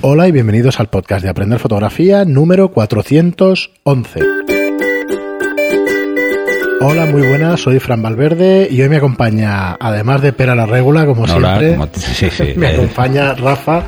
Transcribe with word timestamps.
Hola 0.00 0.28
y 0.28 0.32
bienvenidos 0.32 0.78
al 0.78 0.86
podcast 0.88 1.24
de 1.24 1.28
Aprender 1.28 1.58
Fotografía 1.58 2.24
número 2.24 2.70
411. 2.70 4.20
Hola, 6.80 7.06
muy 7.06 7.26
buenas, 7.26 7.60
soy 7.60 7.80
Fran 7.80 8.00
Valverde 8.02 8.68
y 8.70 8.80
hoy 8.82 8.88
me 8.88 8.96
acompaña, 8.98 9.76
además 9.80 10.22
de 10.22 10.32
Pera 10.32 10.54
la 10.54 10.64
Regula, 10.64 11.06
como 11.06 11.24
Hola, 11.24 11.58
siempre, 11.58 11.72
como 11.72 11.88
te- 11.88 12.00
sí, 12.00 12.30
sí, 12.30 12.52
me 12.56 12.70
eh, 12.70 12.74
acompaña 12.74 13.34
Rafa 13.34 13.82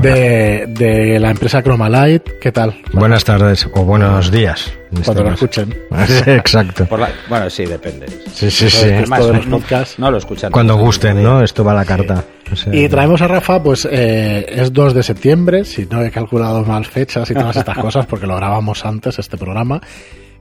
de, 0.00 0.64
de 0.68 1.18
la 1.20 1.30
empresa 1.30 1.62
Chromalight. 1.62 2.22
¿Qué 2.40 2.50
tal? 2.50 2.80
Buenas 2.94 3.24
tardes 3.24 3.68
o 3.74 3.84
buenos 3.84 4.30
días. 4.30 4.72
Cuando 5.04 5.22
lo 5.24 5.32
escuchen. 5.34 5.74
Sí, 6.06 6.30
exacto. 6.30 6.86
por 6.86 6.98
la- 7.00 7.10
bueno, 7.28 7.50
sí, 7.50 7.66
depende. 7.66 8.06
Sí, 8.32 8.50
sí, 8.50 8.70
sí. 8.70 8.86
Además, 8.86 9.26
de 9.26 9.32
los 9.34 9.46
podcasts. 9.46 9.98
no 9.98 10.10
lo 10.10 10.16
escuchan. 10.16 10.50
Cuando 10.50 10.76
gusten, 10.76 11.22
¿no? 11.22 11.42
Esto 11.42 11.62
va 11.62 11.72
a 11.72 11.76
la 11.76 11.84
carta. 11.84 12.24
O 12.50 12.56
sea, 12.56 12.74
Y 12.74 12.88
traemos 12.88 13.20
a 13.20 13.28
Rafa, 13.28 13.62
pues 13.62 13.86
eh, 13.90 14.46
es 14.48 14.72
2 14.72 14.94
de 14.94 15.02
septiembre, 15.02 15.64
si 15.66 15.84
no 15.86 16.02
he 16.02 16.10
calculado 16.10 16.64
mal 16.64 16.86
fechas 16.86 17.30
y 17.30 17.34
todas 17.34 17.56
estas 17.56 17.76
cosas, 17.78 18.06
porque 18.06 18.26
lo 18.26 18.36
grabamos 18.36 18.84
antes 18.86 19.18
este 19.18 19.36
programa. 19.36 19.80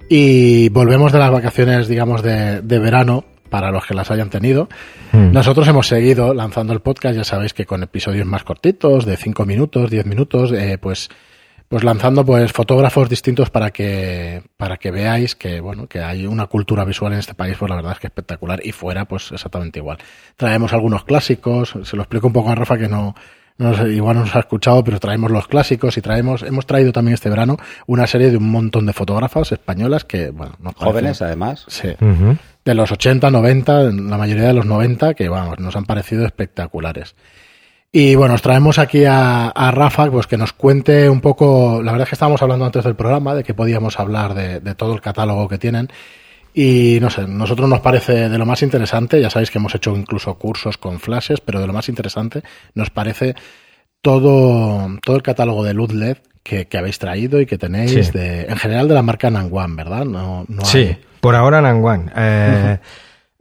Y 0.09 0.69
volvemos 0.69 1.11
de 1.11 1.19
las 1.19 1.31
vacaciones, 1.31 1.87
digamos, 1.87 2.21
de, 2.21 2.61
de 2.61 2.79
verano, 2.79 3.25
para 3.53 3.69
los 3.69 3.85
que 3.85 3.93
las 3.93 4.09
hayan 4.09 4.31
tenido. 4.31 4.67
Mm. 5.11 5.31
Nosotros 5.31 5.67
hemos 5.67 5.85
seguido 5.85 6.33
lanzando 6.33 6.73
el 6.73 6.79
podcast, 6.79 7.15
ya 7.15 7.23
sabéis 7.23 7.53
que 7.53 7.67
con 7.67 7.83
episodios 7.83 8.25
más 8.25 8.43
cortitos, 8.43 9.05
de 9.05 9.15
5 9.15 9.45
minutos, 9.45 9.91
10 9.91 10.07
minutos, 10.07 10.51
eh, 10.51 10.79
pues 10.81 11.09
pues 11.67 11.83
lanzando 11.83 12.25
pues 12.25 12.51
fotógrafos 12.51 13.09
distintos 13.09 13.49
para 13.49 13.71
que 13.71 14.43
para 14.57 14.77
que 14.77 14.91
veáis 14.91 15.35
que 15.35 15.59
bueno 15.59 15.87
que 15.87 16.01
hay 16.01 16.27
una 16.27 16.45
cultura 16.45 16.83
visual 16.83 17.13
en 17.13 17.19
este 17.19 17.33
país 17.33 17.55
pues 17.57 17.69
la 17.69 17.77
verdad 17.77 17.93
es 17.93 17.99
que 17.99 18.07
espectacular 18.07 18.59
y 18.63 18.71
fuera 18.73 19.05
pues 19.05 19.31
exactamente 19.31 19.79
igual 19.79 19.97
traemos 20.35 20.71
algunos 20.73 21.03
clásicos 21.03 21.73
se 21.83 21.95
lo 21.95 22.03
explico 22.03 22.27
un 22.27 22.33
poco 22.33 22.51
a 22.51 22.55
Rafa 22.55 22.77
que 22.77 22.87
no 22.87 23.15
no 23.57 23.75
sé, 23.75 23.89
igual 23.89 24.15
no 24.17 24.21
nos 24.23 24.35
ha 24.35 24.39
escuchado 24.39 24.83
pero 24.83 24.99
traemos 24.99 25.29
los 25.31 25.47
clásicos 25.47 25.97
y 25.97 26.01
traemos 26.01 26.41
hemos 26.43 26.65
traído 26.65 26.91
también 26.91 27.13
este 27.13 27.29
verano 27.29 27.57
una 27.87 28.07
serie 28.07 28.31
de 28.31 28.37
un 28.37 28.49
montón 28.49 28.85
de 28.85 28.93
fotógrafas 28.93 29.51
españolas 29.51 30.03
que 30.05 30.31
bueno 30.31 30.53
nos 30.59 30.73
parecen- 30.73 30.83
Jóvenes, 30.85 31.21
además. 31.21 31.65
sí, 31.67 31.89
de 32.65 32.73
los 32.75 32.91
80, 32.91 33.29
90, 33.29 33.83
la 33.91 34.17
mayoría 34.17 34.43
de 34.47 34.53
los 34.53 34.65
90, 34.65 35.13
que 35.15 35.27
vamos, 35.29 35.59
nos 35.59 35.75
han 35.75 35.83
parecido 35.85 36.25
espectaculares. 36.25 37.13
Y 37.91 38.15
bueno, 38.15 38.33
os 38.33 38.41
traemos 38.41 38.79
aquí 38.79 39.05
a, 39.05 39.49
a 39.49 39.69
Rafa, 39.71 40.09
pues 40.09 40.25
que 40.27 40.37
nos 40.37 40.51
cuente 40.53 41.09
un 41.09 41.21
poco, 41.21 41.81
la 41.83 41.91
verdad 41.91 42.05
es 42.05 42.09
que 42.09 42.15
estábamos 42.15 42.41
hablando 42.41 42.65
antes 42.65 42.83
del 42.83 42.95
programa, 42.95 43.35
de 43.35 43.43
que 43.43 43.53
podíamos 43.53 43.99
hablar 43.99 44.33
de, 44.33 44.59
de 44.61 44.73
todo 44.75 44.93
el 44.95 45.01
catálogo 45.01 45.47
que 45.47 45.57
tienen. 45.59 45.89
Y 46.53 46.99
no 47.01 47.09
sé, 47.09 47.27
nosotros 47.27 47.67
nos 47.67 47.79
parece 47.79 48.29
de 48.29 48.37
lo 48.37 48.45
más 48.45 48.61
interesante, 48.61 49.19
ya 49.19 49.29
sabéis 49.29 49.49
que 49.49 49.57
hemos 49.57 49.73
hecho 49.73 49.95
incluso 49.95 50.35
cursos 50.35 50.77
con 50.77 50.99
flashes, 50.99 51.41
pero 51.41 51.59
de 51.59 51.67
lo 51.67 51.73
más 51.73 51.89
interesante 51.89 52.43
nos 52.75 52.89
parece 52.91 53.33
todo, 54.01 54.87
todo 55.03 55.15
el 55.15 55.23
catálogo 55.23 55.63
de 55.63 55.73
luz 55.73 55.93
LED 55.93 56.17
que, 56.43 56.67
que 56.67 56.77
habéis 56.77 56.99
traído 56.99 57.39
y 57.39 57.45
que 57.45 57.57
tenéis, 57.57 57.91
Sí. 58.07 58.11
de, 58.11 58.41
en 58.43 58.57
general 58.57 58.87
de 58.87 58.93
la 58.93 59.01
marca 59.01 59.29
Nangwan, 59.29 59.75
¿verdad? 59.75 60.05
No, 60.05 60.45
no 60.47 60.65
Sí, 60.65 60.79
hay- 60.79 60.97
por 61.21 61.35
ahora 61.35 61.61
Nangwan. 61.61 62.11
Eh, 62.15 62.77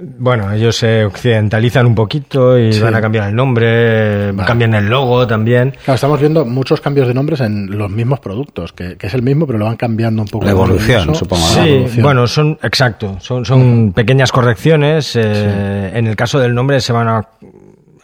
Bueno, 0.05 0.51
ellos 0.53 0.77
se 0.77 1.05
occidentalizan 1.05 1.87
un 1.87 1.95
poquito 1.95 2.59
y 2.59 2.73
Sí. 2.73 2.81
van 2.81 2.97
a 2.97 3.01
cambiar 3.01 3.29
el 3.29 3.37
nombre, 3.37 4.33
Vale. 4.33 4.47
cambian 4.49 4.75
el 4.75 4.89
logo 4.89 5.27
también. 5.29 5.71
Claro, 5.85 5.95
estamos 5.95 6.19
viendo 6.19 6.45
muchos 6.45 6.81
cambios 6.81 7.07
de 7.07 7.15
nombres 7.15 7.41
en 7.41 7.79
los 7.79 7.89
mismos 7.89 8.19
productos, 8.19 8.73
que, 8.73 8.97
que 8.97 9.07
es 9.07 9.15
el 9.15 9.23
mismo, 9.23 9.47
pero 9.47 9.61
lo 9.61 9.67
van 9.67 9.77
cambiando 9.77 10.23
un 10.23 10.29
poco. 10.29 10.45
La 10.45 10.51
evolución, 10.51 11.15
supongo, 11.15 11.47
Sí, 11.47 11.61
evolución. 11.69 12.03
bueno, 12.03 12.27
son, 12.27 12.59
exacto, 12.65 13.17
son, 13.21 13.45
son 13.45 13.93
pequeñas 13.93 14.33
correcciones. 14.33 15.15
eh, 15.15 15.93
En 15.95 16.09
el 16.09 16.17
caso 16.17 16.41
del 16.41 16.53
nombre 16.53 16.81
se 16.81 16.93
van 16.93 17.07
a 17.07 17.29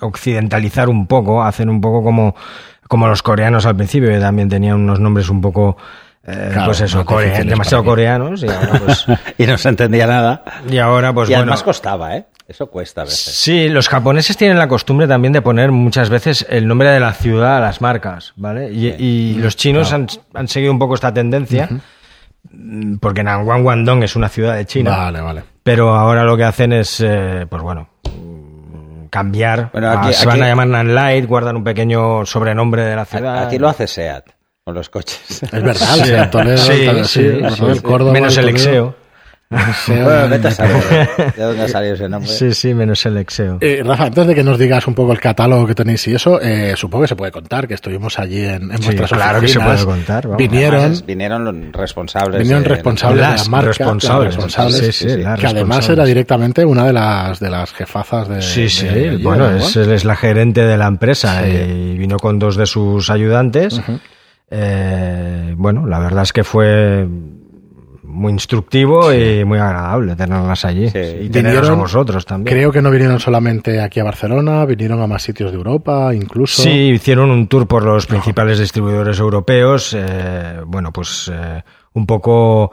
occidentalizar 0.00 0.88
un 0.88 1.06
poco, 1.06 1.42
hacen 1.42 1.68
un 1.68 1.80
poco 1.80 2.04
como, 2.04 2.34
como 2.86 3.08
los 3.08 3.22
coreanos 3.22 3.66
al 3.66 3.74
principio, 3.76 4.08
que 4.10 4.20
también 4.20 4.48
tenían 4.48 4.76
unos 4.76 5.00
nombres 5.00 5.28
un 5.30 5.40
poco, 5.40 5.76
eh, 6.24 6.50
Claro, 6.52 6.66
pues 6.66 6.80
eso, 6.82 7.04
demasiado 7.44 7.84
coreanos. 7.84 8.42
Y 8.42 8.48
ahora, 8.48 8.80
pues, 8.84 9.06
y 9.38 9.46
no 9.46 9.56
se 9.58 9.68
entendía 9.68 10.06
nada. 10.06 10.42
y 10.68 10.78
ahora, 10.78 11.12
pues 11.12 11.28
y 11.28 11.32
bueno. 11.32 11.42
además 11.44 11.62
costaba, 11.62 12.16
¿eh? 12.16 12.26
Eso 12.46 12.68
cuesta 12.68 13.02
a 13.02 13.04
veces. 13.04 13.20
Sí, 13.38 13.68
los 13.68 13.88
japoneses 13.90 14.36
tienen 14.38 14.56
la 14.58 14.68
costumbre 14.68 15.06
también 15.06 15.32
de 15.34 15.42
poner 15.42 15.70
muchas 15.70 16.08
veces 16.08 16.46
el 16.48 16.66
nombre 16.66 16.88
de 16.88 16.98
la 16.98 17.12
ciudad 17.12 17.58
a 17.58 17.60
las 17.60 17.82
marcas, 17.82 18.32
¿vale? 18.36 18.72
Y, 18.72 18.86
y 18.98 19.34
los 19.34 19.54
chinos 19.56 19.92
han, 19.92 20.06
han 20.32 20.48
seguido 20.48 20.72
un 20.72 20.78
poco 20.78 20.94
esta 20.94 21.12
tendencia, 21.12 21.68
mm, 22.50 22.96
porque 22.96 23.22
Nangwan 23.22 23.62
Guangdong 23.62 24.02
es 24.02 24.16
una 24.16 24.30
ciudad 24.30 24.56
de 24.56 24.64
China, 24.64 24.96
Vale, 24.96 25.20
vale. 25.20 25.42
pero 25.62 25.94
ahora 25.94 26.24
lo 26.24 26.38
que 26.38 26.44
hacen 26.44 26.72
es, 26.72 27.00
eh, 27.04 27.44
pues 27.50 27.62
bueno, 27.62 27.90
mm, 28.04 29.06
cambiar. 29.10 29.68
Bueno, 29.72 29.88
a- 29.90 30.04
aquí- 30.04 30.14
se 30.14 30.26
van 30.26 30.42
a 30.42 30.46
llamar 30.48 30.68
Nanlight, 30.68 31.26
guardan 31.26 31.56
un 31.56 31.64
pequeño 31.64 32.24
sobrenombre 32.24 32.82
de 32.84 32.96
la 32.96 33.04
ciudad. 33.04 33.44
Aquí 33.46 33.58
lo 33.58 33.68
hace 33.68 33.86
SEAT 33.86 34.24
con 34.68 34.74
los 34.74 34.90
coches. 34.90 35.18
Es 35.42 35.50
verdad, 35.62 35.98
o 36.00 36.04
sea, 36.04 36.30
Toledo, 36.30 36.58
Sí, 36.58 36.84
tal- 36.84 37.04
sí, 37.06 37.22
¿verdad? 37.22 37.50
sí, 37.56 37.64
el 37.64 37.74
sí. 37.76 37.80
Córdoba, 37.80 38.12
Menos 38.12 38.36
el. 38.36 38.48
Exeo. 38.50 38.94
Exeo. 39.50 40.04
Bueno, 40.04 40.28
vete 40.28 40.48
a 40.48 40.50
saber 40.50 40.76
de 41.34 41.42
dónde 41.42 41.62
ha 41.62 41.68
salido 41.68 41.94
ese 41.94 42.06
nombre. 42.06 42.30
Sí, 42.30 42.52
sí, 42.52 42.74
menos 42.74 43.06
el 43.06 43.16
Exeo. 43.16 43.56
Eh, 43.62 43.80
Rafa, 43.82 44.04
antes 44.04 44.26
de 44.26 44.34
que 44.34 44.44
nos 44.44 44.58
digas 44.58 44.86
un 44.86 44.94
poco 44.94 45.10
el 45.12 45.20
catálogo 45.20 45.66
que 45.66 45.74
tenéis 45.74 46.06
y 46.06 46.14
eso, 46.14 46.38
eh, 46.42 46.74
supongo 46.76 47.04
que 47.04 47.08
se 47.08 47.16
puede 47.16 47.32
contar 47.32 47.66
que 47.66 47.72
estuvimos 47.72 48.18
allí 48.18 48.44
en, 48.44 48.70
en 48.70 48.76
Sí, 48.76 48.84
vuestras 48.84 49.10
claro 49.10 49.40
que 49.40 49.48
se 49.48 49.56
oficinas. 49.56 49.84
puede 49.86 49.96
contar, 49.96 50.24
vamos. 50.24 50.36
Vinieron, 50.36 50.80
Además, 50.80 51.06
vinieron 51.06 51.44
los 51.46 51.72
responsables. 51.72 52.40
vinieron 52.42 52.62
de- 52.62 52.68
responsables 52.68 53.24
de 53.24 53.30
Las 53.30 53.44
la 53.46 53.50
marca, 53.50 53.68
responsables. 53.68 54.24
las 54.26 54.34
responsables, 54.44 54.76
Sí, 54.76 54.92
sí, 54.92 55.08
sí, 55.08 55.16
que 55.40 55.46
además 55.46 55.88
era 55.88 56.04
directamente 56.04 56.62
una 56.66 56.84
de 56.84 56.92
las 56.92 57.40
de 57.40 57.48
las 57.48 57.72
jefazas 57.72 58.28
de. 58.28 58.42
Sí, 58.42 58.68
sí, 58.68 58.86
de 58.86 59.16
bueno, 59.16 59.50
¿no? 59.50 59.56
es, 59.56 59.74
él 59.76 59.92
es 59.92 60.04
la 60.04 60.16
gerente 60.16 60.60
de 60.66 60.76
la 60.76 60.88
empresa 60.88 61.42
Sí. 61.42 61.48
y 61.52 61.96
vino 61.96 62.18
con 62.18 62.38
dos 62.38 62.56
de 62.56 62.66
sus 62.66 63.08
ayudantes. 63.08 63.80
Eh, 64.50 65.54
bueno, 65.56 65.86
la 65.86 65.98
verdad 65.98 66.22
es 66.22 66.32
que 66.32 66.44
fue 66.44 67.06
muy 68.02 68.32
instructivo 68.32 69.12
y 69.12 69.44
muy 69.44 69.58
agradable 69.58 70.16
tenerlas 70.16 70.64
allí. 70.64 70.88
Sí. 70.88 70.98
Y 71.22 71.28
teneros 71.28 71.68
a 71.68 71.74
vosotros 71.74 72.24
también. 72.24 72.56
Creo 72.56 72.72
que 72.72 72.80
no 72.80 72.90
vinieron 72.90 73.20
solamente 73.20 73.80
aquí 73.82 74.00
a 74.00 74.04
Barcelona, 74.04 74.64
vinieron 74.64 75.00
a 75.02 75.06
más 75.06 75.22
sitios 75.22 75.50
de 75.52 75.58
Europa, 75.58 76.14
incluso. 76.14 76.62
Sí, 76.62 76.70
hicieron 76.70 77.30
un 77.30 77.46
tour 77.48 77.66
por 77.68 77.84
los 77.84 78.06
principales 78.06 78.58
distribuidores 78.58 79.18
europeos, 79.20 79.94
eh, 79.96 80.60
bueno, 80.66 80.90
pues 80.92 81.30
eh, 81.32 81.62
un 81.92 82.06
poco 82.06 82.72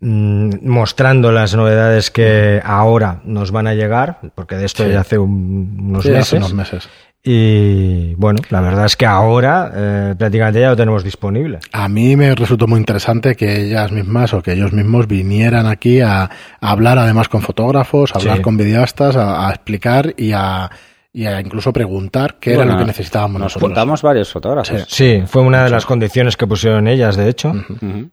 mm, 0.00 0.50
mostrando 0.68 1.32
las 1.32 1.54
novedades 1.56 2.10
que 2.12 2.60
ahora 2.64 3.20
nos 3.24 3.50
van 3.50 3.66
a 3.66 3.74
llegar, 3.74 4.20
porque 4.36 4.54
de 4.54 4.66
esto 4.66 4.84
Sí. 4.84 4.90
ya 4.90 5.00
hace 5.00 5.18
un- 5.18 5.78
unos 5.88 6.04
Sí, 6.04 6.10
hace 6.10 6.18
meses. 6.18 6.38
unos 6.38 6.54
meses. 6.54 6.88
Y 7.28 8.14
bueno, 8.14 8.38
la 8.50 8.60
verdad 8.60 8.84
es 8.86 8.96
que 8.96 9.04
ahora 9.04 9.72
eh, 9.74 10.14
prácticamente 10.16 10.60
ya 10.60 10.68
lo 10.70 10.76
tenemos 10.76 11.02
disponible. 11.02 11.58
A 11.72 11.88
mí 11.88 12.14
me 12.14 12.32
resultó 12.36 12.68
muy 12.68 12.78
interesante 12.78 13.34
que 13.34 13.62
ellas 13.66 13.90
mismas 13.90 14.32
o 14.32 14.40
que 14.42 14.52
ellos 14.52 14.72
mismos 14.72 15.08
vinieran 15.08 15.66
aquí 15.66 16.00
a, 16.00 16.22
a 16.22 16.30
hablar 16.60 16.98
además 16.98 17.28
con 17.28 17.42
fotógrafos, 17.42 18.14
a 18.14 18.18
hablar 18.20 18.36
Sí. 18.36 18.42
con 18.42 18.56
videastas, 18.56 19.16
a, 19.16 19.48
a 19.48 19.50
explicar 19.50 20.14
y 20.16 20.30
a, 20.32 20.70
y 21.18 21.24
a 21.24 21.40
incluso 21.40 21.72
preguntar 21.72 22.36
qué 22.38 22.52
era 22.52 22.66
lo 22.66 22.76
que 22.76 22.84
necesitábamos 22.84 23.40
Nos 23.40 23.44
nosotros. 23.46 23.68
juntamos 23.70 24.02
varios 24.02 24.30
fotógrafos. 24.30 24.84
Sí, 24.86 25.22
fue 25.26 25.40
una 25.40 25.64
de 25.64 25.70
las 25.70 25.86
condiciones 25.86 26.36
que 26.36 26.46
pusieron 26.46 26.86
ellas, 26.88 27.16
de 27.16 27.28
hecho, 27.30 27.52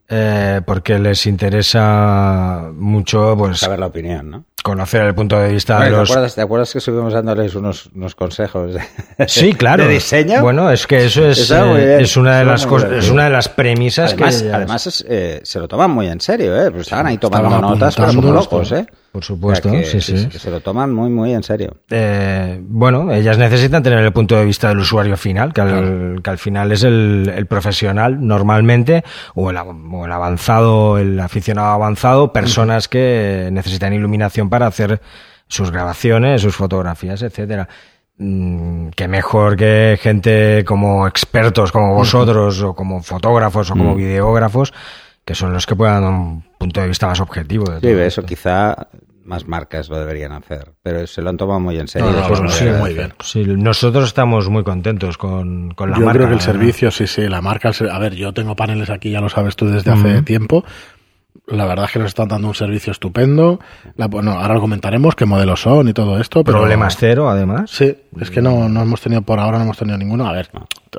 eh, 0.07 0.61
porque 0.65 0.97
les 0.99 1.25
interesa 1.27 2.69
mucho 2.73 3.35
pues 3.37 3.59
Saber 3.59 3.79
la 3.79 3.87
opinión, 3.87 4.29
¿no? 4.29 4.45
conocer 4.63 5.01
el 5.01 5.13
punto 5.13 5.37
de 5.37 5.51
vista 5.51 5.75
Bueno, 5.75 5.89
de 5.89 5.91
¿te, 5.95 5.99
los... 5.99 6.09
acuerdas, 6.11 6.35
¿Te 6.35 6.41
acuerdas 6.41 6.71
que 6.71 6.77
estuvimos 6.77 7.11
dándoles 7.11 7.53
unos, 7.55 7.87
unos 7.93 8.15
consejos 8.15 8.73
de, 8.73 9.27
Sí, 9.27 9.51
claro. 9.51 9.83
de 9.87 9.89
diseño? 9.95 10.41
Bueno, 10.41 10.71
es 10.71 10.87
que 10.87 11.03
eso 11.03 11.27
es, 11.27 11.51
eh, 11.51 11.97
es 12.01 12.15
una 12.15 12.39
de 12.39 12.45
las 12.45 12.65
cosas, 12.65 12.89
es 12.93 13.09
una 13.09 13.25
de 13.25 13.31
las 13.31 13.49
premisas 13.49 14.13
además, 14.13 14.37
que 14.37 14.43
ellas- 14.45 14.55
además 14.55 14.87
es, 14.87 15.05
eh, 15.09 15.41
se 15.43 15.59
lo 15.59 15.67
toman 15.67 15.91
muy 15.91 16.07
en 16.07 16.21
serio, 16.21 16.55
¿eh? 16.55 16.71
Pues 16.71 16.83
estaban 16.83 17.07
ahí 17.07 17.17
tomando 17.17 17.49
Estaban 17.49 17.69
notas, 17.71 17.95
pero 17.97 18.13
como 18.13 18.31
locos, 18.31 18.71
¿eh? 18.71 18.87
Por 19.13 19.23
supuesto, 19.23 19.69
O 19.69 19.71
sea 19.71 19.81
que, 19.81 20.01
sí, 20.01 20.01
sí. 20.01 20.27
que 20.27 20.39
se 20.39 20.49
lo 20.49 20.59
toman 20.59 20.91
muy, 20.91 21.07
muy 21.11 21.33
en 21.33 21.43
serio. 21.43 21.77
eh, 21.91 22.59
bueno, 22.61 23.11
ellas 23.13 23.37
necesitan 23.37 23.83
tener 23.83 23.99
el 23.99 24.11
punto 24.11 24.35
de 24.35 24.43
vista 24.43 24.69
del 24.69 24.79
usuario 24.79 25.15
final, 25.15 25.53
que 25.53 25.61
al, 25.61 26.19
que 26.23 26.29
al 26.31 26.39
final 26.39 26.71
es 26.71 26.83
el, 26.83 27.31
el 27.33 27.45
profesional 27.45 28.25
normalmente, 28.25 29.03
o 29.35 29.51
el, 29.51 29.57
o 29.57 30.05
el 30.05 30.11
avanzado, 30.11 30.97
el 30.97 31.19
aficionado 31.19 31.67
avanzado, 31.69 32.33
personas 32.33 32.87
que 32.87 33.49
necesitan 33.51 33.93
iluminación 33.93 34.49
para 34.49 34.65
hacer 34.65 34.99
sus 35.47 35.69
grabaciones, 35.69 36.41
sus 36.41 36.55
fotografías, 36.55 37.21
etcétera. 37.21 37.69
Mm, 38.17 38.89
que 38.95 39.07
mejor 39.07 39.55
que 39.55 39.97
gente 40.01 40.63
como 40.65 41.05
expertos 41.07 41.71
como 41.71 41.93
vosotros, 41.93 42.61
o 42.63 42.73
como 42.73 43.03
fotógrafos, 43.03 43.69
o 43.69 43.73
como 43.73 43.93
videógrafos, 43.93 44.73
que 45.25 45.35
son 45.35 45.53
los 45.53 45.65
que 45.65 45.75
puedan 45.75 46.01
dar 46.03 46.11
un 46.11 46.43
punto 46.57 46.81
de 46.81 46.87
vista 46.87 47.07
más 47.07 47.19
objetivo. 47.19 47.65
De 47.65 47.75
Sí, 47.79 47.81
todo 47.81 47.91
eso 48.01 48.21
esto. 48.21 48.25
quizá 48.25 48.87
más 49.25 49.47
marcas 49.47 49.87
lo 49.87 49.97
deberían 49.97 50.33
hacer, 50.33 50.73
pero 50.83 51.07
se 51.07 51.21
lo 51.21 51.29
han 51.29 51.37
tomado 51.37 51.59
muy 51.61 51.79
en 51.79 51.87
serio. 51.87 52.11
No, 52.11 52.17
no, 52.17 52.23
Eso 52.25 52.33
es 52.33 52.39
no, 52.39 52.45
muy 52.45 52.53
sí, 52.53 52.65
muy 52.81 52.93
bien. 52.93 53.13
Sí, 53.23 53.43
nosotros 53.45 54.03
estamos 54.05 54.49
muy 54.49 54.63
contentos 54.65 55.17
con, 55.17 55.71
con 55.75 55.91
la 55.91 55.97
yo 55.97 56.03
marca. 56.05 56.17
creo 56.19 56.27
que 56.27 56.33
el 56.33 56.39
verdad. 56.39 56.51
servicio, 56.53 56.91
sí, 56.91 57.07
sí, 57.07 57.21
la 57.29 57.41
marca. 57.41 57.71
A 57.91 57.99
ver, 57.99 58.15
yo 58.15 58.33
tengo 58.33 58.55
paneles 58.55 58.89
aquí, 58.89 59.11
ya 59.11 59.21
lo 59.21 59.29
sabes 59.29 59.55
tú 59.55 59.67
desde 59.67 59.91
hace 59.91 60.21
tiempo. 60.23 60.65
la 61.47 61.65
verdad 61.65 61.85
es 61.85 61.91
que 61.91 61.99
nos 61.99 62.09
están 62.09 62.27
dando 62.27 62.49
un 62.49 62.53
servicio 62.53 62.91
estupendo. 62.91 63.59
La- 63.95 64.07
bueno, 64.07 64.31
ahora 64.33 64.53
lo 64.55 64.61
comentaremos, 64.61 65.15
qué 65.15 65.25
modelos 65.25 65.61
son 65.61 65.87
y 65.87 65.93
todo 65.93 66.19
esto. 66.19 66.43
Pero, 66.43 66.57
Problemas 66.59 66.97
cero, 66.97 67.29
además. 67.29 67.69
Sí, 67.71 67.95
es 68.19 68.29
que 68.29 68.41
no, 68.41 68.67
no 68.67 68.81
hemos 68.81 68.99
tenido, 68.99 69.21
por 69.21 69.39
ahora 69.39 69.57
no 69.57 69.63
hemos 69.63 69.77
tenido 69.77 69.97
ninguno. 69.97 70.27
A 70.27 70.33
ver, 70.33 70.49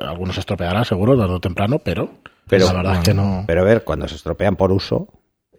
algunos 0.01 0.33
se 0.35 0.39
estropearán 0.41 0.83
seguro, 0.83 1.15
tarde 1.17 1.33
o 1.33 1.39
temprano, 1.39 1.77
pero, 1.77 2.09
Pero- 2.47 2.67
la 2.67 2.73
verdad 2.73 2.93
es 2.95 2.99
que 2.99 3.13
no. 3.13 3.43
Pero 3.47 3.61
a 3.61 3.65
ver, 3.65 3.83
cuando 3.83 4.07
se 4.07 4.15
estropean 4.15 4.55
por 4.55 4.71
uso, 4.71 5.07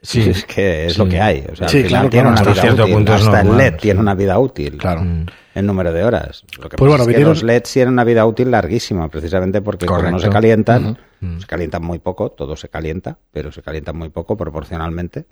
Sí. 0.02 0.20
es 0.30 0.44
que 0.44 0.86
es 0.86 0.92
Sí. 0.94 0.98
lo 0.98 1.08
que 1.08 1.20
hay. 1.20 1.44
O 1.50 1.56
sea, 1.56 1.68
Sí, 1.68 1.78
al 1.78 1.84
final 1.84 1.88
claro, 1.88 2.10
tiene 2.10 2.22
claro, 2.22 2.28
una 2.28 2.36
hasta 2.40 2.50
vida 2.52 2.62
cierto 2.62 2.82
útil. 2.84 2.94
punto 2.94 3.12
Hasta 3.14 3.40
el 3.40 3.56
LED 3.56 3.74
tiene 3.80 4.00
una 4.00 4.14
vida 4.14 4.38
útil. 4.38 4.76
Claro. 4.78 5.00
En 5.54 5.64
número 5.66 5.90
de 5.92 6.04
horas. 6.04 6.44
Lo 6.58 6.68
que 6.68 6.76
Pues 6.76 6.88
pasa 6.88 6.88
bueno, 6.90 6.94
es 7.02 7.06
que 7.08 7.12
vinieron- 7.14 7.32
los 7.32 7.42
LEDs 7.42 7.72
tienen 7.72 7.94
una 7.94 8.04
vida 8.04 8.26
útil 8.26 8.50
larguísima, 8.50 9.08
precisamente 9.08 9.62
porque 9.62 9.86
como 9.86 10.02
no 10.10 10.18
se 10.18 10.28
calientan, 10.28 10.98
se 11.38 11.46
calientan 11.46 11.82
muy 11.82 11.98
poco, 11.98 12.30
todo 12.30 12.56
se 12.56 12.68
calienta, 12.68 13.18
pero 13.32 13.50
se 13.52 13.62
calientan 13.62 13.96
muy 13.96 14.08
poco 14.10 14.36
proporcionalmente. 14.36 15.26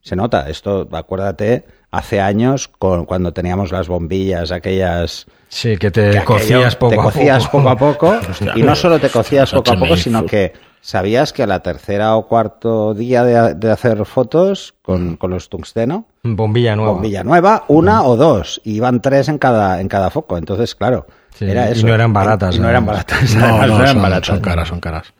Se 0.00 0.16
nota, 0.16 0.48
esto, 0.48 0.88
acuérdate, 0.92 1.64
hace 1.90 2.20
años, 2.20 2.68
con, 2.68 3.04
cuando 3.04 3.32
teníamos 3.32 3.72
las 3.72 3.88
bombillas, 3.88 4.50
aquellas 4.52 5.26
Sí, 5.48 5.76
que 5.78 5.90
te 5.90 6.02
que 6.10 6.18
aquello 6.18 6.24
cocías 6.24 6.76
poco 6.76 6.94
te 6.94 7.00
a 7.00 7.02
cocías 7.04 7.46
poco. 7.46 7.58
poco 7.58 7.68
a 7.70 7.76
poco, 7.76 8.20
y 8.56 8.62
no 8.62 8.74
solo 8.74 8.98
te 8.98 9.08
cocías 9.10 9.50
poco 9.52 9.72
a 9.72 9.76
poco, 9.76 9.96
sino 9.96 10.26
que 10.26 10.52
sabías 10.82 11.32
que 11.32 11.42
a 11.42 11.46
la 11.46 11.62
tercera 11.62 12.16
o 12.16 12.26
cuarto 12.28 12.92
día 12.94 13.24
de, 13.24 13.54
de 13.54 13.70
hacer 13.70 14.04
fotos 14.04 14.74
con, 14.82 15.16
con 15.16 15.30
los 15.30 15.48
tungsteno, 15.48 16.06
Bombilla 16.22 16.76
nueva. 16.76 16.92
bombilla 16.92 17.24
nueva, 17.24 17.64
una 17.68 18.02
o 18.04 18.16
dos, 18.16 18.60
y 18.64 18.74
iban 18.74 19.00
tres 19.00 19.28
en 19.28 19.38
cada, 19.38 19.80
en 19.80 19.88
cada 19.88 20.10
foco. 20.10 20.36
Entonces, 20.36 20.74
claro, 20.74 21.06
Sí, 21.34 21.44
era 21.48 21.70
y 21.74 21.82
no 21.84 21.94
eran 21.94 22.12
baratas, 22.12 22.56
Y 22.56 22.58
no 22.58 22.68
eran 22.68 22.84
baratas. 22.84 23.34
No, 23.36 23.44
además, 23.44 23.68
no, 23.68 23.74
no 23.76 23.82
eran 23.84 23.92
son, 23.94 24.02
baratas. 24.02 24.26
son 24.26 24.40
caras, 24.40 24.68
son 24.68 24.80
caras. 24.80 25.14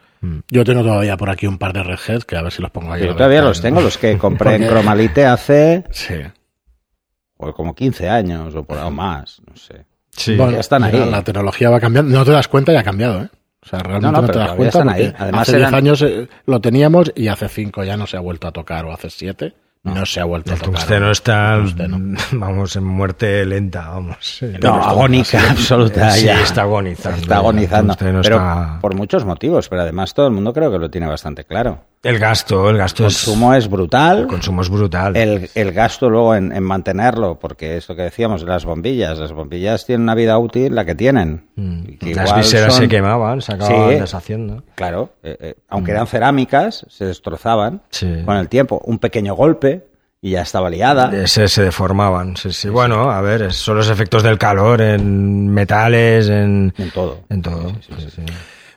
Yo 0.51 0.65
tengo 0.65 0.83
todavía 0.83 1.17
por 1.17 1.31
aquí 1.31 1.47
un 1.47 1.59
par 1.59 1.73
de 1.73 1.83
Red 1.83 2.23
que 2.23 2.37
a 2.37 2.43
ver 2.43 2.53
si 2.53 2.61
los 2.63 2.71
pongo 2.71 2.93
ahí. 2.93 3.05
Yo 3.07 3.15
todavía 3.15 3.43
los 3.43 3.59
en- 3.59 3.63
tengo, 3.63 3.81
los 3.81 3.97
que 3.99 4.19
compré 4.19 4.57
en 4.57 4.67
Cromalite 4.67 5.25
hace 5.27 5.85
Sí. 5.91 6.15
pues, 7.37 7.55
como 7.55 7.75
15 7.75 8.09
años 8.09 8.55
o, 8.55 8.65
por, 8.65 8.79
o 8.79 8.91
más, 8.91 9.41
no 9.49 9.57
sé. 9.57 9.85
Sí. 10.11 10.37
Bueno, 10.37 10.53
ya 10.53 10.61
están 10.61 10.83
ahí. 10.83 10.93
La, 11.11 11.23
tecnología 11.23 11.71
va 11.71 11.79
cambiando. 11.79 12.17
No 12.19 12.25
te 12.25 12.33
das 12.33 12.49
cuenta 12.49 12.73
y 12.73 12.77
ha 12.77 12.83
cambiado, 12.83 13.23
¿eh? 13.23 13.29
O 13.63 13.67
sea, 13.69 13.79
realmente 13.81 14.07
No, 14.07 14.13
no, 14.13 14.27
no, 14.27 14.33
te 14.33 14.39
das 14.39 14.53
cuenta 14.53 14.79
están 14.79 14.89
ahí. 14.89 15.13
Además 15.17 15.43
hace 15.43 15.57
10 15.59 15.63
eran- 15.69 15.75
años 15.75 16.03
eh, 16.03 16.29
lo 16.47 16.61
teníamos 16.61 17.13
y 17.15 17.29
hace 17.29 17.49
5 17.49 17.85
ya 17.85 17.97
no 17.97 18.07
se 18.07 18.17
ha 18.17 18.21
vuelto 18.21 18.49
a 18.49 18.53
tocar 18.53 18.85
o 18.87 18.93
hace 18.93 19.11
7 19.11 19.55
no, 19.85 20.05
se 20.07 20.21
ha 20.21 20.25
vuelto 20.25 20.51
El 20.53 20.57
a 20.57 20.59
tocar. 20.59 20.75
tungsteno 20.75 21.11
está, 21.11 21.55
El 21.55 21.61
tungsteno. 21.75 22.17
vamos, 22.33 22.77
en 22.77 22.85
muerte 22.85 23.45
lenta, 23.47 23.89
vamos. 23.89 24.41
No, 24.63 24.75
agónica 24.83 25.51
absoluta. 25.51 26.11
Sí, 26.11 26.27
ya. 26.27 26.41
está 26.43 26.63
agonizando. 26.63 27.19
Está 27.21 27.37
agonizando. 27.37 27.95
Pero 27.99 28.21
está- 28.21 28.79
por 28.81 28.95
muchos 28.95 29.25
motivos, 29.25 29.69
pero 29.69 29.83
además 29.83 30.13
todo 30.15 30.27
el 30.27 30.33
mundo 30.35 30.53
creo 30.53 30.71
que 30.71 30.79
lo 30.79 30.91
tiene 30.91 31.07
bastante 31.07 31.45
claro. 31.45 31.85
El 32.03 32.19
gasto, 32.21 32.71
el 32.71 32.77
gasto 32.79 33.03
El 33.05 33.09
es... 33.11 33.25
consumo 33.25 33.55
es 33.55 33.69
brutal. 33.69 34.19
El 34.21 34.27
consumo 34.29 34.63
es 34.63 34.71
brutal. 34.71 35.17
El, 35.17 35.51
el 35.55 35.73
gasto 35.73 36.09
luego 36.09 36.35
en, 36.37 36.53
en 36.53 36.63
mantenerlo, 36.63 37.39
porque 37.41 37.77
esto 37.77 37.97
que 37.97 38.03
decíamos, 38.03 38.43
las 38.45 38.65
bombillas, 38.65 39.19
las 39.19 39.33
bombillas 39.33 39.85
tienen 39.85 40.03
una 40.03 40.15
vida 40.15 40.39
útil 40.39 40.75
la 40.75 40.85
que 40.85 40.95
tienen. 40.95 41.49
Que 41.57 42.13
Mm. 42.13 42.15
Las 42.15 42.37
viseras 42.37 42.75
son- 42.75 42.83
se 42.85 42.89
quemaban, 42.89 43.43
se 43.43 43.53
acababan 43.55 43.95
Sí. 43.95 44.01
deshaciendo. 44.01 44.63
Claro, 44.77 45.11
eh, 45.25 45.37
eh, 45.41 45.55
aunque 45.69 45.91
eran 45.91 46.07
cerámicas, 46.07 46.87
se 46.89 47.05
destrozaban 47.05 47.75
Mm. 47.75 47.81
Sí. 47.91 48.23
con 48.25 48.37
el 48.37 48.49
tiempo. 48.49 48.81
Un 48.85 48.99
pequeño 49.01 49.35
golpe 49.35 49.89
y 50.21 50.31
ya 50.31 50.43
estaba 50.43 50.71
liada. 50.71 51.11
Eh, 51.13 51.27
Se, 51.27 51.49
se 51.49 51.63
deformaban, 51.65 52.37
sí, 52.37 52.53
sí. 52.53 52.69
Bueno, 52.69 53.11
a 53.11 53.21
ver, 53.21 53.53
son 53.53 53.77
los 53.77 53.89
efectos 53.91 54.23
del 54.23 54.39
calor 54.39 54.81
en 54.83 55.49
metales, 55.49 56.29
en, 56.29 56.73
En 56.79 56.91
todo. 56.93 57.19
en 57.29 57.43
todo. 57.43 57.73
sí, 57.81 57.95
sí. 58.15 58.23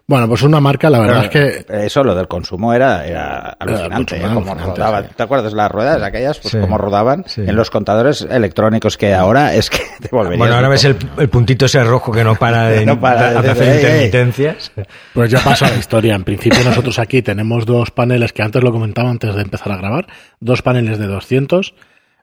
Bueno, 0.07 0.27
pues 0.27 0.41
una 0.41 0.59
marca, 0.59 0.89
la 0.89 0.99
verdad 0.99 1.29
Pero, 1.31 1.47
es 1.47 1.65
que. 1.65 1.85
Eso, 1.85 2.03
lo 2.03 2.13
del 2.15 2.27
consumo 2.27 2.73
era, 2.73 3.05
era 3.05 3.55
alucinante. 3.59 4.17
¿eh? 4.17 4.27
Como 4.33 4.53
rodaban. 4.55 5.05
sí. 5.05 5.09
¿Te 5.15 5.23
acuerdas 5.23 5.53
las 5.53 5.71
ruedas 5.71 6.01
aquellas? 6.01 6.39
Pues 6.39 6.51
Sí. 6.51 6.59
como 6.59 6.77
rodaban 6.77 7.23
Sí. 7.27 7.41
en 7.41 7.55
los 7.55 7.69
contadores 7.69 8.21
electrónicos 8.29 8.97
que 8.97 9.13
ahora 9.13 9.53
es 9.55 9.69
que 9.69 9.77
te 10.01 10.09
volverías 10.11 10.39
Bueno, 10.39 10.55
ahora 10.55 10.67
ves 10.67 10.83
el, 10.83 10.97
el 11.17 11.29
puntito 11.29 11.65
ese 11.65 11.81
rojo 11.83 12.11
que 12.11 12.23
no 12.25 12.35
para 12.35 12.63
de, 12.69 12.85
No 12.85 12.99
para 12.99 13.33
de 13.35 13.41
de 13.41 13.49
hacer 13.51 13.75
intermitencias. 13.77 14.71
Pues 15.13 15.31
ya 15.31 15.39
pasa 15.39 15.69
la 15.69 15.75
historia. 15.79 16.15
En 16.15 16.23
principio 16.25 16.61
nosotros 16.65 16.99
aquí 16.99 17.21
tenemos 17.21 17.65
dos 17.65 17.91
paneles 17.91 18.33
que 18.33 18.41
antes 18.43 18.61
lo 18.63 18.71
comentaba 18.73 19.09
antes 19.09 19.33
de 19.33 19.41
empezar 19.41 19.71
a 19.71 19.77
grabar, 19.77 20.07
dos 20.41 20.61
paneles 20.61 20.99
de 20.99 21.07
200, 21.07 21.73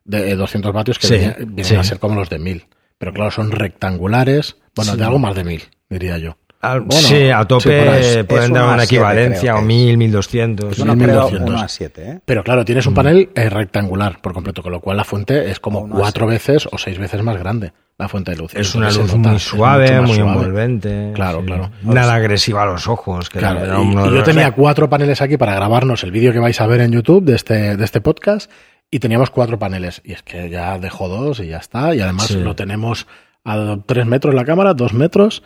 de 0.05 0.37
200 0.37 0.73
vatios 0.73 0.99
que 0.99 1.07
Sí, 1.07 1.15
vienen, 1.15 1.37
vienen 1.39 1.65
sí. 1.65 1.75
a 1.77 1.85
ser 1.85 1.99
como 2.01 2.17
los 2.17 2.29
de 2.29 2.39
1000. 2.39 2.67
Pero 2.99 3.13
claro, 3.15 3.31
son 3.31 3.51
rectangulares, 3.53 4.57
bueno, 4.75 4.97
de 4.97 5.05
algo 5.05 5.19
más 5.19 5.35
de 5.37 5.45
1000, 5.45 5.63
diría 5.89 6.19
yo. 6.19 6.37
Al- 6.61 6.81
Bueno, 6.81 6.93
sí, 7.07 7.31
a 7.31 7.41
sí, 7.43 7.47
tope 7.47 7.79
por 7.85 7.89
ahí. 7.95 8.23
pueden 8.25 8.45
Es 8.47 8.53
dar 8.53 8.75
una 8.75 8.83
equivalencia, 8.85 9.53
o 9.55 9.57
que 9.59 9.61
es. 9.63 9.67
1000, 9.69 9.97
1200. 9.97 10.77
Bueno, 10.79 10.93
Uno, 10.95 11.05
creo, 11.05 11.15
1200. 11.17 11.49
uno 11.51 11.59
a 11.61 11.69
7, 11.69 12.03
¿eh? 12.11 12.21
Pero 12.25 12.43
claro, 12.43 12.65
tienes 12.65 12.87
un 12.87 12.95
panel 12.95 13.31
eh, 13.35 13.49
rectangular 13.49 14.21
por 14.21 14.33
completo, 14.33 14.63
con 14.63 14.73
lo 14.73 14.81
cual 14.81 14.97
la 14.97 15.05
fuente 15.05 15.51
es 15.51 15.61
como 15.61 15.89
cuatro 15.89 16.27
veces 16.27 16.69
o 16.73 16.77
seis 16.79 16.99
veces 16.99 17.23
más 17.23 17.37
grande, 17.39 17.73
la 17.97 18.09
fuente 18.09 18.33
de 18.33 18.39
luz. 18.39 18.55
Es 18.57 18.75
una 18.75 18.91
luz 18.91 19.15
nota, 19.15 19.29
muy 19.29 19.37
es 19.37 19.43
suave, 19.43 20.01
muy 20.01 20.17
suave. 20.17 20.33
envolvente. 20.33 21.13
Claro, 21.15 21.41
sí. 21.41 21.47
claro. 21.47 21.71
Nada 21.83 22.15
agresiva 22.15 22.65
a 22.65 22.67
los 22.67 22.89
ojos. 22.89 23.31
Que 23.31 23.39
Claro, 23.39 23.61
era 23.65 23.77
y- 23.79 23.81
uno 23.81 24.03
de 24.03 24.09
y, 24.09 24.11
yo 24.11 24.17
los- 24.17 24.25
tenía 24.25 24.51
cuatro 24.51 24.91
paneles 24.91 25.23
aquí 25.23 25.37
para 25.37 25.55
grabarnos 25.55 26.03
el 26.03 26.11
vídeo 26.11 26.33
que 26.33 26.41
vais 26.41 26.61
a 26.61 26.67
ver 26.67 26.81
en 26.81 26.91
YouTube 26.91 27.25
de 27.25 27.37
este, 27.37 27.77
de 27.77 27.85
este 27.85 28.01
podcast 28.01 28.51
y 28.91 28.99
teníamos 28.99 29.31
cuatro 29.31 29.61
paneles 29.61 30.01
y 30.05 30.13
es 30.13 30.23
que 30.25 30.51
ya 30.51 30.77
dejo 30.81 31.07
dos 31.09 31.39
y 31.39 31.47
ya 31.49 31.59
está 31.59 31.95
y 31.95 32.01
además 32.01 32.27
Sí. 32.29 32.41
lo 32.41 32.57
tenemos 32.57 33.07
a 33.45 33.77
tres 33.87 34.07
metros 34.07 34.35
la 34.35 34.45
cámara, 34.45 34.75
dos 34.75 34.93
metros, 34.93 35.43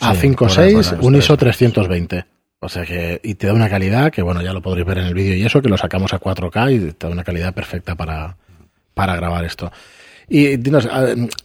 a 0.00 0.14
Sí, 0.14 0.20
5 0.22 0.46
por 0.48 0.58
ahí, 0.60 0.70
6, 0.72 0.88
por 0.88 0.98
ahí, 1.00 1.06
un 1.06 1.12
tres. 1.14 1.24
ISO 1.24 1.36
320. 1.36 2.24
O 2.60 2.68
sea 2.68 2.84
que, 2.84 3.20
y 3.22 3.34
te 3.34 3.46
da 3.46 3.52
una 3.52 3.68
calidad 3.68 4.10
que 4.10 4.22
bueno, 4.22 4.42
ya 4.42 4.52
lo 4.52 4.62
podréis 4.62 4.86
ver 4.86 4.98
en 4.98 5.06
el 5.06 5.14
vídeo 5.14 5.34
y 5.36 5.44
eso, 5.44 5.60
que 5.62 5.68
lo 5.68 5.76
sacamos 5.76 6.12
a 6.14 6.20
4K 6.20 6.72
y 6.74 6.92
te 6.92 7.06
da 7.06 7.12
una 7.12 7.22
calidad 7.24 7.52
perfecta 7.54 7.94
para, 7.94 8.36
para 8.94 9.14
grabar 9.16 9.44
esto. 9.44 9.70
Y 10.28 10.56
dinos, 10.56 10.88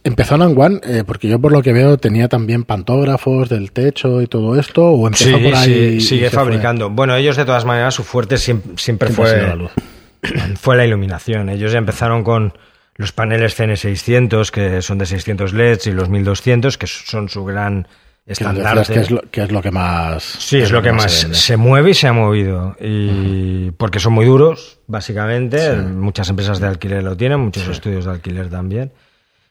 empezó 0.02 0.34
en 0.34 0.42
One, 0.58 0.80
eh, 0.82 1.04
porque 1.06 1.28
yo 1.28 1.38
por 1.38 1.52
lo 1.52 1.62
que 1.62 1.72
veo 1.72 1.98
tenía 1.98 2.28
también 2.28 2.64
pantógrafos 2.64 3.48
del 3.48 3.70
techo 3.70 4.20
y 4.22 4.26
todo 4.26 4.58
esto, 4.58 4.88
o 4.88 5.06
empezó 5.06 5.24
Sí, 5.24 5.44
por 5.44 5.54
ahí. 5.54 5.64
sí, 5.64 5.96
y 5.96 6.00
sigue 6.00 6.30
fue? 6.30 6.38
fabricando. 6.40 6.90
Bueno, 6.90 7.14
ellos 7.14 7.36
de 7.36 7.44
todas 7.44 7.64
maneras, 7.64 7.94
su 7.94 8.02
fuerte 8.02 8.38
siempre, 8.38 8.72
siempre 8.78 9.10
sido 9.10 9.24
la 9.24 9.30
fue, 9.48 9.56
luz. 9.56 9.70
fue 10.60 10.76
la 10.76 10.84
iluminación. 10.84 11.48
Ellos 11.48 11.70
ya 11.70 11.78
empezaron 11.78 12.24
con 12.24 12.54
los 12.96 13.12
paneles 13.12 13.56
CN600, 13.56 14.50
que 14.50 14.82
son 14.82 14.98
de 14.98 15.06
600 15.06 15.52
LEDs, 15.52 15.86
y 15.86 15.92
los 15.92 16.08
1200, 16.08 16.76
que 16.76 16.86
son 16.88 17.28
su 17.28 17.44
gran 17.44 17.86
Estandarte. 18.24 18.92
que 18.94 19.00
es, 19.00 19.10
lo, 19.10 19.20
que 19.30 19.42
es 19.42 19.50
lo 19.52 19.60
que 19.62 19.70
más. 19.70 20.22
Sí, 20.22 20.58
es 20.60 20.70
lo 20.70 20.80
que 20.82 20.92
más 20.92 21.12
se 21.12 21.56
mueve 21.56 21.90
y 21.90 21.94
se 21.94 22.06
ha 22.08 22.12
movido. 22.12 22.76
Y 22.80 23.72
porque 23.72 23.98
son 23.98 24.12
muy 24.12 24.24
duros, 24.26 24.78
básicamente. 24.86 25.74
Muchas 25.76 26.28
empresas 26.30 26.60
de 26.60 26.68
alquiler 26.68 27.02
lo 27.02 27.16
tienen, 27.16 27.40
muchos 27.40 27.66
estudios 27.68 28.04
de 28.04 28.12
alquiler 28.12 28.48
también. 28.48 28.92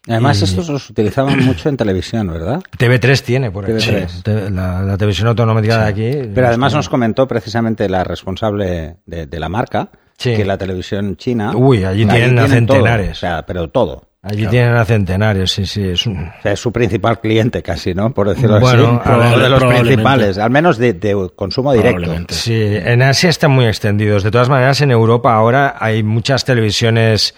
Además, 0.08 0.42
Y- 0.42 0.46
estos 0.46 0.68
los 0.70 0.90
utilizaban 0.90 1.40
mucho 1.46 1.70
en 1.70 1.78
televisión, 1.78 2.28
¿verdad? 2.28 2.64
TV3 2.78 3.22
tiene, 3.22 3.52
por 3.52 3.70
ejemplo. 3.70 4.08
TV3. 4.08 4.24
Te- 4.24 4.50
La, 4.50 4.82
la 4.82 4.98
televisión 4.98 5.28
automática 5.28 5.84
de 5.84 5.90
aquí. 5.90 6.30
Pero 6.34 6.48
además 6.48 6.74
nos 6.74 6.90
comentó 6.90 7.28
precisamente 7.28 7.88
la 7.90 8.04
responsable 8.04 8.96
de, 9.06 9.28
de 9.28 9.40
la 9.40 9.50
marca 9.50 9.90
Sí. 10.18 10.36
que 10.36 10.46
la 10.46 10.58
televisión 10.58 11.18
china. 11.18 11.56
Uy, 11.56 11.84
allí 11.84 12.06
tienen 12.06 12.38
a 12.40 12.44
todo, 12.46 12.54
centenares. 12.54 13.12
o 13.12 13.16
sea, 13.16 13.44
pero 13.46 13.70
todo. 13.70 14.08
Allí 14.24 14.46
tienen 14.48 14.76
a 14.76 14.86
centenares, 14.86 15.52
sí, 15.52 15.66
sí. 15.66 15.82
Es 15.88 16.06
un... 16.06 16.26
O 16.26 16.42
sea, 16.44 16.52
es 16.52 16.60
su 16.60 16.72
principal 16.72 17.20
cliente 17.20 17.64
casi, 17.64 17.96
¿no? 17.96 18.14
Por 18.14 18.30
decirlo 18.30 18.60
Bueno, 18.60 19.02
así. 19.04 19.12
Uno 19.14 19.40
de 19.40 19.50
los 19.50 19.64
principales, 19.64 20.38
al 20.38 20.52
menos 20.52 20.78
de, 20.78 20.94
de 20.94 21.30
consumo 21.36 21.74
directo. 21.74 22.14
Sí, 22.30 22.54
en 22.56 23.02
Asia 23.02 23.32
están 23.32 23.50
muy 23.52 23.66
extendidos. 23.66 24.22
De 24.24 24.30
todas 24.30 24.48
maneras, 24.48 24.80
en 24.82 24.92
Europa 24.92 25.34
ahora 25.34 25.76
hay 25.80 26.04
muchas 26.04 26.46
televisiones, 26.46 27.34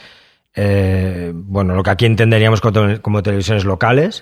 eh, 0.56 1.32
bueno, 1.34 1.74
lo 1.74 1.84
que 1.84 1.90
aquí 1.90 2.06
entenderíamos 2.06 2.60
como, 2.60 3.02
como 3.02 3.24
televisiones 3.24 3.64
locales, 3.64 4.22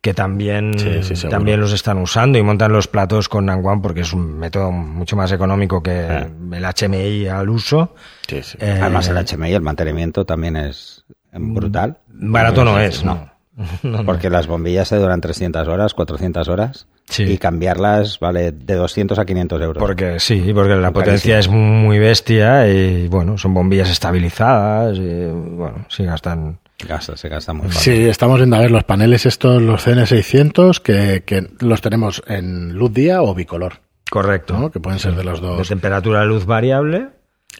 que 0.00 0.14
también, 0.14 0.78
Sí, 0.78 1.02
sí, 1.02 1.14
seguro. 1.14 1.36
también 1.36 1.60
los 1.60 1.74
están 1.74 1.98
usando 1.98 2.38
y 2.38 2.42
montan 2.42 2.72
los 2.72 2.88
platos 2.88 3.28
con 3.28 3.44
Nanguan 3.44 3.82
porque 3.82 4.00
es 4.00 4.14
un 4.14 4.38
método 4.38 4.72
mucho 4.72 5.14
más 5.14 5.30
económico 5.30 5.82
que 5.82 6.06
el 6.06 6.64
HMI 6.64 7.28
al 7.28 7.50
uso. 7.50 7.94
Sí, 8.26 8.42
sí. 8.42 8.56
Eh, 8.62 8.78
Además, 8.80 9.08
el 9.08 9.18
HMI, 9.18 9.52
el 9.52 9.60
mantenimiento 9.60 10.24
también 10.24 10.56
es 10.56 10.97
brutal. 11.32 11.98
Barato 12.08 12.64
no 12.64 12.78
es, 12.80 13.04
¿no? 13.04 13.28
No, 13.82 13.90
no. 13.90 14.04
Porque 14.04 14.30
las 14.30 14.46
bombillas 14.46 14.86
se 14.86 14.94
duran 14.98 15.20
300 15.20 15.66
horas, 15.66 15.92
400 15.92 16.46
horas. 16.46 16.86
Sí. 17.06 17.24
Y 17.24 17.38
cambiarlas 17.38 18.20
vale 18.20 18.52
de 18.52 18.74
200 18.76 19.18
a 19.18 19.24
500 19.24 19.60
euros. 19.62 19.80
Porque 19.80 20.20
sí, 20.20 20.52
porque 20.54 20.76
la 20.76 20.92
potencia 20.92 21.40
es 21.40 21.48
muy 21.48 21.98
bestia 21.98 22.68
y 22.68 23.08
bueno, 23.08 23.36
son 23.36 23.54
bombillas 23.54 23.90
estabilizadas 23.90 24.96
y 24.98 25.24
bueno, 25.26 25.86
sí 25.88 26.04
gastan. 26.04 26.60
Gasta, 26.86 27.16
se 27.16 27.28
gasta 27.28 27.52
muy 27.52 27.66
fácil. 27.66 27.94
Sí, 27.94 28.04
estamos 28.08 28.36
viendo 28.38 28.54
a 28.54 28.60
ver 28.60 28.70
los 28.70 28.84
paneles 28.84 29.26
estos, 29.26 29.60
los 29.60 29.84
CN600, 29.84 30.78
que, 30.80 31.24
que 31.26 31.48
los 31.58 31.80
tenemos 31.80 32.22
en 32.28 32.74
luz 32.74 32.92
día 32.94 33.22
o 33.22 33.34
bicolor, 33.34 33.80
Correcto. 34.08 34.56
¿no? 34.56 34.70
que 34.70 34.78
pueden 34.78 35.00
ser 35.00 35.16
de 35.16 35.24
los 35.24 35.40
De 35.40 35.48
dos. 35.48 35.68
temperatura 35.68 36.20
de 36.20 36.26
luz 36.26 36.46
variable. 36.46 37.08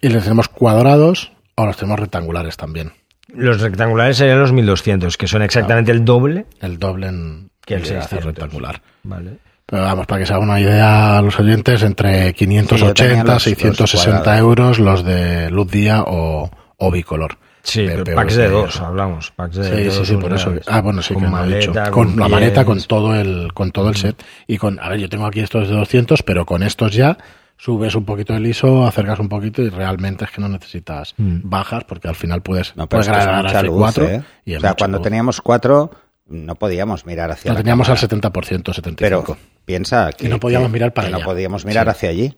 Y 0.00 0.10
los 0.10 0.22
tenemos 0.22 0.48
cuadrados 0.48 1.32
o 1.56 1.66
los 1.66 1.76
tenemos 1.76 1.98
rectangulares 1.98 2.56
también. 2.56 2.92
Los 3.35 3.61
rectangulares 3.61 4.16
serían 4.16 4.40
los 4.40 4.52
1200, 4.52 5.16
que 5.16 5.26
son 5.28 5.42
exactamente 5.42 5.92
el 5.92 6.04
doble 6.04 6.47
El 6.61 6.78
doble 6.78 7.08
en 7.08 7.50
que 7.64 7.75
el 7.75 7.82
que 7.82 7.88
hace 7.99 8.16
600. 8.16 8.25
rectangular. 8.25 8.80
Vale. 9.02 9.38
Pero 9.66 9.82
vamos, 9.82 10.06
para 10.06 10.20
que 10.20 10.26
se 10.26 10.32
haga 10.32 10.42
una 10.42 10.58
idea 10.61 11.18
a 11.18 11.23
los 11.23 11.38
oyentes, 11.38 11.82
entre 11.82 12.32
580, 12.32 13.25
los- 13.25 13.35
los 13.35 13.42
660 13.42 14.16
cuadrados. 14.23 14.40
euros 14.40 14.78
los 14.78 15.04
de 15.04 15.50
luz 15.50 15.70
día 15.70 16.02
o, 16.06 16.50
o 16.78 16.90
bicolor. 16.90 17.37
Sí, 17.62 17.85
pero 17.87 18.02
packs 18.16 18.37
de 18.37 18.49
dos, 18.49 18.80
hablamos. 18.80 19.30
Packs 19.32 19.56
de 19.56 19.64
Sí, 19.64 19.90
sí, 19.90 19.99
dos 19.99 20.08
sí, 20.08 20.16
por 20.16 20.32
eso. 20.32 20.54
Ah, 20.66 20.80
bueno, 20.80 21.02
sí, 21.02 21.12
con 21.12 21.25
que 21.25 21.28
no 21.28 21.44
he 21.44 21.58
dicho. 21.58 21.73
maleta, 21.75 21.90
Con 21.90 22.16
la 22.18 22.28
maleta, 22.28 22.64
con 22.64 22.80
todo 22.85 23.14
el, 23.14 23.52
con 23.52 23.70
todo 23.73 23.90
el 23.90 23.97
set. 23.97 24.16
Y 24.47 24.56
con, 24.56 24.78
a 24.80 24.88
ver, 24.88 25.00
yo 25.00 25.08
tengo 25.11 25.26
aquí 25.26 25.40
estos 25.40 25.68
de 25.68 25.75
200, 25.75 26.23
pero 26.23 26.47
con 26.47 26.62
estos 26.62 26.94
ya 26.94 27.18
subes 27.58 27.94
un 27.96 28.04
poquito 28.04 28.34
el 28.34 28.46
ISO, 28.46 28.86
acercas 28.86 29.18
un 29.18 29.28
poquito 29.28 29.60
y 29.62 29.68
realmente 29.68 30.24
es 30.24 30.30
que 30.30 30.40
no 30.40 30.48
necesitas 30.48 31.14
Mm. 31.18 31.40
bajas 31.42 31.84
porque 31.84 32.08
al 32.08 32.14
final 32.14 32.40
puedes, 32.40 32.76
No, 32.76 32.88
pero 32.88 33.00
puedes 33.02 33.08
es 33.08 33.16
es 33.18 33.24
grabar 33.24 33.44
mucha 33.44 33.58
hacia 33.58 33.68
luz, 33.68 33.78
4 33.78 34.08
¿eh? 34.08 34.22
y 34.44 34.52
es 34.52 34.58
O 34.58 34.60
sea, 34.60 34.74
cuando 34.74 34.98
luz. 34.98 35.04
teníamos 35.04 35.40
cuatro, 35.40 35.90
no 36.28 36.54
podíamos 36.54 37.04
mirar 37.04 37.30
hacia 37.32 37.50
Lo 37.50 37.54
la 37.54 37.60
teníamos 37.62 37.86
cámara. 37.88 38.00
al 38.00 38.08
70%, 38.08 38.72
75%. 38.72 38.96
Pero 38.96 39.36
piensa 39.64 40.10
que, 40.12 40.26
Y 40.26 40.28
no 40.28 40.38
podíamos 40.38 40.68
que- 40.68 40.72
mirar 40.72 40.92
para 40.94 41.08
que 41.08 41.12
no 41.12 41.16
allá. 41.18 41.24
podíamos 41.26 41.64
mirar 41.66 41.86
Sí. 41.86 41.90
hacia 41.90 42.10
allí. 42.10 42.36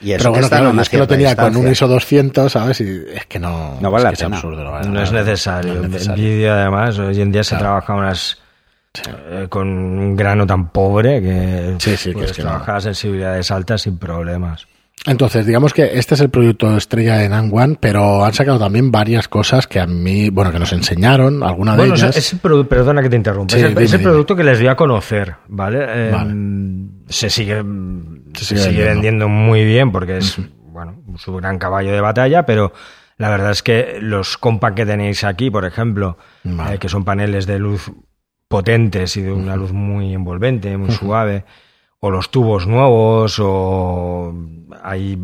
Y 0.00 0.12
eso 0.12 0.18
pero 0.24 0.30
bueno, 0.30 0.48
claro, 0.48 0.70
una 0.70 0.82
es 0.82 0.88
que 0.90 0.98
lo 0.98 1.06
tenía 1.06 1.34
con 1.34 1.44
un 1.46 1.50
distancia. 1.52 1.72
ISO 1.72 1.88
200, 1.88 2.52
¿sabes? 2.52 2.80
Y 2.82 3.02
es 3.14 3.26
que 3.26 3.38
no, 3.38 3.78
No 3.80 3.90
vale 3.90 3.96
es 4.00 4.04
la 4.04 4.10
que 4.10 4.14
es 4.14 4.22
pena. 4.22 4.36
absurdo. 4.36 4.62
la 4.64 4.70
No 4.70 4.72
verdad. 4.92 5.02
es 5.02 5.12
necesario. 5.12 5.72
No 5.74 5.78
es 5.80 5.84
En 5.86 5.90
necesario. 5.92 6.24
vídeo, 6.24 6.52
además, 6.52 6.98
hoy 6.98 7.20
en 7.20 7.32
día 7.32 7.42
se 7.44 7.50
Claro. 7.50 7.62
trabaja 7.64 7.94
unas 7.94 8.38
eh, 9.06 9.46
con 9.48 9.68
un 9.68 10.16
grano 10.16 10.46
tan 10.46 10.70
pobre 10.70 11.20
que 11.22 11.74
Sí, 11.78 11.96
sí, 11.96 12.08
que 12.10 12.14
puedes 12.14 12.30
es 12.32 12.36
que 12.36 12.42
no. 12.42 12.50
trabajar 12.50 12.76
a 12.76 12.80
sensibilidades 12.80 13.50
altas 13.50 13.82
sin 13.82 13.98
problemas. 13.98 14.66
Entonces, 15.04 15.46
digamos 15.46 15.72
que 15.72 15.90
este 15.98 16.14
es 16.14 16.20
el 16.20 16.30
proyecto 16.30 16.76
estrella 16.76 17.16
de 17.18 17.28
Nan 17.28 17.50
One, 17.52 17.76
pero 17.80 18.24
han 18.24 18.32
sacado 18.32 18.58
también 18.58 18.90
varias 18.90 19.28
cosas 19.28 19.66
que 19.66 19.78
a 19.78 19.86
mí, 19.86 20.30
bueno, 20.30 20.50
que 20.50 20.58
nos 20.58 20.72
enseñaron, 20.72 21.42
alguna 21.44 21.72
de 21.72 21.78
Bueno, 21.78 21.94
ellas. 21.94 22.34
produ- 22.42 22.66
perdona 22.66 23.02
que 23.02 23.10
te 23.10 23.16
interrumpa. 23.16 23.52
Sí, 23.52 23.60
ese 23.60 23.68
dime, 23.68 23.82
ese 23.84 23.98
dime. 23.98 24.10
producto 24.10 24.34
que 24.34 24.42
les 24.42 24.58
dio 24.58 24.70
a 24.70 24.74
conocer, 24.74 25.34
¿vale? 25.48 25.78
Eh, 25.86 26.10
Vale. 26.10 26.34
Se 27.08 27.30
sigue, 27.30 27.62
Se 28.34 28.44
se 28.44 28.56
sigue 28.56 28.64
vendiendo. 28.84 28.90
vendiendo 28.94 29.28
muy 29.28 29.64
bien 29.64 29.92
porque 29.92 30.16
es, 30.18 30.38
bueno, 30.72 30.96
su 31.18 31.34
gran 31.36 31.58
caballo 31.58 31.92
de 31.92 32.00
batalla, 32.00 32.44
pero 32.44 32.72
la 33.18 33.28
verdad 33.30 33.52
es 33.52 33.62
que 33.62 33.98
los 34.00 34.36
compact 34.38 34.76
que 34.76 34.86
tenéis 34.86 35.22
aquí, 35.22 35.50
por 35.50 35.64
ejemplo, 35.66 36.18
Vale. 36.42 36.74
eh, 36.74 36.78
que 36.78 36.88
son 36.88 37.04
paneles 37.04 37.46
de 37.46 37.60
luz 37.60 37.92
potentes 38.48 39.16
y 39.16 39.22
de 39.22 39.32
una 39.32 39.56
luz 39.56 39.72
muy 39.72 40.14
envolvente, 40.14 40.76
muy 40.76 40.90
suave, 40.90 41.44
o 42.00 42.10
los 42.10 42.30
tubos 42.30 42.66
nuevos, 42.66 43.38
o 43.40 44.34
hay 44.82 45.18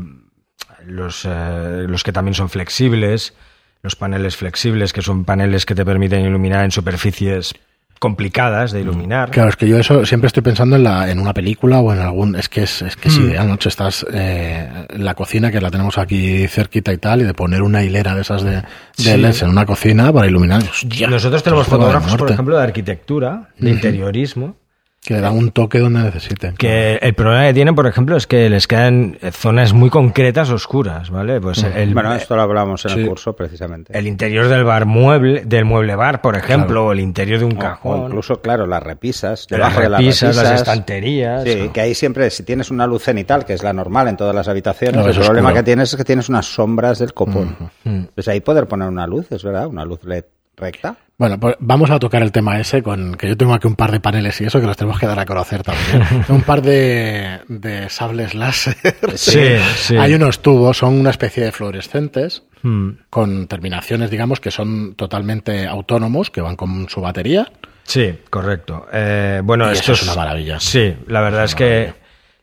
los, 0.86 1.24
eh, 1.24 1.86
los 1.88 2.02
que 2.02 2.12
también 2.12 2.34
son 2.34 2.48
flexibles, 2.48 3.34
los 3.82 3.96
paneles 3.96 4.36
flexibles, 4.36 4.92
que 4.92 5.02
son 5.02 5.24
paneles 5.24 5.66
que 5.66 5.74
te 5.74 5.84
permiten 5.84 6.24
iluminar 6.24 6.64
en 6.64 6.70
superficies 6.70 7.54
complicadas 8.02 8.72
de 8.72 8.80
iluminar. 8.80 9.30
Claro, 9.30 9.48
es 9.48 9.54
que 9.56 9.68
yo 9.68 9.78
eso 9.78 10.04
siempre 10.04 10.26
estoy 10.26 10.42
pensando 10.42 10.74
en, 10.74 10.82
la, 10.82 11.08
en 11.08 11.20
una 11.20 11.32
película 11.32 11.78
o 11.78 11.92
en 11.92 12.00
algún. 12.00 12.34
Es 12.34 12.48
que 12.48 12.64
es, 12.64 12.82
es, 12.82 12.96
que 12.96 13.08
es 13.08 13.16
Mm. 13.16 13.22
ideal, 13.26 13.46
¿no? 13.48 13.56
Si 13.60 13.68
Estás 13.68 14.04
eh, 14.12 14.68
en 14.90 15.04
la 15.04 15.14
cocina, 15.14 15.52
que 15.52 15.60
la 15.60 15.70
tenemos 15.70 15.98
aquí 15.98 16.48
cerquita 16.48 16.92
y 16.92 16.98
tal, 16.98 17.20
y 17.20 17.24
de 17.24 17.32
poner 17.32 17.62
una 17.62 17.84
hilera 17.84 18.16
de 18.16 18.22
esas 18.22 18.42
de, 18.42 18.56
de 18.56 18.62
Sí. 18.96 19.16
LEDs 19.16 19.42
en 19.42 19.50
una 19.50 19.64
cocina 19.64 20.12
para 20.12 20.26
iluminar. 20.26 20.62
hostia, 20.62 21.06
Nosotros 21.08 21.44
tenemos 21.44 21.64
esto 21.66 21.76
es 21.76 21.78
juego 21.78 21.84
de 21.86 21.92
fotógrafos, 22.00 22.18
por 22.18 22.30
ejemplo, 22.32 22.56
de 22.56 22.62
arquitectura, 22.64 23.48
de 23.58 23.70
interiorismo, 23.70 24.56
Que 25.04 25.14
le 25.14 25.20
dan 25.20 25.36
un 25.36 25.50
toque 25.50 25.80
donde 25.80 26.00
necesiten. 26.00 26.54
que 26.54 26.94
el 27.02 27.12
problema 27.14 27.46
que 27.48 27.54
tienen, 27.54 27.74
por 27.74 27.88
ejemplo, 27.88 28.16
es 28.16 28.28
que 28.28 28.48
les 28.48 28.68
quedan 28.68 29.18
zonas 29.32 29.72
muy 29.72 29.90
concretas 29.90 30.48
oscuras, 30.50 31.10
¿vale? 31.10 31.40
Pues 31.40 31.64
el, 31.64 31.92
Bueno, 31.92 32.14
esto 32.14 32.36
lo 32.36 32.42
hablamos 32.42 32.84
en 32.84 32.90
Sí. 32.92 33.00
el 33.00 33.08
curso 33.08 33.34
precisamente. 33.34 33.98
el 33.98 34.06
interior 34.06 34.46
del 34.46 34.62
bar 34.62 34.86
mueble, 34.86 35.42
del 35.44 35.64
mueble 35.64 35.96
bar, 35.96 36.20
por 36.22 36.36
ejemplo, 36.36 36.86
o 36.86 36.92
el 36.92 37.00
interior 37.00 37.40
de 37.40 37.46
un 37.46 37.56
O- 37.56 37.58
cajón. 37.58 38.00
O 38.00 38.06
incluso, 38.06 38.40
claro, 38.40 38.64
las 38.68 38.80
repisas. 38.80 39.48
las 39.50 39.58
debajo 39.58 39.80
de 39.80 39.88
repisas, 39.88 40.22
las 40.28 40.36
las 40.36 40.44
repisas. 40.44 40.68
estanterías. 40.68 41.42
Sí, 41.42 41.70
que 41.74 41.80
ahí 41.80 41.94
siempre, 41.96 42.30
si 42.30 42.44
tienes 42.44 42.70
una 42.70 42.86
luz 42.86 43.02
cenital, 43.02 43.44
que 43.44 43.54
es 43.54 43.64
la 43.64 43.72
normal 43.72 44.06
en 44.06 44.16
todas 44.16 44.36
las 44.36 44.46
habitaciones, 44.46 44.94
No, 45.04 45.08
el 45.08 45.14
problema 45.16 45.48
oscuro. 45.48 45.54
que 45.54 45.62
tienes 45.64 45.90
es 45.92 45.96
que 45.96 46.04
tienes 46.04 46.28
unas 46.28 46.46
sombras 46.46 47.00
del 47.00 47.12
copón. 47.12 47.56
Mm. 47.82 48.02
Pues 48.14 48.28
ahí 48.28 48.40
poder 48.40 48.68
poner 48.68 48.86
una 48.88 49.08
luz, 49.08 49.26
es 49.32 49.42
verdad, 49.42 49.66
una 49.66 49.84
luz 49.84 50.04
LED 50.04 50.26
recta. 50.56 50.94
Bueno, 51.22 51.38
pues 51.38 51.54
vamos 51.60 51.88
a 51.92 52.00
tocar 52.00 52.20
el 52.20 52.32
tema 52.32 52.58
ese, 52.58 52.82
con 52.82 53.14
que 53.14 53.28
yo 53.28 53.36
tengo 53.36 53.54
aquí 53.54 53.68
un 53.68 53.76
par 53.76 53.92
de 53.92 54.00
paneles 54.00 54.40
y 54.40 54.44
eso 54.44 54.60
que 54.60 54.66
los 54.66 54.76
tenemos 54.76 54.98
que 54.98 55.06
dar 55.06 55.20
a 55.20 55.24
conocer 55.24 55.62
también. 55.62 56.24
un 56.28 56.42
par 56.42 56.62
de, 56.62 57.38
de 57.46 57.88
sables 57.90 58.34
láser. 58.34 58.76
Sí, 59.14 59.40
sí. 59.76 59.96
Hay 59.96 60.14
unos 60.14 60.42
tubos, 60.42 60.78
son 60.78 60.94
una 60.94 61.10
especie 61.10 61.44
de 61.44 61.52
fluorescentes 61.52 62.42
Mm. 62.62 62.90
con 63.10 63.48
terminaciones, 63.48 64.10
digamos, 64.10 64.40
que 64.40 64.50
son 64.50 64.94
totalmente 64.94 65.66
autónomos, 65.66 66.30
que 66.30 66.40
van 66.40 66.56
con 66.56 66.88
su 66.88 67.00
batería. 67.00 67.50
Sí, 67.84 68.20
correcto. 68.30 68.86
Eh, 68.92 69.40
bueno, 69.42 69.70
esto 69.70 69.92
es 69.92 70.02
una 70.04 70.14
maravilla. 70.14 70.60
Sí, 70.60 70.94
la 71.08 71.20
verdad 71.20 71.44
es, 71.44 71.54
que 71.54 71.64
maravilla. 71.64 71.94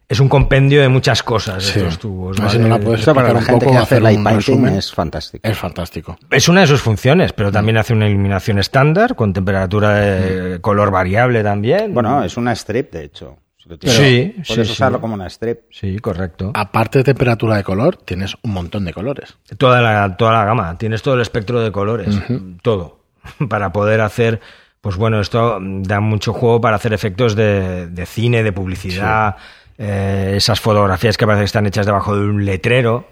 Es 0.09 0.19
un 0.19 0.27
compendio 0.27 0.81
de 0.81 0.89
muchas 0.89 1.21
cosas 1.23 1.63
Sí. 1.63 1.79
estos 1.79 1.99
tubos. 1.99 2.35
Si 2.51 2.57
no 2.57 2.67
la 2.67 2.79
puedes 2.79 3.05
para 3.05 3.31
la 3.31 3.39
un 3.39 3.45
gente 3.45 3.65
poco, 3.65 3.71
que 3.71 3.77
hace 3.77 3.83
hacer 3.95 4.01
light 4.01 4.17
un 4.17 4.23
painting 4.23 4.39
resumen. 4.55 4.75
es 4.75 4.91
fantástico. 4.91 5.47
Es 5.47 5.57
fantástico. 5.57 6.17
Es 6.31 6.49
una 6.49 6.61
de 6.61 6.67
sus 6.67 6.81
funciones, 6.81 7.31
pero 7.31 7.51
también 7.51 7.77
hace 7.77 7.93
una 7.93 8.09
iluminación 8.09 8.57
estándar 8.59 9.15
con 9.15 9.31
temperatura 9.33 9.93
de 9.93 10.59
color 10.61 10.89
variable 10.91 11.43
también. 11.43 11.93
Bueno, 11.93 12.23
es 12.23 12.35
una 12.37 12.51
strip, 12.53 12.91
de 12.91 13.03
hecho. 13.05 13.37
Si 13.61 13.69
tienes- 13.77 13.97
Sí, 13.97 14.43
Puedes 14.47 14.67
sí, 14.67 14.73
usarlo 14.73 14.97
sí. 14.97 15.01
como 15.01 15.13
una 15.13 15.27
strip. 15.27 15.59
Sí, 15.69 15.99
correcto. 15.99 16.51
Aparte 16.55 16.97
de 16.99 17.03
temperatura 17.03 17.55
de 17.57 17.63
color, 17.63 17.97
tienes 17.97 18.35
un 18.41 18.51
montón 18.53 18.85
de 18.85 18.93
colores. 18.93 19.37
Toda 19.59 19.79
la, 19.81 20.17
toda 20.17 20.31
la 20.33 20.43
gama, 20.45 20.75
tienes 20.79 21.03
todo 21.03 21.13
el 21.13 21.21
espectro 21.21 21.61
de 21.61 21.71
colores, 21.71 22.15
todo, 22.63 23.01
para 23.47 23.71
poder 23.71 24.01
hacer, 24.01 24.39
pues 24.81 24.95
bueno, 24.95 25.19
esto 25.19 25.59
da 25.61 25.99
mucho 25.99 26.33
juego 26.33 26.59
para 26.61 26.77
hacer 26.77 26.93
efectos 26.93 27.35
de, 27.35 27.85
de 27.87 28.05
cine, 28.07 28.41
de 28.41 28.51
publicidad, 28.53 29.35
eh, 29.81 30.33
esas 30.35 30.59
fotografías 30.59 31.15
que 31.17 31.25
parece 31.25 31.41
que 31.43 31.45
están 31.45 31.65
hechas 31.65 31.85
debajo 31.85 32.13
de 32.13 32.21
un 32.25 32.43
letrero, 32.45 33.07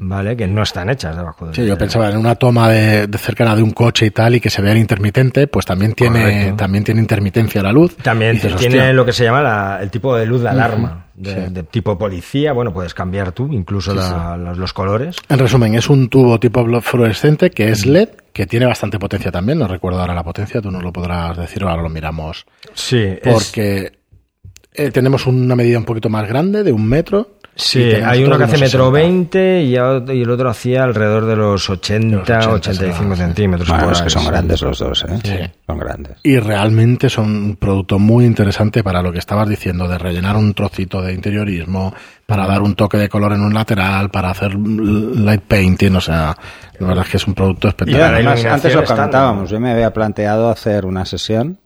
¿vale? 0.00 0.36
Que 0.36 0.46
no 0.46 0.62
están 0.62 0.88
hechas 0.88 1.16
debajo 1.16 1.46
de 1.46 1.48
un 1.50 1.54
Sí, 1.56 1.66
yo 1.66 1.76
pensaba 1.76 2.08
en 2.10 2.16
una 2.16 2.36
toma 2.36 2.68
de, 2.68 3.08
de 3.08 3.18
cercana 3.18 3.56
de 3.56 3.62
un 3.62 3.72
coche 3.72 4.06
y 4.06 4.10
tal 4.12 4.36
y 4.36 4.40
que 4.40 4.48
se 4.48 4.62
vea 4.62 4.76
intermitente, 4.76 5.48
pues 5.48 5.66
también 5.66 5.94
tiene, 5.94 6.20
Correcto. 6.22 6.56
también 6.56 6.84
tiene 6.84 7.00
intermitencia 7.00 7.60
la 7.62 7.72
luz. 7.72 7.96
También 7.96 8.34
dices, 8.34 8.54
tiene 8.54 8.76
"Hostia". 8.78 8.92
lo 8.92 9.04
que 9.04 9.12
se 9.12 9.24
llama 9.24 9.42
la- 9.42 9.78
el 9.82 9.90
tipo 9.90 10.16
de 10.16 10.24
luz 10.26 10.42
de 10.42 10.48
alarma, 10.50 11.06
de, 11.14 11.34
sí. 11.46 11.52
de 11.52 11.62
tipo 11.64 11.98
policía, 11.98 12.52
bueno, 12.52 12.72
puedes 12.72 12.94
cambiar 12.94 13.32
tú 13.32 13.48
incluso 13.52 13.92
la- 13.92 14.36
los- 14.36 14.58
los 14.58 14.72
colores. 14.72 15.16
En 15.28 15.40
resumen, 15.40 15.74
es 15.74 15.90
un 15.90 16.08
tubo 16.08 16.38
tipo 16.38 16.64
fluorescente 16.82 17.50
que 17.50 17.70
es 17.70 17.84
LED, 17.84 18.10
que 18.32 18.46
tiene 18.46 18.66
bastante 18.66 19.00
potencia 19.00 19.32
también. 19.32 19.58
No 19.58 19.66
recuerdo 19.66 20.00
ahora 20.00 20.14
la 20.14 20.22
potencia, 20.22 20.60
tú 20.62 20.70
nos 20.70 20.84
lo 20.84 20.92
podrás 20.92 21.36
decir, 21.36 21.64
ahora 21.64 21.82
lo 21.82 21.88
miramos. 21.88 22.46
Sí, 22.74 22.98
es- 23.02 23.18
Porque 23.22 23.92
eh, 24.74 24.90
tenemos 24.90 25.26
una 25.26 25.54
medida 25.54 25.78
un 25.78 25.84
poquito 25.84 26.08
más 26.08 26.26
grande, 26.28 26.62
de 26.62 26.72
un 26.72 26.86
metro. 26.86 27.36
Sí, 27.54 27.82
hay 27.82 28.24
uno 28.24 28.38
que 28.38 28.44
hace 28.44 28.56
metro 28.56 28.90
60. 28.90 28.90
20 28.90 29.62
y, 29.64 29.76
el 29.76 30.30
otro 30.30 30.48
hacía 30.48 30.84
alrededor 30.84 31.26
de 31.26 31.36
los 31.36 31.68
80, 31.68 32.16
Los 32.16 32.46
80, 32.46 32.50
85 32.50 33.14
sí. 33.14 33.20
centímetros. 33.20 33.68
Bueno, 33.68 33.92
es 33.92 34.00
que 34.00 34.08
son 34.08 34.26
grandes 34.26 34.62
los 34.62 34.78
dos, 34.78 35.04
¿eh? 35.04 35.18
Sí. 35.22 35.38
Son 35.66 35.78
grandes. 35.78 36.16
Y 36.22 36.38
realmente 36.38 37.10
son 37.10 37.26
un 37.26 37.56
producto 37.56 37.98
muy 37.98 38.24
interesante 38.24 38.82
para 38.82 39.02
lo 39.02 39.12
que 39.12 39.18
estabas 39.18 39.46
diciendo, 39.50 39.86
de 39.86 39.98
rellenar 39.98 40.36
un 40.36 40.54
trocito 40.54 41.02
de 41.02 41.12
interiorismo, 41.12 41.94
para 42.24 42.46
dar 42.46 42.62
un 42.62 42.74
toque 42.74 42.96
de 42.96 43.10
color 43.10 43.34
en 43.34 43.42
un 43.42 43.52
lateral, 43.52 44.08
para 44.08 44.30
hacer 44.30 44.54
light 44.54 45.42
painting, 45.42 45.94
o 45.96 46.00
sea, 46.00 46.34
la 46.78 46.86
verdad 46.86 47.04
es 47.04 47.10
que 47.10 47.16
es 47.18 47.26
un 47.26 47.34
producto 47.34 47.68
espectacular. 47.68 48.14
además, 48.14 48.42
antes 48.46 48.74
lo 48.74 48.82
comentábamos, 48.84 49.50
yo 49.50 49.60
me 49.60 49.72
había 49.72 49.92
planteado 49.92 50.48
hacer 50.48 50.86
una 50.86 51.04
sesión. 51.04 51.58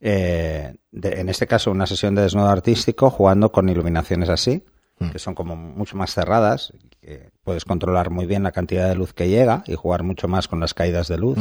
Eh, 0.00 0.74
de- 0.90 1.20
en 1.20 1.28
este 1.28 1.46
caso 1.46 1.70
una 1.70 1.86
sesión 1.86 2.14
de 2.14 2.22
desnudo 2.22 2.48
artístico, 2.48 3.10
jugando 3.10 3.50
con 3.52 3.68
iluminaciones 3.68 4.28
así, 4.28 4.64
Mm. 5.00 5.10
que 5.10 5.18
son 5.18 5.34
como 5.34 5.54
mucho 5.56 5.96
más 5.96 6.12
cerradas, 6.14 6.72
que 7.00 7.30
puedes 7.44 7.64
controlar 7.64 8.10
muy 8.10 8.26
bien 8.26 8.42
la 8.42 8.50
cantidad 8.52 8.88
de 8.88 8.94
luz 8.96 9.12
que 9.12 9.28
llega 9.28 9.62
y 9.66 9.74
jugar 9.76 10.02
mucho 10.02 10.26
más 10.28 10.48
con 10.48 10.58
las 10.60 10.74
caídas 10.74 11.06
de 11.08 11.18
luz. 11.18 11.38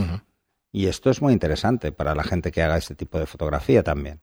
Y 0.72 0.88
esto 0.88 1.10
es 1.10 1.22
muy 1.22 1.34
interesante 1.34 1.92
para 1.92 2.14
la 2.14 2.24
gente 2.24 2.52
que 2.52 2.62
haga 2.62 2.78
este 2.78 2.94
tipo 2.94 3.18
de 3.18 3.26
fotografía 3.26 3.82
también. 3.84 4.20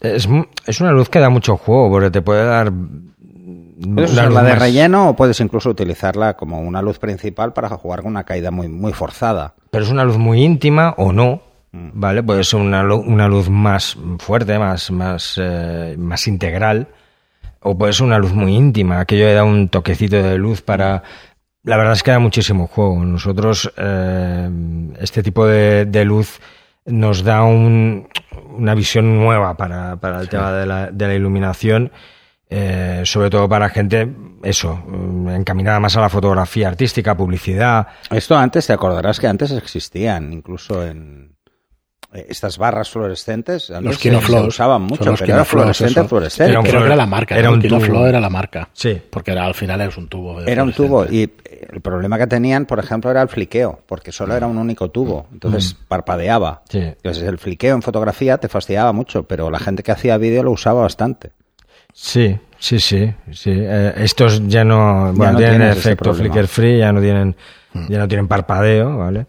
Es, 0.00 0.28
mu- 0.28 0.44
es 0.66 0.80
una 0.80 0.92
luz 0.92 1.08
que 1.08 1.18
da 1.18 1.30
mucho 1.30 1.56
juego, 1.56 1.90
porque 1.90 2.10
te 2.12 2.22
puede 2.22 2.44
dar. 2.44 2.72
Puedes 2.72 4.12
usarla 4.12 4.40
luz 4.40 4.42
de 4.44 4.50
más- 4.54 4.58
relleno 4.60 5.08
o 5.10 5.16
puedes 5.16 5.40
incluso 5.40 5.70
utilizarla 5.70 6.36
como 6.36 6.60
una 6.60 6.80
luz 6.80 6.98
principal 7.00 7.52
para 7.52 7.68
jugar 7.70 8.02
con 8.02 8.12
una 8.12 8.22
caída 8.24 8.50
muy, 8.52 8.68
muy 8.68 8.92
forzada. 8.92 9.54
Pero 9.70 9.84
es 9.84 9.90
una 9.90 10.04
luz 10.04 10.16
muy 10.16 10.42
íntima 10.44 10.94
o 10.96 11.12
no. 11.12 11.42
¿Vale? 11.76 12.22
Puede 12.22 12.44
ser 12.44 12.60
una, 12.60 12.84
una 12.94 13.26
luz 13.26 13.48
más 13.48 13.96
fuerte, 14.18 14.58
más, 14.60 14.90
más, 14.92 15.40
eh, 15.42 15.96
más 15.98 16.26
integral. 16.28 16.86
O 17.60 17.76
puede 17.76 17.92
ser 17.92 18.06
una 18.06 18.18
luz 18.18 18.32
muy 18.32 18.54
íntima. 18.54 19.00
Aquello 19.00 19.24
le 19.24 19.34
da 19.34 19.42
un 19.42 19.68
toquecito 19.68 20.22
de 20.22 20.38
luz 20.38 20.62
para. 20.62 21.02
La 21.64 21.76
verdad 21.76 21.94
es 21.94 22.02
que 22.02 22.10
da 22.12 22.18
muchísimo 22.20 22.66
juego. 22.68 23.04
Nosotros, 23.04 23.72
eh, 23.76 24.48
este 25.00 25.22
tipo 25.22 25.46
de, 25.46 25.86
de 25.86 26.04
luz 26.04 26.40
nos 26.86 27.24
da 27.24 27.42
un- 27.42 28.06
una 28.56 28.74
visión 28.74 29.18
nueva 29.18 29.56
para, 29.56 29.96
para 29.96 30.20
el 30.20 30.28
tema 30.28 30.52
de 30.52 30.66
la, 30.66 30.90
de 30.90 31.08
la 31.08 31.14
iluminación. 31.14 31.90
eh, 32.50 33.00
sobre 33.04 33.30
todo 33.30 33.48
para 33.48 33.68
gente, 33.70 34.06
eso, 34.44 34.80
encaminada 35.30 35.80
más 35.80 35.96
a 35.96 36.02
la 36.02 36.08
fotografía 36.10 36.68
artística, 36.68 37.16
publicidad. 37.16 37.88
Esto 38.10 38.36
antes, 38.36 38.66
te 38.66 38.72
acordarás 38.74 39.18
que 39.18 39.26
antes 39.26 39.50
existían, 39.50 40.32
incluso 40.32 40.86
en, 40.86 41.33
estas 42.14 42.58
barras 42.58 42.88
fluorescentes 42.90 43.70
antes 43.70 43.84
Los 43.84 43.98
Kinoflow. 43.98 44.42
se 44.42 44.46
usaban 44.48 44.82
mucho, 44.82 45.04
los 45.04 45.18
pero 45.20 45.24
era 45.32 45.42
Kinoflow, 45.42 45.60
fluorescente, 45.62 46.00
eso. 46.00 46.08
fluorescente. 46.08 46.50
Era 46.52 46.60
un 46.60 46.66
Creo 46.66 46.80
que 46.80 46.86
era 46.86 46.96
la 46.96 47.06
marca. 47.06 47.36
era 47.36 47.48
¿no? 47.48 47.54
un 47.54 47.60
Kilo 47.60 47.76
tubo. 47.78 47.86
Flow 47.86 48.06
era 48.06 48.20
la 48.20 48.30
marca. 48.30 48.68
Sí. 48.72 49.00
Porque 49.10 49.32
era, 49.32 49.44
al 49.44 49.54
final 49.54 49.80
es 49.80 49.96
un 49.96 50.08
tubo. 50.08 50.40
Era 50.42 50.62
un 50.62 50.72
tubo 50.72 51.04
y 51.06 51.30
el 51.72 51.80
problema 51.80 52.16
que 52.18 52.26
tenían, 52.26 52.66
por 52.66 52.78
ejemplo, 52.78 53.10
era 53.10 53.20
el 53.22 53.28
fliqueo, 53.28 53.80
porque 53.86 54.12
solo 54.12 54.34
era 54.36 54.46
un 54.46 54.58
único 54.58 54.90
tubo, 54.90 55.26
entonces 55.32 55.74
parpadeaba. 55.88 56.62
Sí. 56.68 56.78
Entonces 56.78 57.22
el 57.24 57.38
fliqueo 57.38 57.74
en 57.74 57.82
fotografía 57.82 58.38
te 58.38 58.48
fastidiaba 58.48 58.92
mucho, 58.92 59.24
pero 59.24 59.50
la 59.50 59.58
gente 59.58 59.82
que 59.82 59.92
hacía 59.92 60.16
vídeo 60.16 60.42
lo 60.42 60.52
usaba 60.52 60.82
bastante. 60.82 61.32
Sí, 61.92 62.36
sí, 62.58 62.80
sí, 62.80 63.12
sí. 63.32 63.52
Eh, 63.54 63.92
estos 63.98 64.46
ya 64.48 64.64
no, 64.64 65.12
bueno, 65.14 65.32
no 65.32 65.38
tienen 65.38 65.62
efecto 65.62 66.12
flicker 66.12 66.48
free, 66.48 66.78
ya 66.78 66.92
no 66.92 67.00
tienen, 67.00 67.36
ya 67.88 67.98
no 67.98 68.08
tienen 68.08 68.26
parpadeo, 68.26 68.98
¿vale? 68.98 69.26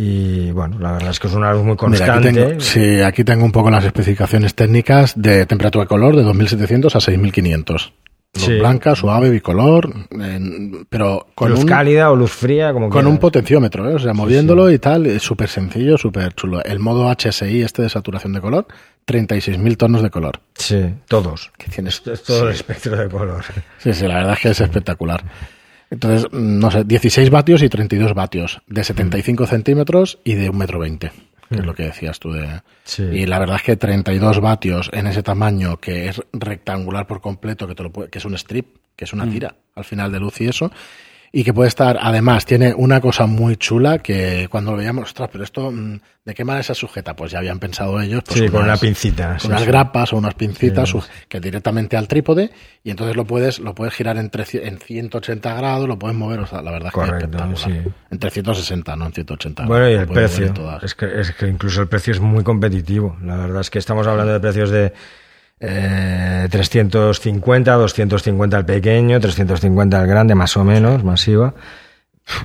Y 0.00 0.52
bueno, 0.52 0.78
la 0.78 0.92
verdad 0.92 1.10
es 1.10 1.18
que 1.18 1.26
es 1.26 1.34
una 1.34 1.52
luz 1.52 1.64
muy 1.64 1.76
Mira, 1.88 2.04
aquí 2.04 2.22
constante. 2.22 2.32
tengo, 2.32 2.60
sí, 2.60 3.00
aquí 3.00 3.24
tengo 3.24 3.44
un 3.44 3.50
poco 3.50 3.68
las 3.68 3.84
especificaciones 3.84 4.54
técnicas 4.54 5.20
de 5.20 5.44
temperatura 5.44 5.86
de 5.86 5.88
color 5.88 6.14
de 6.14 6.22
2700 6.22 6.94
a 6.94 7.00
6500. 7.00 7.92
Luz 8.34 8.44
Sí. 8.44 8.58
blanca, 8.58 8.94
suave, 8.94 9.28
bicolor, 9.30 9.92
pero 10.88 11.26
con 11.34 11.50
luz 11.50 11.60
un, 11.60 11.66
cálida 11.66 12.12
o 12.12 12.14
luz 12.16 12.30
fría, 12.30 12.72
como 12.72 12.86
con 12.90 13.00
quieras. 13.00 13.10
un 13.10 13.18
potenciómetro, 13.18 13.90
¿eh? 13.90 13.94
o 13.94 13.98
sea, 13.98 14.12
moviéndolo 14.12 14.70
y 14.70 14.78
tal, 14.78 15.06
es 15.06 15.22
súper 15.22 15.48
sencillo, 15.48 15.98
súper 15.98 16.32
chulo. 16.34 16.62
El 16.62 16.78
modo 16.78 17.10
HSI 17.12 17.62
este 17.62 17.82
de 17.82 17.88
saturación 17.88 18.34
de 18.34 18.40
color, 18.40 18.66
36.000 19.06 19.76
tonos 19.76 20.02
de 20.02 20.10
color. 20.10 20.40
Sí, 20.54 20.94
todos. 21.08 21.50
Que 21.58 21.70
tienes, 21.70 22.02
es 22.06 22.22
todo 22.24 22.44
el 22.48 22.54
espectro 22.54 22.96
de 22.96 23.08
color. 23.08 23.42
Sí, 23.78 23.92
sí, 23.94 24.06
la 24.06 24.16
verdad 24.16 24.34
es 24.34 24.40
que 24.40 24.48
es 24.50 24.60
espectacular. 24.60 25.24
Entonces, 25.90 26.26
mm, 26.30 26.58
no 26.58 26.70
sé, 26.70 26.84
16 26.84 27.30
vatios 27.30 27.62
y 27.62 27.68
32 27.68 28.14
vatios, 28.14 28.60
de 28.66 28.84
75 28.84 29.46
centímetros 29.46 30.18
y 30.24 30.34
de 30.34 30.50
1,20 30.50 30.54
metro, 30.56 30.78
veinte, 30.78 31.12
que 31.48 31.56
es 31.60 31.64
lo 31.66 31.74
que 31.74 31.84
decías 31.84 32.18
tú 32.18 32.32
de... 32.32 32.60
Sí. 32.84 33.02
Y 33.04 33.26
la 33.26 33.38
verdad 33.38 33.56
es 33.56 33.62
que 33.62 33.76
32 33.76 34.40
vatios 34.40 34.90
en 34.92 35.06
ese 35.06 35.22
tamaño, 35.22 35.78
que 35.78 36.08
es 36.08 36.20
rectangular 36.32 37.06
por 37.06 37.20
completo, 37.20 37.66
que, 37.66 37.74
te 37.74 37.82
lo 37.82 37.90
puede- 37.90 38.10
que 38.10 38.18
es 38.18 38.24
un 38.24 38.34
strip, 38.34 38.76
que 38.96 39.04
es 39.04 39.12
una 39.12 39.24
tira 39.30 39.54
al 39.74 39.84
final 39.84 40.10
de 40.12 40.20
luz 40.20 40.40
y 40.40 40.48
eso, 40.48 40.70
y 41.32 41.44
que 41.44 41.52
puede 41.52 41.68
estar, 41.68 41.98
además, 42.00 42.46
tiene 42.46 42.72
una 42.74 43.00
cosa 43.00 43.26
muy 43.26 43.56
chula 43.56 43.98
que 43.98 44.48
cuando 44.50 44.70
lo 44.72 44.78
veíamos, 44.78 45.04
ostras, 45.04 45.28
pero 45.30 45.44
esto, 45.44 45.70
mm, 45.70 45.98
¿de 46.24 46.34
qué 46.34 46.44
manera 46.44 46.62
se 46.62 46.74
sujeta? 46.74 47.14
Pues 47.14 47.32
ya 47.32 47.38
habían 47.38 47.58
pensado 47.58 48.00
ellos. 48.00 48.22
Pues 48.26 48.38
Sí, 48.38 48.46
con 48.48 48.56
una 48.62 48.64
unas- 48.70 48.80
pincita. 48.80 49.28
con 49.32 49.40
sí, 49.40 49.46
unas 49.48 49.60
sí. 49.60 49.66
grapas 49.66 50.12
o 50.12 50.16
unas 50.16 50.34
pincitas 50.34 50.94
que 51.28 51.40
directamente 51.40 51.96
al 51.96 52.08
trípode 52.08 52.50
y 52.82 52.90
entonces 52.90 53.14
lo 53.16 53.24
puedes 53.26 53.58
lo 53.58 53.74
puedes 53.74 53.92
girar 53.94 54.16
entre, 54.16 54.44
ci- 54.44 54.60
en 54.62 54.78
180 54.78 55.54
grados, 55.54 55.86
lo 55.88 55.98
puedes 55.98 56.16
mover, 56.16 56.40
o 56.40 56.46
sea, 56.46 56.62
la 56.62 56.70
verdad 56.70 56.88
es 56.88 56.94
que 56.94 57.00
es 57.00 57.22
espectacular. 57.22 57.56
sí. 57.84 57.90
En 58.10 58.18
360, 58.18 58.96
no 58.96 59.06
en 59.06 59.12
180. 59.12 59.66
Bueno, 59.66 59.90
y 59.90 59.94
el 59.94 60.06
precio. 60.08 60.46
en. 60.46 60.84
Es 60.84 60.94
que, 60.94 61.20
es 61.20 61.32
que 61.32 61.46
incluso 61.46 61.82
el 61.82 61.88
precio 61.88 62.12
es 62.12 62.20
muy 62.20 62.42
competitivo. 62.42 63.16
La 63.22 63.36
verdad 63.36 63.60
es 63.60 63.70
que 63.70 63.78
estamos 63.78 64.06
hablando 64.06 64.32
de 64.32 64.40
precios 64.40 64.70
de 64.70 64.92
eh, 65.60 66.46
350, 66.50 67.72
250 67.74 68.56
el 68.58 68.64
pequeño, 68.64 69.20
350 69.20 70.00
el 70.00 70.06
grande, 70.06 70.34
más 70.34 70.56
o 70.56 70.64
menos, 70.64 71.04
masiva. 71.04 71.54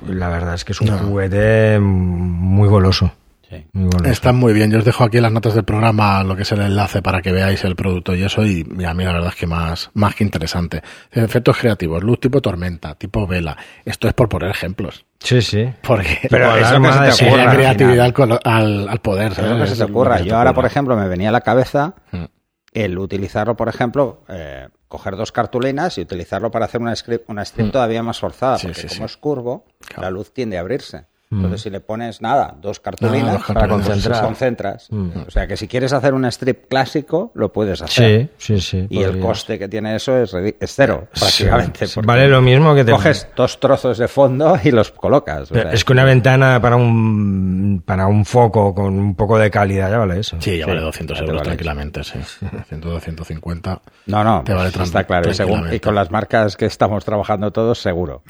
La 0.08 0.30
verdad 0.30 0.54
es 0.56 0.64
que 0.66 0.72
es 0.72 0.82
un 0.82 0.88
juguete 0.98 1.78
muy 1.80 2.68
goloso. 2.70 3.12
Sí. 3.50 3.66
Muy 3.74 3.90
goloso. 3.92 4.10
Están 4.12 4.36
muy 4.38 4.54
bien. 4.54 4.72
Yo 4.72 4.80
os 4.80 4.86
dejo 4.86 5.04
aquí 5.04 5.18
en 5.18 5.24
las 5.24 5.32
notas 5.32 5.54
del 5.54 5.66
programa 5.66 6.24
lo 6.24 6.36
que 6.38 6.44
es 6.44 6.52
el 6.54 6.62
enlace 6.62 7.02
para 7.02 7.22
que 7.22 7.32
veáis 7.34 7.64
el 7.66 7.76
producto 7.76 8.16
y 8.16 8.24
eso. 8.24 8.46
Y 8.46 8.62
a 8.88 8.94
mí 8.94 9.04
la 9.04 9.12
verdad 9.14 9.30
es 9.30 9.36
que 9.36 9.46
más, 9.46 9.92
más 9.94 10.16
que 10.16 10.24
interesante. 10.24 10.82
Efectos 11.12 11.58
creativos, 11.58 12.02
luz 12.02 12.20
tipo 12.22 12.40
tormenta, 12.42 12.96
tipo 12.96 13.28
vela. 13.28 13.58
Esto 13.84 14.08
es 14.08 14.14
por 14.14 14.30
poner 14.30 14.50
ejemplos. 14.52 15.06
Sí, 15.20 15.42
sí. 15.42 15.70
Porque 15.84 16.20
Pero 16.30 16.50
Por 16.50 16.60
es 16.60 16.72
la 16.72 16.80
lo 16.80 16.82
que 16.82 16.88
arma 16.88 17.12
se 17.16 17.24
te 17.24 17.28
ocurra. 17.28 17.44
al 17.44 17.56
creatividad 17.58 18.14
al, 18.22 18.40
al, 18.44 18.90
al 18.90 19.00
poder. 19.00 19.32
Es 19.34 19.38
lo 19.38 19.44
¿sabes? 19.50 19.70
que 19.70 19.76
se 19.76 19.86
te 19.86 19.92
ocurra. 19.92 20.22
Yo 20.22 20.38
ahora, 20.38 20.54
por 20.54 20.66
ejemplo, 20.66 20.96
me 20.96 21.08
venía 21.10 21.28
a 21.30 21.34
la 21.34 21.42
cabeza 21.42 21.94
Mm. 22.12 22.24
El 22.74 22.98
utilizarlo, 22.98 23.56
por 23.56 23.70
ejemplo, 23.70 24.24
eh, 24.30 24.68
coger 24.88 25.16
dos 25.16 25.32
cartulinas 25.32 25.98
y 25.98 26.02
utilizarlo 26.02 26.52
para 26.52 26.66
hacer 26.66 26.82
una 26.82 26.96
script, 26.96 27.30
una 27.30 27.44
strip 27.44 27.72
todavía 27.72 28.02
más 28.04 28.20
forzada, 28.20 28.56
Mm. 28.56 28.60
Sí, 28.60 28.68
porque 28.68 28.82
sí, 28.82 28.88
como 28.90 29.08
sí. 29.08 29.12
es 29.14 29.18
curvo, 29.18 29.66
Claro. 29.88 30.02
la 30.04 30.10
luz 30.12 30.34
tiende 30.34 30.58
a 30.58 30.62
abrirse. 30.62 31.06
Entonces, 31.36 31.62
si 31.62 31.70
le 31.70 31.80
pones 31.80 32.22
nada, 32.22 32.56
dos 32.62 32.80
cartulinas, 32.80 33.36
Ah, 33.36 33.38
dos 33.38 33.48
Para 33.56 33.68
concentrar. 33.68 34.12
pues 34.20 34.26
concentras. 34.26 34.90
O 35.28 35.32
sea, 35.32 35.48
que 35.48 35.58
si 35.58 35.68
quieres 35.68 35.94
hacer 35.94 36.14
un 36.14 36.26
strip 36.26 36.68
clásico, 36.70 37.32
lo 37.36 37.52
puedes 37.52 37.82
hacer. 37.82 38.30
Sí, 38.38 38.58
sí, 38.58 38.62
sí. 38.62 38.88
Y 38.90 39.02
el 39.04 39.20
coste 39.20 39.58
que 39.60 39.68
tiene 39.68 39.96
eso 39.96 40.18
es, 40.18 40.36
cero, 40.68 41.08
prácticamente. 41.18 41.88
Sí, 41.88 42.00
Vale 42.04 42.28
lo 42.28 42.42
mismo 42.42 42.74
que 42.76 42.84
te 42.86 42.92
Coges 42.92 43.28
dos 43.36 43.60
trozos 43.60 43.98
de 43.98 44.08
fondo 44.08 44.58
y 44.64 44.72
los 44.72 44.92
colocas. 44.92 45.50
o 45.52 45.54
Pero 45.54 45.70
sea, 45.70 45.74
es 45.74 45.84
que 45.84 45.94
una 45.94 46.04
ventana 46.04 46.60
para 46.62 46.76
un 46.76 47.84
para 47.86 48.08
un 48.08 48.24
foco 48.26 48.74
con 48.74 48.94
un 48.98 49.16
poco 49.16 49.38
de 49.38 49.50
calidad 49.50 49.90
ya 49.90 49.98
vale 49.98 50.20
eso. 50.20 50.38
Sí, 50.40 50.58
ya 50.58 50.66
Sí, 50.66 50.70
vale 50.72 50.82
200 50.82 51.18
ya 51.18 51.20
te 51.20 51.26
euros 51.26 51.40
vale 51.42 51.50
tranquilamente, 51.50 52.04
sí. 52.04 52.20
100, 52.70 52.82
250. 52.82 53.82
No, 54.08 54.24
no, 54.24 54.44
Te 54.44 54.54
vale 54.54 54.72
pues 54.72 54.88
está 54.88 55.04
claro. 55.06 55.30
Y, 55.30 55.34
según- 55.34 55.74
y 55.74 55.80
con 55.80 55.96
las 55.96 56.12
marcas 56.12 56.56
que 56.58 56.66
estamos 56.66 57.04
trabajando 57.06 57.52
todos, 57.52 57.80
seguro. 57.82 58.22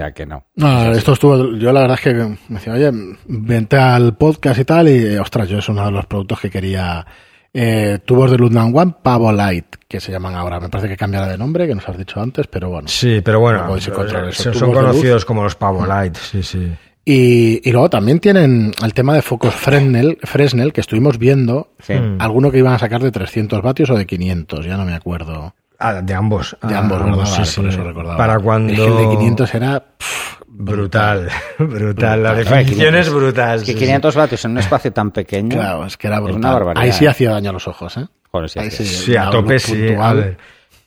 Sea 0.00 0.12
que 0.12 0.24
no. 0.24 0.46
No, 0.54 0.92
esto 0.92 1.12
estuvo, 1.12 1.54
yo 1.56 1.72
la 1.74 1.82
verdad 1.82 1.98
es 1.98 2.04
que 2.04 2.14
me 2.14 2.38
decía, 2.48 2.72
oye, 2.72 2.90
vente 3.26 3.76
al 3.76 4.16
podcast 4.16 4.58
y 4.58 4.64
tal, 4.64 4.88
y 4.88 5.18
ostras, 5.18 5.46
yo 5.46 5.58
es 5.58 5.68
uno 5.68 5.84
de 5.84 5.90
los 5.90 6.06
productos 6.06 6.40
que 6.40 6.48
quería. 6.48 7.06
Eh, 7.52 7.98
tubos 8.04 8.30
de 8.30 8.38
Ludman 8.38 8.72
One 8.74 8.94
Pavo 9.02 9.30
Light, 9.30 9.76
que 9.86 10.00
se 10.00 10.10
llaman 10.10 10.36
ahora. 10.36 10.58
Me 10.58 10.70
parece 10.70 10.88
que 10.88 10.96
cambiará 10.96 11.26
de 11.26 11.36
nombre, 11.36 11.66
que 11.66 11.74
nos 11.74 11.86
has 11.86 11.98
dicho 11.98 12.18
antes, 12.18 12.46
pero 12.46 12.70
bueno. 12.70 12.88
Sí, 12.88 13.20
pero 13.22 13.40
bueno, 13.40 13.58
No 13.58 13.66
podéis 13.66 13.88
encontrar 13.88 14.24
eh, 14.24 14.30
esos 14.30 14.56
son, 14.56 14.72
conocidos 14.72 15.26
como 15.26 15.42
los 15.42 15.54
Pavo 15.54 15.84
Light, 15.84 16.16
sí, 16.16 16.42
sí. 16.42 16.72
Y, 17.04 17.68
y 17.68 17.72
luego 17.72 17.90
también 17.90 18.20
tienen 18.20 18.72
el 18.82 18.94
tema 18.94 19.14
de 19.14 19.20
focos 19.20 19.54
Fresnel, 19.54 20.16
Fresnel 20.22 20.72
que 20.72 20.80
estuvimos 20.80 21.18
viendo. 21.18 21.74
Sí. 21.80 21.94
Alguno 22.18 22.50
que 22.50 22.58
iban 22.58 22.72
a 22.72 22.78
sacar 22.78 23.02
de 23.02 23.10
300 23.10 23.60
vatios 23.60 23.90
o 23.90 23.96
de 23.96 24.06
500, 24.06 24.64
ya 24.64 24.78
no 24.78 24.86
me 24.86 24.94
acuerdo. 24.94 25.54
Ah, 25.80 25.94
de 26.02 26.14
ambos. 26.14 26.56
De 26.62 26.74
Ah, 26.74 26.78
ambos, 26.80 27.02
¿verdad? 27.04 27.24
sí, 27.24 27.32
Vale, 27.32 27.44
sí. 27.46 27.60
por 27.60 27.68
eso 27.70 27.82
recordaba. 27.84 28.16
Para 28.18 28.38
cuando 28.38 28.72
el 28.72 28.96
de 28.98 29.16
500 29.16 29.54
era. 29.54 29.80
pff, 29.80 30.34
brutal, 30.46 31.28
brutal, 31.58 32.22
la 32.22 32.32
Brutal. 32.34 32.36
definición 32.36 32.94
es 32.96 33.10
brutal. 33.12 33.58
Es 33.60 33.64
que 33.64 33.72
sí, 33.72 33.78
500 33.78 34.14
vatios 34.14 34.44
en 34.44 34.50
un 34.52 34.58
espacio 34.58 34.92
tan 34.92 35.10
pequeño. 35.10 35.56
Claro, 35.56 35.86
es 35.86 35.96
que 35.96 36.06
era 36.06 36.20
brutal. 36.20 36.36
una 36.38 36.52
barbaridad. 36.52 36.84
Ahí 36.84 36.92
sí 36.92 37.06
hacía 37.06 37.30
daño 37.30 37.50
a 37.50 37.52
los 37.54 37.66
ojos, 37.66 37.96
¿eh? 37.96 38.06
Joder, 38.30 38.48
sí, 38.50 38.58
Ahí 38.60 38.70
sí. 38.70 38.84
sí. 38.84 38.94
Sí, 39.06 39.16
a 39.16 39.30
tope 39.30 39.58
sí. 39.58 39.72
puntual. 39.74 40.10
A 40.10 40.12
ver. 40.14 40.38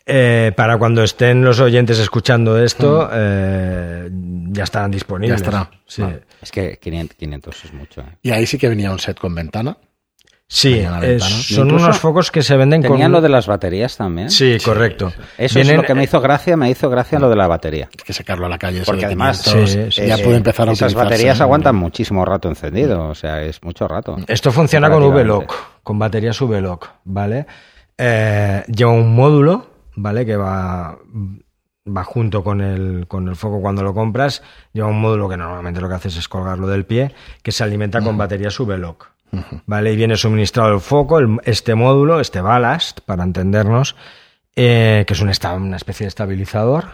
Eh, 0.05 0.51
para 0.55 0.77
cuando 0.77 1.01
estén 1.03 1.43
los 1.45 1.59
oyentes 1.61 1.97
escuchando 1.97 2.55
Mm. 2.55 2.63
esto, 2.63 3.09
eh, 3.11 4.09
ya 4.11 4.63
estarán 4.63 4.91
disponibles. 4.91 5.41
Ya 5.41 5.45
estará. 5.47 5.71
Sí, 5.87 6.01
Vale. 6.01 6.21
Es 6.41 6.51
que 6.51 6.77
500, 6.77 7.17
500 7.17 7.65
es 7.65 7.73
mucho. 7.73 8.01
¿eh? 8.01 8.17
Y 8.21 8.31
ahí 8.31 8.45
sí 8.45 8.57
que 8.57 8.67
venía 8.69 8.91
un 8.91 8.99
set 8.99 9.17
con 9.17 9.33
ventana. 9.33 9.77
Sí 10.47 10.73
ventana. 10.75 11.19
son 11.19 11.65
Incluso 11.67 11.85
unos 11.85 11.99
focos 11.99 12.31
que 12.31 12.43
se 12.43 12.55
venden 12.57 12.81
con... 12.83 12.91
Tenían 12.91 13.11
lo 13.11 13.21
de 13.21 13.29
las 13.29 13.47
baterías 13.47 13.97
también. 13.97 14.29
Sí, 14.29 14.57
correcto. 14.63 15.11
Eso 15.37 15.55
Vienen- 15.59 15.71
es 15.71 15.77
lo 15.77 15.83
que 15.83 15.93
me 15.95 16.03
hizo 16.03 16.21
gracia, 16.21 16.55
me 16.57 16.69
hizo 16.69 16.89
gracia 16.89 17.17
lo 17.19 17.29
de 17.29 17.35
la 17.35 17.47
batería. 17.47 17.89
Hay 17.91 18.03
que 18.05 18.13
sacarlo 18.13 18.45
a 18.45 18.49
la 18.49 18.57
calle. 18.59 18.83
Porque 18.85 19.01
de 19.01 19.05
además 19.07 19.41
500, 19.43 19.71
Sí, 19.71 20.01
sí, 20.01 20.07
ya 20.07 20.17
sí. 20.17 20.23
puede 20.23 20.37
empezar 20.37 20.69
a 20.69 20.73
esas 20.73 20.93
baterías 20.93 21.41
aguantan 21.41 21.75
muchísimo 21.75 22.23
rato 22.25 22.49
encendido, 22.49 23.07
o 23.09 23.15
sea, 23.15 23.41
es 23.41 23.63
mucho 23.63 23.87
rato. 23.87 24.17
Esto 24.27 24.51
funciona 24.51 24.89
con. 24.89 25.03
VLOC, 25.13 25.53
con 25.83 25.97
baterías 25.99 26.39
VLOC, 26.39 26.89
¿vale? 27.05 27.45
Eh, 27.97 28.63
lleva 28.67 28.91
un 28.91 29.15
módulo, 29.15 29.67
¿vale? 29.95 30.25
Que 30.25 30.35
va, 30.35 30.97
va 31.85 32.03
junto 32.03 32.43
con 32.43 32.61
el, 32.61 33.05
con 33.07 33.27
el 33.27 33.35
foco 33.35 33.61
cuando 33.61 33.83
lo 33.83 33.93
compras. 33.93 34.41
Lleva 34.71 34.87
un 34.87 34.99
módulo 34.99 35.29
que 35.29 35.37
normalmente 35.37 35.81
lo 35.81 35.89
que 35.89 35.95
haces 35.95 36.17
es 36.17 36.27
colgarlo 36.27 36.67
del 36.67 36.85
pie, 36.85 37.13
que 37.41 37.51
se 37.51 37.63
alimenta 37.63 38.01
con 38.01 38.17
baterías 38.17 38.57
VLOC, 38.57 39.07
¿vale? 39.65 39.93
Y 39.93 39.95
viene 39.95 40.15
suministrado 40.15 40.73
el 40.73 40.79
foco, 40.79 41.19
el- 41.19 41.39
este 41.43 41.75
módulo, 41.75 42.19
este 42.19 42.41
ballast, 42.41 42.99
para 43.01 43.23
entendernos, 43.23 43.95
eh, 44.55 45.03
que 45.07 45.13
es 45.13 45.21
un 45.21 45.29
esta- 45.29 45.53
una 45.53 45.77
especie 45.77 46.05
de 46.05 46.09
estabilizador. 46.09 46.85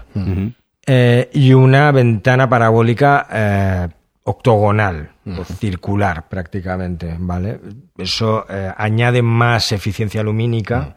Eh, 0.86 1.30
y 1.34 1.54
una 1.54 1.92
ventana 1.92 2.50
parabólica 2.50 3.28
eh, 3.32 3.88
octogonal, 4.24 5.12
o 5.38 5.44
circular 5.44 6.28
prácticamente, 6.30 7.16
¿vale? 7.20 7.60
Eso 7.98 8.46
eh, 8.50 8.72
añade 8.76 9.22
más 9.22 9.72
eficiencia 9.72 10.24
lumínica 10.24 10.96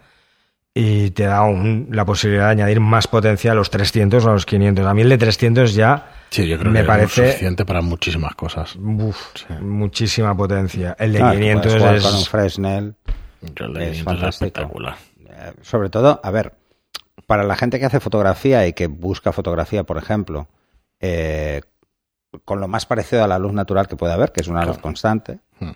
y 0.74 1.11
te 1.11 1.24
da 1.24 1.42
un- 1.42 1.88
la 1.90 2.05
posibilidad 2.07 2.46
de 2.46 2.52
añadir 2.52 2.81
más 2.81 3.07
potencia 3.09 3.52
a 3.52 3.55
los 3.55 3.68
300 3.70 4.24
o 4.24 4.31
a 4.31 4.33
los 4.33 4.46
500. 4.46 4.87
A 4.87 4.94
mí 4.94 5.02
el 5.02 5.09
de 5.11 5.18
300 5.18 5.74
ya 5.74 6.07
Sí, 6.32 6.48
yo 6.48 6.58
creo 6.58 6.72
me 6.72 6.80
que 6.80 6.86
parece 6.86 7.24
es 7.24 7.30
suficiente 7.32 7.64
para 7.66 7.82
muchísimas 7.82 8.34
cosas. 8.34 8.74
uf, 8.76 9.16
muchísima 9.60 10.34
potencia. 10.36 10.96
El 10.98 11.12
de 11.12 11.18
es 11.18 11.24
que 11.24 11.30
500 11.36 11.62
puedes 11.66 11.78
jugar 11.82 11.94
es... 11.96 12.02
con 12.04 12.14
un 12.16 12.24
Fresnel. 12.24 12.94
Yo 13.54 13.64
el 13.66 13.74
de 13.74 13.80
Es 13.84 13.90
500 13.90 13.96
es 13.98 14.04
fantástico. 14.04 14.46
espectacular. 14.46 14.96
Eh, 15.28 15.52
sobre 15.62 15.90
todo, 15.90 16.20
a 16.22 16.30
ver, 16.30 16.54
para 17.26 17.44
la 17.44 17.54
gente 17.56 17.78
que 17.78 17.84
hace 17.86 18.00
fotografía 18.00 18.66
y 18.66 18.72
que 18.72 18.86
busca 18.86 19.32
fotografía, 19.32 19.84
por 19.84 19.98
ejemplo, 19.98 20.48
eh, 21.00 21.60
con 22.46 22.60
lo 22.60 22.68
más 22.68 22.86
parecido 22.86 23.22
a 23.24 23.28
la 23.28 23.38
luz 23.38 23.52
natural 23.52 23.86
que 23.88 23.96
puede 23.96 24.14
haber, 24.14 24.32
que 24.32 24.40
es 24.40 24.48
una 24.48 24.64
luz 24.64 24.78
constante, 24.78 25.38
Hmm. 25.60 25.72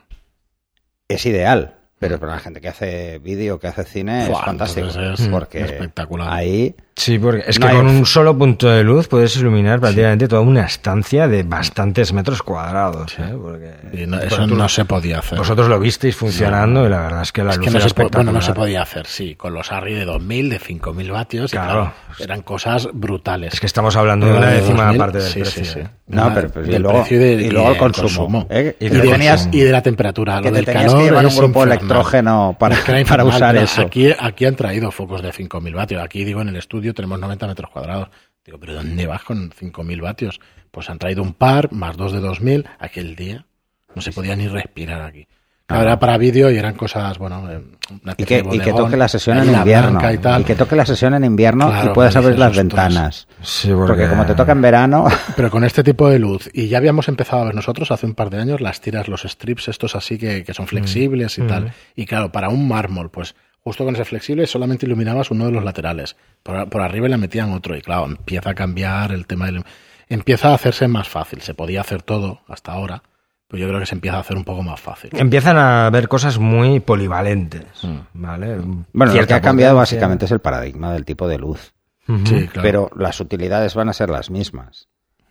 es 1.08 1.26
ideal. 1.26 1.74
Pero 1.98 2.18
para 2.18 2.32
la 2.32 2.38
gente 2.40 2.60
que 2.60 2.68
hace 2.68 3.18
vídeo, 3.20 3.58
que 3.58 3.68
hace 3.68 3.84
cine, 3.84 4.26
Buah, 4.28 4.38
es 4.40 4.44
fantástico. 4.44 4.86
es 4.88 5.28
porque 5.28 5.60
espectacular. 5.62 6.30
ahí 6.30 6.74
Sí, 6.98 7.18
porque 7.18 7.44
es 7.46 7.60
No 7.60 7.66
que 7.68 7.74
con 7.74 7.86
un 7.88 8.06
solo 8.06 8.36
punto 8.38 8.70
de 8.70 8.82
luz 8.82 9.06
puedes 9.06 9.36
iluminar 9.36 9.80
prácticamente 9.80 10.28
toda 10.28 10.40
una 10.40 10.62
estancia 10.64 11.28
de 11.28 11.42
bastantes 11.42 12.14
metros 12.14 12.42
cuadrados. 12.42 13.14
¿eh? 13.18 13.34
Porque 13.40 13.74
Y 14.02 14.06
no- 14.06 14.18
eso 14.18 14.46
no 14.46 14.66
se 14.66 14.86
podía 14.86 15.18
hacer. 15.18 15.36
vosotros 15.38 15.68
lo 15.68 15.78
visteis 15.78 16.16
funcionando 16.16 16.86
y 16.86 16.88
la 16.88 17.00
verdad 17.02 17.20
es 17.22 17.32
que 17.32 17.44
la 17.44 17.50
Es 17.50 17.58
luz 17.58 17.66
que 17.66 17.70
no 17.72 17.78
era 17.80 17.88
se, 17.90 17.94
bueno, 18.14 18.32
no 18.32 18.40
se 18.40 18.54
podía 18.54 18.80
hacer, 18.80 19.06
sí, 19.06 19.34
con 19.36 19.52
los 19.52 19.72
Arri 19.72 19.92
de 19.92 20.06
2000, 20.06 20.48
de 20.48 20.58
5000 20.58 21.10
vatios, 21.12 21.52
y 21.52 21.56
Claro. 21.56 21.92
claro, 21.92 21.92
eran 22.18 22.40
cosas 22.40 22.88
brutales. 22.94 23.52
Es 23.52 23.60
que 23.60 23.66
estamos 23.66 23.94
hablando 23.94 24.26
de 24.26 24.32
una 24.38 24.46
de 24.48 24.60
décima 24.62 24.84
2000, 24.84 24.98
parte 24.98 25.18
del 25.18 25.32
sí, 25.32 25.40
precio. 25.40 25.64
sí, 25.66 25.70
sí. 25.74 25.80
¿eh? 25.80 25.88
No, 26.08 26.32
pero 26.32 26.48
y 26.64 26.68
del 26.70 26.82
luego- 26.82 26.98
precio 27.00 27.16
y, 27.16 27.20
de- 27.20 27.32
y 27.46 27.50
luego 27.50 27.66
el 27.68 27.74
del 27.74 27.92
consumo, 27.92 28.46
¿eh? 28.48 28.74
Y 28.80 28.88
de- 28.88 29.00
tenías- 29.00 29.48
y 29.52 29.60
de 29.60 29.70
la 29.72 29.82
temperatura. 29.82 30.36
que 30.40 30.44
lo 30.48 30.50
te 30.50 30.56
del 30.56 30.64
tenías 30.64 30.84
calor 30.86 30.98
que 30.98 31.04
llevar 31.10 31.26
un 31.26 31.36
grupo 31.36 31.46
infernal. 31.60 31.68
electrógeno 31.78 32.56
para, 32.58 32.74
Es 32.76 32.80
que 32.84 32.92
era 32.92 33.04
para 33.08 33.24
usar 33.24 33.56
eso. 33.56 33.82
Aquí, 33.82 34.08
aquí 34.18 34.44
han 34.46 34.56
traído 34.56 34.90
focos 34.90 35.20
de 35.20 35.30
5.000 35.32 35.74
vatios. 35.74 36.02
Aquí, 36.02 36.24
digo, 36.24 36.40
en 36.40 36.48
el 36.48 36.56
estudio 36.56 36.85
tenemos 36.94 37.18
90 37.18 37.46
metros 37.46 37.70
cuadrados. 37.70 38.08
Digo, 38.44 38.58
¿pero 38.58 38.74
dónde 38.74 39.06
vas 39.06 39.22
con 39.24 39.50
5.000 39.50 40.00
vatios? 40.00 40.40
Pues 40.70 40.88
han 40.88 40.98
traído 40.98 41.22
un 41.22 41.34
par, 41.34 41.72
más 41.72 41.96
dos 41.96 42.12
de 42.12 42.20
2.000. 42.20 42.64
Aquel 42.78 43.16
día 43.16 43.46
no 43.94 44.02
se 44.02 44.12
podía 44.12 44.36
ni 44.36 44.46
respirar 44.46 45.02
aquí. 45.02 45.26
Claro, 45.66 45.82
era 45.82 45.98
para 45.98 46.16
vídeo 46.16 46.48
y 46.48 46.56
eran 46.58 46.74
cosas, 46.74 47.18
bueno, 47.18 47.50
eh, 47.50 47.60
una 48.04 48.14
Y 48.16 48.24
que, 48.24 48.36
de 48.36 48.40
y 48.40 48.42
que 48.60 48.70
bodegón, 48.70 48.84
toque 48.84 48.96
la 48.96 49.08
sesión 49.08 49.38
en 49.38 49.52
invierno. 49.52 50.12
y 50.12 50.18
tal. 50.18 50.44
que 50.44 50.54
toque 50.54 50.76
la 50.76 50.86
sesión 50.86 51.14
en 51.14 51.24
invierno 51.24 51.66
Claro, 51.66 51.90
y 51.90 51.94
puedas 51.94 52.14
abrir 52.14 52.38
las 52.38 52.56
ventanas. 52.56 53.26
Sí, 53.42 53.72
Porque 53.72 54.06
como 54.06 54.24
te 54.24 54.34
toca 54.36 54.52
en 54.52 54.62
verano, 54.62 55.06
Pero 55.34 55.50
con 55.50 55.64
este 55.64 55.82
tipo 55.82 56.08
de 56.08 56.20
luz, 56.20 56.48
y 56.52 56.68
ya 56.68 56.78
habíamos 56.78 57.08
empezado 57.08 57.42
a 57.42 57.44
ver 57.46 57.54
nosotros 57.56 57.90
hace 57.90 58.06
un 58.06 58.14
par 58.14 58.30
de 58.30 58.40
años 58.40 58.60
las 58.60 58.80
tiras, 58.80 59.08
los 59.08 59.22
strips 59.22 59.66
estos 59.66 59.96
así 59.96 60.18
que, 60.18 60.44
que 60.44 60.54
son 60.54 60.68
flexibles 60.68 61.36
y 61.38 61.42
tal. 61.42 61.72
Y 61.96 62.06
claro, 62.06 62.30
para 62.30 62.48
un 62.48 62.68
mármol, 62.68 63.10
pues 63.10 63.34
justo 63.66 63.84
con 63.84 63.96
ese 63.96 64.04
flexible 64.04 64.46
solamente 64.46 64.86
iluminabas 64.86 65.32
uno 65.32 65.46
de 65.46 65.50
los 65.50 65.64
laterales. 65.64 66.14
Por, 66.44 66.68
por 66.68 66.82
arriba 66.82 67.08
le 67.08 67.16
metían 67.16 67.52
otro 67.52 67.76
y 67.76 67.82
claro, 67.82 68.04
empieza 68.04 68.50
a 68.50 68.54
cambiar 68.54 69.10
el 69.10 69.26
tema 69.26 69.46
del... 69.46 69.64
Empieza 70.08 70.50
a 70.50 70.54
hacerse 70.54 70.86
más 70.86 71.08
fácil. 71.08 71.40
Se 71.40 71.52
podía 71.52 71.80
hacer 71.80 72.00
todo 72.02 72.42
hasta 72.46 72.70
ahora, 72.70 73.02
pero 73.48 73.60
yo 73.60 73.66
creo 73.66 73.80
que 73.80 73.86
se 73.86 73.96
empieza 73.96 74.18
a 74.18 74.20
hacer 74.20 74.36
un 74.36 74.44
poco 74.44 74.62
más 74.62 74.80
fácil. 74.80 75.10
Empiezan 75.14 75.58
a 75.58 75.90
ver 75.90 76.06
cosas 76.06 76.38
muy 76.38 76.78
polivalentes. 76.78 77.66
¿vale? 78.14 78.54
bueno, 78.58 78.84
lo 78.92 79.04
que 79.06 79.10
Cierta 79.10 79.34
ha 79.34 79.40
cambiado 79.40 79.74
potencia. 79.74 79.96
básicamente 79.96 80.26
es 80.26 80.30
el 80.30 80.38
paradigma 80.38 80.92
del 80.92 81.04
tipo 81.04 81.26
de 81.26 81.38
luz. 81.38 81.74
Sí, 82.06 82.46
claro. 82.46 82.62
Pero 82.62 82.90
las 82.94 83.18
utilidades 83.18 83.74
van 83.74 83.88
a 83.88 83.94
ser 83.94 84.10
las 84.10 84.30
mismas. 84.30 84.86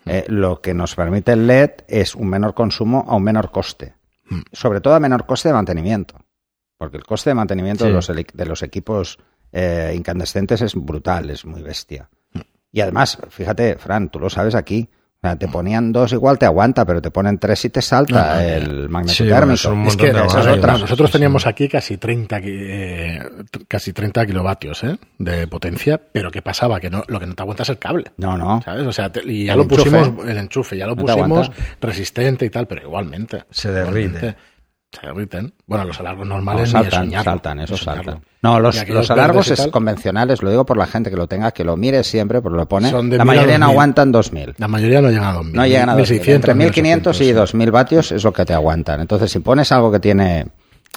Eh, 0.06 0.26
lo 0.28 0.60
que 0.60 0.74
nos 0.74 0.94
permite 0.94 1.32
el 1.32 1.48
LED 1.48 1.72
es 1.88 2.16
un 2.16 2.28
menor 2.28 2.54
consumo 2.54 3.06
a 3.08 3.16
un 3.16 3.24
menor 3.24 3.52
coste. 3.52 3.96
Mm. 4.30 4.42
Sobre 4.52 4.82
todo 4.82 4.94
a 4.94 5.00
menor 5.00 5.26
coste 5.26 5.48
de 5.48 5.54
mantenimiento. 5.54 6.25
Porque 6.78 6.98
el 6.98 7.04
coste 7.04 7.30
de 7.30 7.36
mantenimiento 7.36 7.84
Sí. 7.86 7.90
de, 7.90 7.94
los, 7.96 8.08
de 8.34 8.46
los 8.46 8.64
equipos 8.64 9.18
eh, 9.52 9.94
incandescentes 9.96 10.62
es 10.62 10.76
brutal, 10.76 11.30
es 11.30 11.46
muy 11.46 11.62
bestia. 11.62 12.10
Y 12.72 12.82
además, 12.82 13.18
fíjate, 13.30 13.78
Fran, 13.78 14.10
tú 14.10 14.20
lo 14.20 14.30
sabes 14.30 14.54
aquí. 14.56 14.90
o 15.24 15.28
sea, 15.28 15.38
te 15.38 15.48
ponían 15.48 15.94
dos 15.94 16.12
igual 16.12 16.38
te 16.38 16.46
aguanta, 16.46 16.84
pero 16.86 17.02
te 17.02 17.10
ponen 17.10 17.40
tres 17.40 17.64
y 17.66 17.70
te 17.70 17.82
salta 17.82 18.28
No, 18.28 18.34
no, 18.36 18.42
el 18.42 18.90
magneto 18.90 19.14
Sí, 19.14 19.24
bueno, 19.30 19.54
Es 19.54 19.96
que 19.98 20.10
esa 20.10 20.40
es 20.42 20.48
otra. 20.48 20.78
Nosotros 20.78 21.10
teníamos 21.10 21.48
aquí 21.48 21.70
casi 21.70 21.96
30, 21.98 22.42
ki- 22.42 22.48
eh, 22.52 23.20
casi 23.70 23.94
30 23.94 24.26
kilovatios 24.26 24.84
¿eh? 24.84 24.98
de 25.18 25.48
potencia, 25.48 25.98
pero 26.12 26.30
¿qué 26.30 26.42
pasaba? 26.42 26.80
Que 26.82 26.90
no, 26.90 27.04
lo 27.08 27.20
que 27.20 27.26
no 27.26 27.34
te 27.34 27.42
aguanta 27.42 27.64
es 27.64 27.70
el 27.70 27.80
cable. 27.80 28.12
No, 28.18 28.38
no. 28.38 28.62
¿Sabes? 28.62 28.86
O 28.86 28.92
sea, 28.92 29.10
te- 29.10 29.24
y 29.24 29.46
ya 29.46 29.54
El 29.54 29.60
lo 29.60 29.64
enchufe. 29.64 29.90
pusimos, 29.90 30.28
el 30.28 30.38
enchufe, 30.38 30.78
ya 30.78 30.86
lo 30.88 30.96
No 30.96 31.06
pusimos 31.06 31.50
resistente 31.80 32.46
y 32.46 32.50
tal, 32.50 32.68
pero 32.68 32.82
igualmente. 32.84 33.46
Se 33.50 33.72
derrite. 33.72 34.00
igualmente, 34.18 34.36
Se 35.00 35.08
derriten. 35.08 35.54
Bueno, 35.68 35.84
los 35.86 36.00
alargos 36.00 36.26
No, 36.28 36.36
normales 36.36 36.74
ni 36.74 36.80
de 36.80 36.84
saltan, 36.90 37.06
soñarlo, 37.06 37.32
saltan, 37.32 37.58
ni 37.58 37.64
eso 37.64 37.78
soñarlo. 37.78 38.04
saltan. 38.14 38.24
No, 38.42 38.60
los, 38.60 38.88
los 38.90 39.12
alargos 39.12 39.52
es 39.52 39.68
convencionales, 39.68 40.42
lo 40.42 40.50
digo 40.50 40.66
por 40.66 40.78
la 40.78 40.86
gente 40.88 41.10
que 41.10 41.16
lo 41.18 41.28
tenga, 41.28 41.52
que 41.52 41.64
lo 41.64 41.76
mire 41.78 42.04
siempre, 42.04 42.42
porque 42.42 42.58
lo 42.58 42.68
pone. 42.68 42.90
Son 42.90 43.10
de 43.10 43.18
La 43.18 43.26
1000 43.26 43.32
a 43.32 43.36
mayoría 43.36 43.58
no 43.58 43.66
2000. 43.66 43.74
aguantan 43.74 44.12
2000. 44.12 44.54
La 44.58 44.68
mayoría 44.68 45.02
no 45.02 45.10
llegan 45.10 45.26
a 45.26 45.34
2000. 45.34 45.56
No 45.56 45.66
llegan 45.68 45.90
a 45.90 45.94
2000. 45.94 45.98
1600, 46.20 46.36
Entre 46.36 46.54
1500 46.56 47.16
y 47.18 47.24
1800, 47.24 47.52
2000 47.52 47.72
vatios 47.72 48.12
es 48.12 48.24
lo 48.24 48.32
que 48.34 48.46
te 48.46 48.54
aguantan. 48.54 49.02
Entonces, 49.02 49.32
si 49.32 49.40
pones 49.40 49.72
algo 49.72 49.92
que 49.92 50.00
tiene 50.00 50.48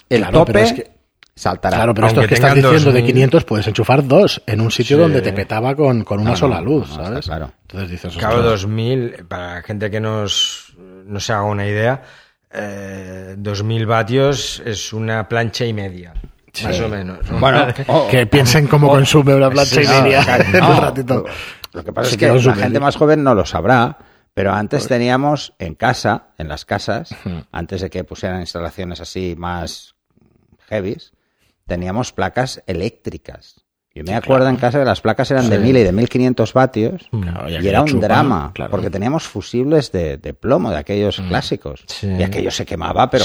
el 0.08 0.18
Claro, 0.20 0.44
pero 0.44 0.58
tope, 0.58 0.62
es 0.62 0.72
que- 0.74 0.90
saltará. 1.34 1.76
Claro, 1.76 1.94
pero 1.94 2.06
esto 2.08 2.20
Aunque 2.20 2.28
que 2.28 2.34
estás 2.34 2.54
diciendo 2.54 2.78
de 2.92 3.00
2000. 3.00 3.06
500 3.06 3.44
puedes 3.44 3.66
enchufar 3.68 4.06
dos 4.06 4.42
en 4.46 4.60
un 4.60 4.70
sitio 4.70 4.96
Sí. 4.96 5.02
donde 5.02 5.20
te 5.22 5.32
petaba 5.32 5.74
con, 5.74 6.02
con 6.04 6.18
una 6.20 6.30
No, 6.30 6.34
no, 6.34 6.36
sola 6.36 6.60
luz, 6.60 6.88
no, 6.90 6.96
no, 6.98 7.04
¿sabes? 7.04 7.26
claro. 7.26 7.52
Entonces 7.62 7.90
dices, 7.90 8.16
Claro, 8.16 8.36
ostras, 8.38 8.50
2000, 8.62 9.24
para 9.28 9.54
la 9.54 9.62
gente 9.62 9.90
que 9.90 10.00
nos, 10.00 10.74
no 11.06 11.20
se 11.20 11.32
haga 11.32 11.44
una 11.44 11.66
idea, 11.66 12.02
eh, 12.50 13.34
2000 13.38 13.86
vatios 13.86 14.62
es 14.64 14.92
una 14.92 15.28
plancha 15.28 15.64
y 15.64 15.72
media. 15.72 16.14
Más 16.64 16.80
o 16.80 16.88
menos. 16.88 17.30
¿no? 17.30 17.38
Bueno, 17.38 17.66
que 18.10 18.26
piensen 18.26 18.66
cómo 18.66 18.88
consume 18.88 19.34
una 19.34 19.50
plancha 19.50 19.76
Sí, 19.76 19.82
y 19.82 19.86
no, 19.86 20.02
media 20.02 20.38
no. 20.60 20.80
ratito. 20.80 21.24
Lo 21.72 21.84
que 21.84 21.92
pasa 21.92 22.10
es 22.10 22.16
que 22.16 22.28
la 22.28 22.54
gente 22.54 22.80
más 22.80 22.96
joven 22.96 23.22
no 23.22 23.34
lo 23.34 23.44
sabrá, 23.44 23.98
pero 24.34 24.52
antes 24.52 24.88
teníamos 24.88 25.54
en 25.58 25.74
casa, 25.74 26.28
en 26.38 26.48
las 26.48 26.64
casas, 26.64 27.14
antes 27.52 27.82
de 27.82 27.90
que 27.90 28.04
pusieran 28.04 28.40
instalaciones 28.40 29.00
así 29.00 29.34
más 29.36 29.94
heavies, 30.68 31.12
teníamos 31.66 32.12
placas 32.12 32.62
eléctricas. 32.66 33.64
Yo 33.98 34.12
me 34.12 34.14
acuerdo 34.16 34.48
en 34.48 34.56
casa 34.56 34.78
que 34.78 34.84
las 34.84 35.00
placas 35.00 35.30
eran 35.30 35.48
de 35.50 35.56
Sí. 35.56 35.62
1000 35.62 35.76
y 35.78 35.82
de 35.84 35.92
1500 35.92 36.52
vatios 36.52 37.08
Claro, 37.10 37.48
y 37.50 37.68
era 37.68 37.82
un 37.82 38.00
drama, 38.00 38.52
claro. 38.54 38.70
porque 38.70 38.90
teníamos 38.90 39.24
fusibles 39.24 39.92
de, 39.92 40.16
de 40.18 40.34
plomo, 40.34 40.70
de 40.70 40.76
aquellos 40.78 41.20
clásicos. 41.28 41.84
Sí. 41.86 42.06
Y 42.18 42.22
aquello 42.22 42.50
se 42.50 42.64
quemaba, 42.66 43.10
pero 43.10 43.24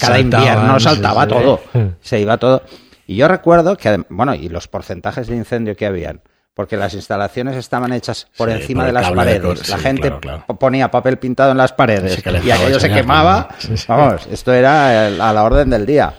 cada, 0.00 0.18
invierno 0.18 0.78
saltaba 0.80 1.26
todo. 1.26 1.60
Se 2.00 2.20
iba 2.20 2.36
todo. 2.38 2.62
Y 3.06 3.16
yo 3.16 3.28
recuerdo 3.28 3.76
que, 3.76 4.04
bueno, 4.08 4.34
y 4.34 4.48
los 4.48 4.66
porcentajes 4.68 5.26
de 5.26 5.36
incendio 5.36 5.76
que 5.76 5.84
habían, 5.86 6.22
porque 6.54 6.76
las 6.76 6.94
instalaciones 6.94 7.56
estaban 7.56 7.92
hechas 7.92 8.28
por 8.36 8.48
Sí, 8.48 8.54
encima 8.56 8.82
por 8.82 8.86
de 8.86 8.92
las 8.92 9.08
de 9.10 9.14
paredes. 9.16 9.68
la 9.68 9.76
gente 9.78 10.02
claro, 10.02 10.20
claro. 10.20 10.44
p- 10.46 10.54
ponía 10.54 10.90
papel 10.90 11.18
pintado 11.18 11.50
en 11.50 11.58
las 11.58 11.72
paredes 11.72 12.22
y 12.24 12.50
aquello 12.50 12.80
se 12.80 12.88
se 12.88 12.94
quemaba. 12.94 13.48
Vamos, 13.88 14.26
esto 14.30 14.52
era 14.54 15.08
el- 15.08 15.20
a 15.20 15.32
la 15.32 15.42
orden 15.42 15.68
del 15.68 15.84
día. 15.84 16.14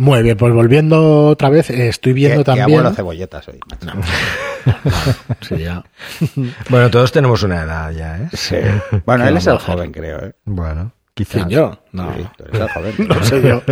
Muy 0.00 0.22
bien, 0.22 0.34
pues 0.38 0.54
volviendo 0.54 1.26
otra 1.26 1.50
vez, 1.50 1.68
estoy 1.68 2.14
viendo 2.14 2.38
Qué- 2.38 2.40
qué 2.40 2.44
también. 2.60 2.78
abuelo 2.80 2.90
cebolletas 2.96 3.46
hoy. 3.48 3.60
macho. 3.68 3.98
Sí, 5.42 5.58
ya. 5.58 5.84
Bueno, 6.70 6.90
todos 6.90 7.12
tenemos 7.12 7.42
una 7.42 7.62
edad 7.62 7.90
ya, 7.92 8.16
¿eh? 8.16 8.28
Sí. 8.32 8.56
Bueno, 9.04 9.24
¿Qué 9.24 9.30
él 9.30 9.36
es 9.36 9.46
el 9.46 9.58
joven, 9.58 9.92
creo. 9.92 10.24
¿eh? 10.24 10.32
Bueno, 10.46 10.92
quizás. 11.12 11.34
¿Quién, 11.46 11.48
yo? 11.50 11.82
No. 11.92 12.14
Sí, 12.16 12.26
tú 12.38 12.44
eres 12.44 12.60
el 12.62 12.68
joven. 12.72 12.94
No 13.08 13.22
sé 13.24 13.42
yo. 13.42 13.62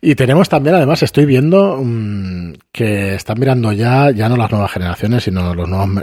Y 0.00 0.14
tenemos 0.16 0.48
también, 0.48 0.74
además, 0.74 1.04
estoy 1.04 1.24
viendo 1.24 1.78
mm, 1.80 2.54
que 2.72 3.14
están 3.14 3.38
mirando 3.38 3.70
ya, 3.70 4.10
ya 4.10 4.28
no 4.28 4.36
las 4.36 4.50
nuevas 4.50 4.72
generaciones, 4.72 5.22
sino 5.22 5.54
los 5.54 5.68
nuevos. 5.68 6.02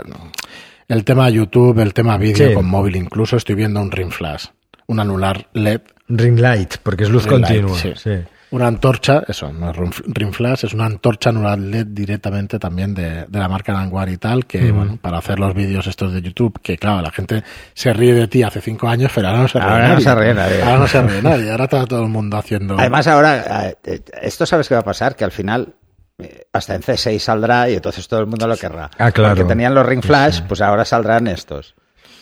El 0.88 1.04
tema 1.04 1.28
YouTube, 1.28 1.78
el 1.80 1.92
tema 1.92 2.16
vídeo 2.16 2.48
Sí. 2.48 2.54
con 2.54 2.64
móvil 2.64 2.96
incluso, 2.96 3.36
estoy 3.36 3.54
viendo 3.54 3.82
un 3.82 3.90
ring 3.90 4.10
flash, 4.12 4.46
un 4.86 4.98
anular 5.00 5.46
LED. 5.52 5.82
Ring 6.08 6.38
light, 6.40 6.76
porque 6.82 7.04
es 7.04 7.10
luz 7.10 7.26
Ring 7.26 7.42
light, 7.42 7.60
continua. 7.62 7.78
sí. 7.78 7.92
sí. 8.02 8.24
Una 8.50 8.66
antorcha, 8.66 9.22
eso, 9.28 9.52
no 9.52 9.70
es 9.70 9.76
ring- 9.76 10.32
flash, 10.32 10.64
es 10.64 10.72
una 10.74 10.86
antorcha 10.86 11.30
anular 11.30 11.58
LED 11.58 11.86
directamente 11.88 12.58
también 12.58 12.94
de, 12.94 13.26
de 13.26 13.38
la 13.38 13.48
marca 13.48 13.72
Langwar 13.72 14.08
y 14.08 14.16
tal, 14.16 14.46
que 14.46 14.72
bueno, 14.72 14.98
para 15.00 15.18
hacer 15.18 15.38
los 15.38 15.52
vídeos 15.54 15.86
estos 15.86 16.12
de 16.14 16.22
YouTube, 16.22 16.58
que 16.62 16.78
claro, 16.78 17.02
la 17.02 17.10
gente 17.10 17.44
se 17.74 17.92
ríe 17.92 18.14
de 18.14 18.26
ti 18.28 18.42
hace 18.42 18.60
cinco 18.60 18.88
años, 18.88 19.12
pero 19.14 19.28
ahora 19.28 19.42
no 19.42 19.48
se 19.48 19.58
ríe 19.60 19.68
Ahora 19.68 19.88
no 19.88 20.00
se 20.00 20.14
ríe 20.14 20.34
nadie. 20.34 20.62
Ahora 20.62 20.78
no 20.78 20.86
se 20.88 21.02
ríe 21.02 21.22
nadie, 21.22 21.50
ahora 21.50 21.64
está 21.64 21.84
todo 21.86 22.02
el 22.04 22.08
mundo 22.08 22.36
haciendo... 22.38 22.78
Además, 22.78 23.06
ahora, 23.06 23.68
eh, 23.68 23.76
eh, 23.84 24.00
esto 24.22 24.46
sabes 24.46 24.66
qué 24.68 24.74
va 24.74 24.80
a 24.80 24.84
pasar, 24.84 25.14
que 25.14 25.24
al 25.24 25.32
final 25.32 25.74
eh, 26.18 26.46
hasta 26.52 26.74
en 26.74 26.80
C6 26.82 27.18
saldrá 27.18 27.68
y 27.68 27.74
entonces 27.74 28.08
todo 28.08 28.20
el 28.20 28.26
mundo 28.26 28.46
lo 28.46 28.56
querrá. 28.56 28.90
Ah, 28.98 29.12
claro. 29.12 29.34
Porque 29.36 29.48
tenían 29.48 29.74
los 29.74 29.84
ring 29.84 30.02
flash, 30.02 30.40
pues 30.48 30.60
ahora 30.62 30.84
saldrán 30.84 31.26
estos. 31.26 31.74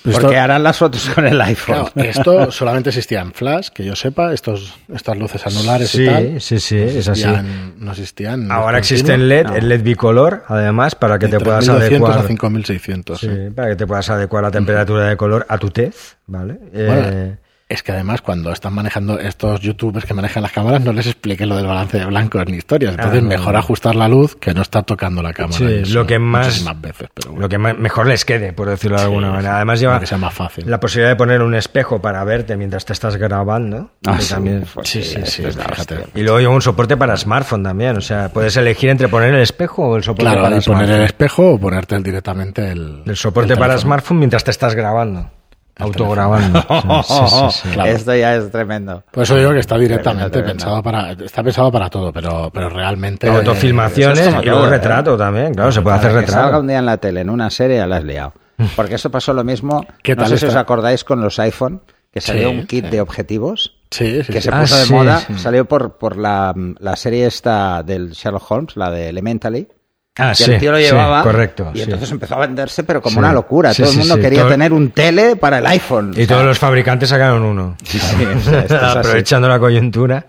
Esto- 0.07 0.21
Porque 0.23 0.37
harán 0.39 0.63
las 0.63 0.79
fotos 0.79 1.09
con 1.15 1.27
el 1.27 1.41
iPhone. 1.41 1.87
Claro, 1.93 2.09
esto 2.11 2.51
solamente 2.53 2.91
existía 2.91 3.21
en 3.21 3.33
Flash, 3.33 3.69
que 3.69 3.85
yo 3.85 3.97
sepa, 3.97 4.33
estos, 4.33 4.75
estas 4.95 5.17
luces 5.19 5.47
anulares 5.47 5.91
Sí, 5.91 6.03
y 6.03 6.07
tal. 6.07 6.41
sí, 6.41 6.61
sí, 6.61 6.77
no 6.77 6.83
es 6.85 7.09
así. 7.09 7.23
existían- 7.25 7.75
No 7.79 7.91
existían. 7.91 8.53
Ahora 8.53 8.79
existe 8.79 9.15
el. 9.15 9.29
LED, 9.29 9.47
el 9.57 9.69
LED 9.69 9.83
bicolor, 9.83 10.45
además, 10.49 10.95
para 10.95 11.19
que 11.19 11.27
De 11.27 11.39
te 11.39 11.45
puedas 11.45 11.65
3200 11.65 12.09
adecuar. 12.11 12.25
a 12.25 12.29
5600. 12.29 13.21
Sí, 13.21 13.27
sí. 13.29 13.51
para 13.55 13.69
que 13.69 13.77
te 13.77 13.87
puedas 13.87 14.09
adecuar 14.11 14.43
la 14.45 14.51
temperatura 14.51 15.09
de 15.09 15.17
color 15.17 15.45
a 15.49 15.59
tu 15.59 15.71
tez, 15.71 16.17
¿vale? 16.27 16.59
Eh, 16.73 16.87
Bueno, 16.87 17.37
es 17.69 17.83
que 17.83 17.91
además 17.91 18.23
cuando 18.23 18.53
están 18.53 18.73
manejando 18.75 19.19
estos 19.19 19.61
youtubers 19.61 20.07
que 20.07 20.15
manejan 20.15 20.43
las 20.45 20.53
cámaras 20.53 20.83
no 20.83 20.93
les 20.93 21.07
expliquen 21.07 21.49
lo 21.49 21.57
del 21.57 21.67
balance 21.67 21.99
de 21.99 22.05
blancos 22.07 22.45
ni 22.47 22.59
historias. 22.59 22.93
Entonces 22.93 23.19
Ah, 23.19 23.23
no. 23.23 23.29
mejor 23.29 23.57
ajustar 23.57 23.97
la 23.97 24.07
luz 24.09 24.37
que 24.37 24.55
no 24.55 24.63
estar 24.63 24.85
tocando 24.85 25.21
la 25.21 25.33
cámara. 25.33 25.59
Sí, 25.59 25.65
eso 25.83 25.95
lo 25.95 26.07
que 26.07 26.19
más- 26.21 26.47
muchísimas 26.47 26.81
veces, 26.81 27.09
pero 27.13 27.31
bueno, 27.31 27.43
lo 27.43 27.49
que 27.49 27.59
ma- 27.59 27.75
mejor 27.75 28.07
les 28.07 28.25
quede, 28.25 28.53
por 28.53 28.69
decirlo 28.69 28.97
de 28.99 29.03
Sí, 29.03 29.07
alguna 29.07 29.31
manera. 29.31 29.57
Además 29.57 29.81
lleva 29.81 29.99
que 29.99 30.07
sea 30.07 30.17
más 30.19 30.33
fácil. 30.33 30.71
la 30.71 30.79
posibilidad 30.79 31.11
de 31.11 31.17
poner 31.17 31.43
un 31.43 31.57
espejo 31.57 32.01
para 32.01 32.23
verte 32.23 32.57
mientras 32.57 32.85
te 32.85 32.93
estás 32.93 33.17
grabando. 33.17 33.91
Ah, 34.07 34.21
sí, 34.21 34.35
también- 34.35 34.65
pues 34.73 34.89
sí, 34.89 35.03
sí, 35.03 35.19
sí, 35.25 35.43
fíjate. 35.43 36.05
Y 36.15 36.23
luego 36.23 36.39
lleva 36.39 36.55
un 36.55 36.63
soporte 36.63 36.97
para 36.97 37.17
smartphone 37.17 37.65
también. 37.65 37.97
O 37.97 38.01
sea, 38.01 38.29
puedes 38.29 38.57
elegir 38.57 38.91
entre 38.91 39.09
poner 39.09 39.35
el 39.35 39.41
espejo 39.43 39.89
o 39.89 39.97
el 39.97 40.05
soporte 40.05 40.23
Claro, 40.23 40.43
para 40.43 40.57
y 40.57 40.61
poner 40.61 40.63
smartphone. 40.63 40.97
el 41.01 41.03
espejo 41.05 41.51
o 41.55 41.59
ponerte 41.59 41.99
directamente 41.99 42.71
el. 42.71 43.03
El 43.07 43.17
soporte 43.17 43.55
el 43.55 43.59
para 43.59 43.77
smartphone 43.77 44.19
mientras 44.19 44.45
te 44.45 44.53
estás 44.53 44.75
grabando. 44.77 45.31
Autograbando. 45.79 46.61
Sí, 47.07 47.15
sí, 47.15 47.27
sí, 47.29 47.51
sí. 47.63 47.69
Claro. 47.73 47.91
Esto 47.91 48.15
ya 48.15 48.37
es 48.37 48.51
tremendo. 48.51 49.03
Por 49.11 49.23
eso 49.23 49.37
digo 49.37 49.53
que 49.53 49.59
está 49.61 49.77
directamente 49.79 50.31
Tremendo, 50.31 50.53
pensado 50.55 50.83
para, 50.83 51.13
está 51.13 51.43
pensado 51.43 51.71
para 51.71 51.89
todo, 51.91 52.13
pero, 52.13 52.51
pero 52.53 52.69
realmente. 52.69 53.29
Autofilmaciones 53.29 54.19
es 54.21 54.29
como 54.29 54.43
y 54.43 54.45
luego 54.47 54.61
todo, 54.61 54.69
¿eh? 54.69 54.77
retrato 54.77 55.17
también, 55.17 55.55
claro, 55.55 55.73
se 55.73 55.83
puede 55.83 55.97
hacer 55.97 56.11
Para 56.13 56.21
que 56.25 56.31
salga 56.31 56.43
retrato. 56.47 56.61
un 56.63 56.67
día 56.69 56.79
en 56.79 56.87
la 56.87 56.97
tele, 56.99 57.21
en 57.21 57.31
una 57.31 57.51
serie, 57.51 57.77
ya 57.77 57.87
la 57.87 57.97
has 57.97 58.05
liado. 58.05 58.33
Porque 58.75 58.95
eso 58.95 59.11
pasó 59.11 59.35
lo 59.35 59.45
mismo, 59.45 59.85
¿Qué 60.03 60.15
no 60.17 60.23
tal 60.23 60.31
sé 60.31 60.39
si 60.39 60.45
os 60.47 60.51
está? 60.51 60.61
acordáis 60.61 61.05
con 61.05 61.21
los 61.21 61.39
iPhone, 61.39 61.83
que 62.11 62.23
salió 62.23 62.49
Sí, 62.51 62.57
un 62.57 62.67
kit 62.67 62.87
de 62.87 63.01
objetivos 63.03 63.77
Sí, 63.91 64.23
sí, 64.23 64.33
que 64.33 64.41
sí. 64.41 64.49
se 64.49 64.55
Ah, 64.55 64.61
puso 64.63 64.77
de 64.77 64.85
sí, 64.85 64.93
moda, 64.95 65.19
sí. 65.21 65.35
salió 65.39 65.67
por, 65.67 65.99
por 65.99 66.17
la, 66.17 66.55
la 66.81 66.97
serie 66.97 67.27
esta 67.27 67.83
del 67.83 68.13
Sherlock 68.13 68.51
Holmes, 68.51 68.77
la 68.77 68.91
de 68.91 69.11
Elementally. 69.11 69.69
Ah, 70.19 70.31
que 70.37 70.45
sí, 70.45 70.53
el 70.53 70.59
tío 70.61 70.73
lo 70.73 70.79
sí, 70.79 70.85
llevaba 70.85 71.23
correcto. 71.23 71.71
y 71.75 71.79
sí. 71.79 71.85
entonces 71.85 72.11
empezó 72.11 72.37
a 72.37 72.39
venderse 72.39 72.85
pero 72.85 73.03
como 73.03 73.15
Sí. 73.15 73.19
una 73.19 73.33
locura 73.33 73.75
Sí, 73.75 73.83
todo 73.83 73.93
el 73.93 73.99
mundo 73.99 74.15
sí. 74.15 74.21
quería 74.23 74.41
Todo- 74.41 74.51
tener 74.51 74.73
un 74.73 74.91
tele 74.91 75.37
para 75.37 75.59
el 75.59 75.67
iPhone 75.67 76.15
Y 76.17 76.27
todos 76.27 76.45
los 76.45 76.59
fabricantes 76.59 77.09
sacaron 77.11 77.43
uno. 77.43 77.77
Sí, 77.85 77.99
sí, 78.01 78.25
o 78.25 78.41
sea, 78.41 78.61
es. 78.61 78.71
Aprovechando 78.97 79.49
la 79.49 79.59
coyuntura. 79.59 80.27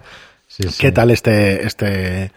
Sí, 0.48 0.64
sí. 0.70 0.76
¿Qué 0.80 0.92
tal 0.92 1.12
este, 1.12 1.66
este, 1.66 2.32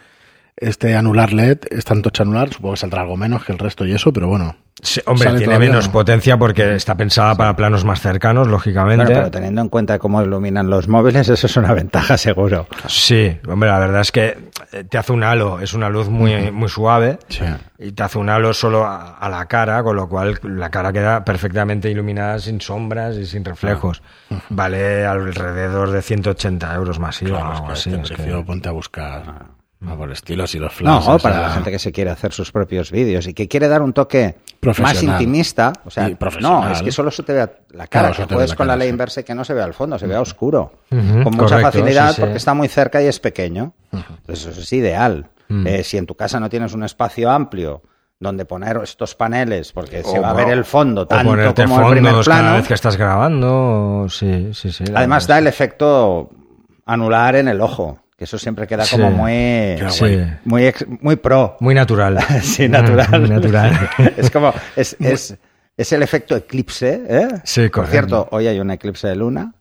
este 0.56 0.94
anular 0.94 1.32
LED? 1.32 1.58
Este 1.70 1.92
antocha 1.92 2.22
anular, 2.22 2.52
supongo 2.52 2.74
que 2.74 2.80
saldrá 2.80 3.02
algo 3.02 3.16
menos 3.16 3.44
que 3.44 3.52
el 3.52 3.58
resto 3.58 3.84
y 3.86 3.92
eso, 3.94 4.12
pero 4.12 4.28
bueno. 4.28 4.56
Sí, 4.82 5.00
hombre, 5.06 5.28
tiene 5.30 5.44
todavía, 5.44 5.68
menos 5.68 5.86
¿no? 5.86 5.92
potencia 5.92 6.38
porque 6.38 6.74
está 6.74 6.94
pensada 6.96 7.34
para 7.34 7.54
planos 7.54 7.84
más 7.84 8.00
cercanos, 8.00 8.48
lógicamente. 8.48 9.04
Bueno, 9.04 9.18
pero 9.20 9.30
teniendo 9.30 9.60
en 9.60 9.68
cuenta 9.68 9.98
cómo 9.98 10.22
iluminan 10.22 10.70
los 10.70 10.88
móviles 10.88 11.28
eso 11.28 11.46
es 11.46 11.56
una 11.56 11.74
ventaja 11.74 12.16
seguro 12.16 12.66
Sí, 12.86 13.38
hombre, 13.48 13.68
la 13.68 13.78
verdad 13.78 14.00
es 14.00 14.10
que 14.12 14.38
eh, 14.72 14.84
te 14.88 14.96
hace 14.98 15.12
un 15.12 15.22
halo, 15.22 15.60
es 15.60 15.74
una 15.74 15.88
luz 15.90 16.08
muy, 16.08 16.50
muy 16.50 16.68
suave 16.68 17.18
Sí. 17.28 17.44
y 17.78 17.92
te 17.92 18.02
hace 18.02 18.18
un 18.18 18.30
halo 18.30 18.54
solo 18.54 18.84
a, 18.86 19.18
a 19.18 19.28
la 19.28 19.46
cara, 19.46 19.82
con 19.82 19.96
lo 19.96 20.08
cual 20.08 20.38
la 20.42 20.70
cara 20.70 20.92
queda 20.92 21.24
perfectamente 21.24 21.90
iluminada 21.90 22.38
sin 22.38 22.60
sombras 22.60 23.16
y 23.16 23.26
sin 23.26 23.44
reflejos. 23.44 24.02
Vale 24.48 25.04
alrededor 25.06 25.90
de 25.90 26.02
180 26.02 26.74
euros 26.74 26.98
más 26.98 27.20
IVA 27.22 27.38
Claro, 27.38 27.48
o 27.48 27.52
es 27.52 27.56
algo 27.58 27.66
que 27.66 27.72
así. 27.74 27.90
este 27.94 28.14
es 28.14 28.20
que- 28.36 28.42
ponte 28.44 28.68
a 28.68 28.72
buscar 28.72 29.22
a 29.86 29.96
por 29.96 30.10
estilos 30.12 30.54
y 30.54 30.58
los 30.58 30.72
no 30.82 31.00
flashes. 31.00 31.22
para 31.22 31.40
la 31.40 31.50
gente 31.50 31.70
que 31.70 31.78
se 31.78 31.90
quiere 31.90 32.10
hacer 32.10 32.32
sus 32.32 32.52
propios 32.52 32.90
vídeos 32.90 33.26
y 33.26 33.32
que 33.34 33.48
quiere 33.48 33.66
dar 33.68 33.80
un 33.82 33.92
toque 33.94 34.36
más 34.80 35.02
intimista 35.02 35.72
o 35.86 35.90
sea 35.90 36.10
no 36.40 36.70
es 36.70 36.82
que 36.82 36.92
solo 36.92 37.10
se 37.10 37.22
te 37.22 37.32
vea 37.32 37.50
la 37.70 37.86
cara 37.86 38.10
Claro, 38.10 38.28
que 38.28 38.34
puedes 38.34 38.50
la 38.50 38.56
con 38.56 38.66
la 38.66 38.76
ley 38.76 38.88
sí. 38.88 38.90
inversa 38.90 39.20
y 39.20 39.24
que 39.24 39.34
no 39.34 39.42
se 39.44 39.54
vea 39.54 39.64
al 39.64 39.72
fondo 39.74 39.98
se 39.98 40.06
vea 40.06 40.20
oscuro 40.20 40.72
con 40.90 40.98
mucha 41.24 41.36
correcto, 41.56 41.62
facilidad 41.72 42.08
sí, 42.10 42.14
sí. 42.16 42.20
porque 42.20 42.36
está 42.36 42.52
muy 42.54 42.68
cerca 42.68 43.02
y 43.02 43.06
es 43.06 43.18
pequeño 43.20 43.72
Entonces, 43.92 44.46
eso 44.46 44.60
es 44.60 44.72
ideal 44.72 45.30
Mm. 45.52 45.66
Eh, 45.66 45.82
si 45.82 45.96
en 45.96 46.06
tu 46.06 46.14
casa 46.14 46.38
no 46.38 46.48
tienes 46.48 46.74
un 46.74 46.84
espacio 46.84 47.28
amplio 47.28 47.82
donde 48.20 48.44
poner 48.44 48.78
estos 48.84 49.16
paneles 49.16 49.72
porque 49.72 50.04
se 50.04 50.20
va 50.20 50.30
a 50.30 50.32
ver 50.32 50.50
el 50.50 50.64
fondo 50.64 51.08
tanto 51.08 51.24
como 51.24 51.42
el 51.88 51.90
primer 51.90 52.12
fondos 52.12 52.28
cada 52.28 52.40
plano 52.42 52.56
vez 52.58 52.68
que 52.68 52.74
estás 52.74 52.96
grabando. 52.96 54.06
Sí, 54.08 54.50
sí, 54.54 54.70
sí. 54.70 54.84
además 54.94 55.26
da 55.26 55.38
el 55.40 55.48
efecto 55.48 56.30
anular 56.86 57.34
en 57.34 57.48
el 57.48 57.60
ojo 57.60 57.98
que 58.20 58.24
eso 58.24 58.36
siempre 58.38 58.66
queda 58.66 58.84
Sí. 58.84 58.96
como 58.96 59.10
muy 59.10 59.78
Sí. 59.88 60.20
muy 60.44 60.66
ex- 60.66 60.84
muy 61.00 61.16
pro 61.16 61.56
Muy 61.60 61.74
natural. 61.74 62.18
sí 62.42 62.68
natural 62.68 63.18
Muy 63.18 63.30
natural. 63.30 63.88
es 64.18 64.30
como 64.30 64.52
es, 64.76 64.94
es, 65.00 65.34
es 65.74 65.92
el 65.94 66.02
efecto 66.02 66.36
eclipse 66.36 67.00
¿eh? 67.08 67.28
Sí, 67.44 67.62
por 67.62 67.70
correcto. 67.70 67.90
cierto 67.92 68.28
hoy 68.32 68.46
hay 68.46 68.60
un 68.60 68.70
eclipse 68.70 69.08
de 69.08 69.16
luna 69.16 69.54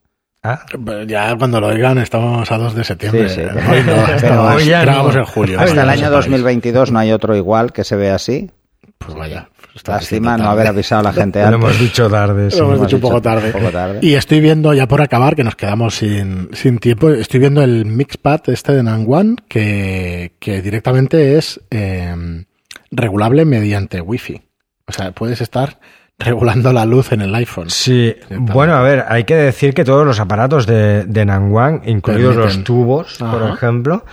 Ah, 0.43 0.65
Ya 1.07 1.37
cuando 1.37 1.61
lo 1.61 1.67
oigan 1.67 1.97
estamos 1.99 2.51
a 2.51 2.57
2 2.57 2.75
de 2.75 2.83
septiembre. 2.83 3.29
Sí, 3.29 3.35
sí. 3.35 3.41
Hoy 3.71 3.83
no, 3.83 4.07
estamos- 4.07 4.55
Hoy 4.55 4.65
ya 4.65 4.85
no. 4.85 5.09
en 5.11 5.25
julio. 5.25 5.57
hasta 5.59 5.83
el 5.83 5.89
año 5.89 6.09
lo 6.09 6.21
sepáis. 6.21 6.25
2022 6.31 6.91
no 6.91 6.99
hay 6.99 7.11
otro 7.13 7.35
igual 7.37 7.71
que 7.71 7.85
se 7.85 7.95
ve 7.95 8.09
así 8.11 8.51
Pues 8.97 9.15
vaya. 9.15 9.47
Está 9.79 9.93
lástima 9.93 10.37
no 10.37 10.49
haber 10.49 10.67
avisado 10.67 11.01
a 11.01 11.03
la 11.03 11.13
gente 11.21 11.39
lo 11.39 11.45
antes 11.47 11.59
hemos 11.59 11.79
dicho 11.79 12.09
tarde. 12.09 12.51
sí. 12.51 12.57
Lo 12.59 12.65
hemos 12.65 12.77
hemos 12.77 12.87
dicho 12.87 12.95
un 12.97 13.01
poco 13.01 13.21
tarde. 13.21 13.47
un 13.47 13.51
poco 13.53 13.71
tarde. 13.71 13.99
Y 14.01 14.13
estoy 14.13 14.39
viendo, 14.39 14.73
ya 14.73 14.87
por 14.87 15.01
acabar, 15.01 15.35
que 15.35 15.43
nos 15.43 15.55
quedamos 15.55 15.95
sin, 15.95 16.49
sin 16.53 16.77
tiempo, 16.79 17.09
estoy 17.09 17.39
viendo 17.39 17.61
el 17.63 17.85
Mixpad 17.85 18.41
este 18.49 18.73
de 18.73 18.83
Nangwan, 18.83 19.37
que, 19.47 20.33
que 20.39 20.61
directamente 20.61 21.37
es 21.37 21.59
eh, 21.71 22.45
regulable 22.91 23.45
mediante 23.45 24.01
Wi-Fi. 24.01 24.41
O 24.87 24.91
sea, 24.91 25.11
puedes 25.11 25.41
estar 25.41 25.79
regulando 26.19 26.73
la 26.73 26.85
luz 26.85 27.11
en 27.11 27.21
el 27.21 27.33
iPhone. 27.35 27.69
Sí, 27.69 28.13
bueno, 28.29 28.73
a 28.73 28.81
ver, 28.81 29.05
hay 29.07 29.23
que 29.23 29.35
decir 29.35 29.73
que 29.73 29.83
todos 29.85 30.05
los 30.05 30.19
aparatos 30.19 30.65
de, 30.65 31.05
de 31.05 31.25
Nangwan, 31.25 31.81
incluidos 31.85 32.35
Permiten. 32.35 32.57
los 32.57 32.63
tubos, 32.65 33.17
por 33.19 33.49
ejemplo, 33.53 34.03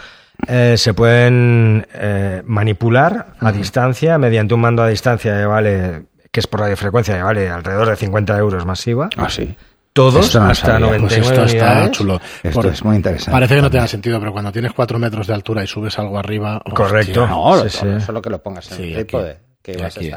eh, 0.48 0.74
se 0.76 0.94
pueden 0.94 1.86
eh, 1.94 2.42
manipular 2.44 3.34
a 3.40 3.52
distancia 3.52 4.18
mediante 4.18 4.54
un 4.54 4.60
mando 4.60 4.82
a 4.82 4.88
distancia 4.88 5.36
que 5.38 5.46
vale, 5.46 6.02
que 6.30 6.40
es 6.40 6.46
por 6.46 6.60
radiofrecuencia, 6.60 7.16
que 7.16 7.22
vale 7.22 7.48
alrededor 7.50 7.88
de 7.90 7.96
50 7.96 8.36
euros 8.38 8.64
masiva. 8.66 9.08
ah 9.16 9.28
sí 9.28 9.54
Todos 9.92 10.26
Esto 10.26 10.40
no 10.40 10.50
hasta 10.50 10.66
sabía. 10.78 10.88
Pues 10.88 11.00
99 11.00 11.00
Pues 11.00 11.30
esto 11.30 11.44
está 11.44 11.90
chulo. 11.90 12.20
Esto 12.42 12.68
es 12.68 12.84
muy 12.84 12.96
interesante. 12.96 13.32
Parece 13.32 13.54
que 13.56 13.62
no 13.62 13.70
tenga 13.70 13.88
sentido, 13.88 14.18
pero 14.20 14.32
cuando 14.32 14.52
tienes 14.52 14.72
4 14.72 14.98
metros 14.98 15.26
de 15.26 15.34
altura 15.34 15.64
y 15.64 15.66
subes 15.66 15.98
algo 15.98 16.18
arriba... 16.18 16.60
Correcto. 16.74 17.22
hostia. 17.22 17.34
no 17.36 17.56
lo- 17.56 17.68
Sí, 17.68 17.78
sí. 17.78 18.00
solo 18.04 18.20
que 18.22 18.28
lo 18.30 18.42
pongas 18.42 18.70
en 18.72 18.76
Sí, 18.76 18.82
el 18.92 19.06
trípode. 19.06 19.38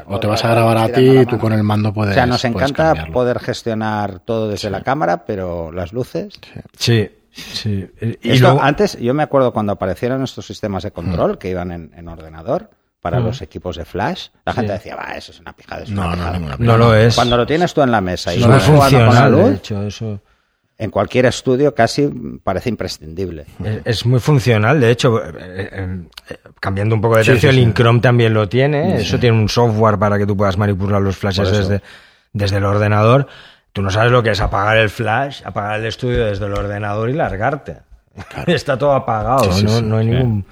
O 0.06 0.20
te 0.20 0.28
vas 0.28 0.46
a 0.46 0.50
grabar 0.52 0.78
a 0.78 0.90
ti 0.90 1.10
y 1.22 1.26
tú 1.26 1.40
con 1.40 1.52
el 1.54 1.64
mando 1.64 1.92
puedes 1.92 2.12
o 2.12 2.14
sea 2.14 2.28
nos 2.28 2.46
encanta 2.46 2.84
cambiarlo. 2.90 3.14
poder 3.14 3.40
gestionar 3.40 4.20
todo 4.20 4.48
desde 4.48 4.70
la 4.70 4.82
cámara 4.82 5.26
pero 5.26 5.72
las 5.72 5.92
luces 5.92 6.40
Sí, 6.78 7.10
sí. 7.32 7.88
Y 8.22 8.32
Esto, 8.32 8.48
luego- 8.48 8.62
antes, 8.62 8.98
yo 9.00 9.14
me 9.14 9.24
acuerdo 9.24 9.52
cuando 9.54 9.74
aparecieron 9.74 10.24
estos 10.24 10.46
sistemas 10.46 10.84
de 10.84 10.92
control 10.92 11.38
que 11.38 11.50
iban 11.50 11.72
en, 11.72 11.92
en 11.96 12.08
ordenador 12.08 12.70
para 13.02 13.20
los 13.22 13.42
equipos 13.42 13.78
de 13.78 13.86
flash, 13.86 14.28
la 14.46 14.54
gente 14.54 14.74
decía, 14.74 14.96
va, 14.96 15.14
eso 15.16 15.32
es 15.32 15.40
una 15.40 15.54
pijada. 15.54 15.84
eso 15.84 15.92
es 15.92 15.96
No, 15.96 16.02
una 16.02 16.10
no, 16.10 16.16
pijada". 16.18 16.38
ninguna 16.40 16.58
no 16.60 16.78
lo 16.78 16.96
es. 16.96 17.16
Cuando 17.16 17.38
lo 17.38 17.46
tienes 17.46 17.74
tú 17.74 17.82
en 17.82 17.92
la 17.92 18.02
mesa 18.02 18.34
y 18.36 18.42
jugando 18.42 19.06
con 19.06 19.16
la 19.16 19.30
de 19.30 19.32
luz, 19.32 19.58
hecho, 19.58 19.84
eso. 19.84 20.20
en 20.78 20.92
cualquier 20.92 21.26
estudio 21.28 21.74
casi 21.74 22.10
parece 22.44 22.68
imprescindible. 22.70 23.46
Es, 23.64 23.82
es 23.86 24.06
muy 24.06 24.20
funcional, 24.20 24.82
de 24.82 24.92
hecho, 24.92 25.24
eh, 25.24 25.32
eh, 25.40 26.00
eh, 26.30 26.38
cambiando 26.60 26.94
un 26.96 27.02
poco 27.02 27.16
de 27.18 27.24
Sí, 27.24 27.32
tercio, 27.32 27.52
sí, 27.52 27.58
el 27.58 27.64
sí. 27.64 27.70
Incrom 27.70 28.02
también 28.02 28.34
lo 28.34 28.50
tiene, 28.50 28.98
eso 28.98 29.18
tiene 29.18 29.38
un 29.38 29.48
software 29.48 29.98
para 29.98 30.18
que 30.18 30.26
tú 30.26 30.36
puedas 30.36 30.58
manipular 30.58 31.02
los 31.02 31.16
flashes 31.16 31.50
desde, 31.52 31.82
desde 32.34 32.58
el 32.58 32.66
ordenador. 32.66 33.28
Tú 33.74 33.82
no 33.82 33.90
sabes 33.90 34.12
lo 34.12 34.24
que 34.24 34.32
es 34.32 34.42
apagar 34.42 34.78
el 34.78 34.90
flash, 34.90 35.42
apagar 35.46 35.80
el 35.80 35.86
estudio 35.86 36.26
desde 36.26 36.46
el 36.46 36.54
ordenador 36.54 37.10
y 37.10 37.14
largarte. 37.14 37.78
Está 38.48 38.78
todo 38.78 38.94
apagado, 38.94 39.52
Sí, 39.52 39.68
sí, 39.68 39.82
no, 39.84 39.98
hay 39.98 40.06
ningún... 40.08 40.46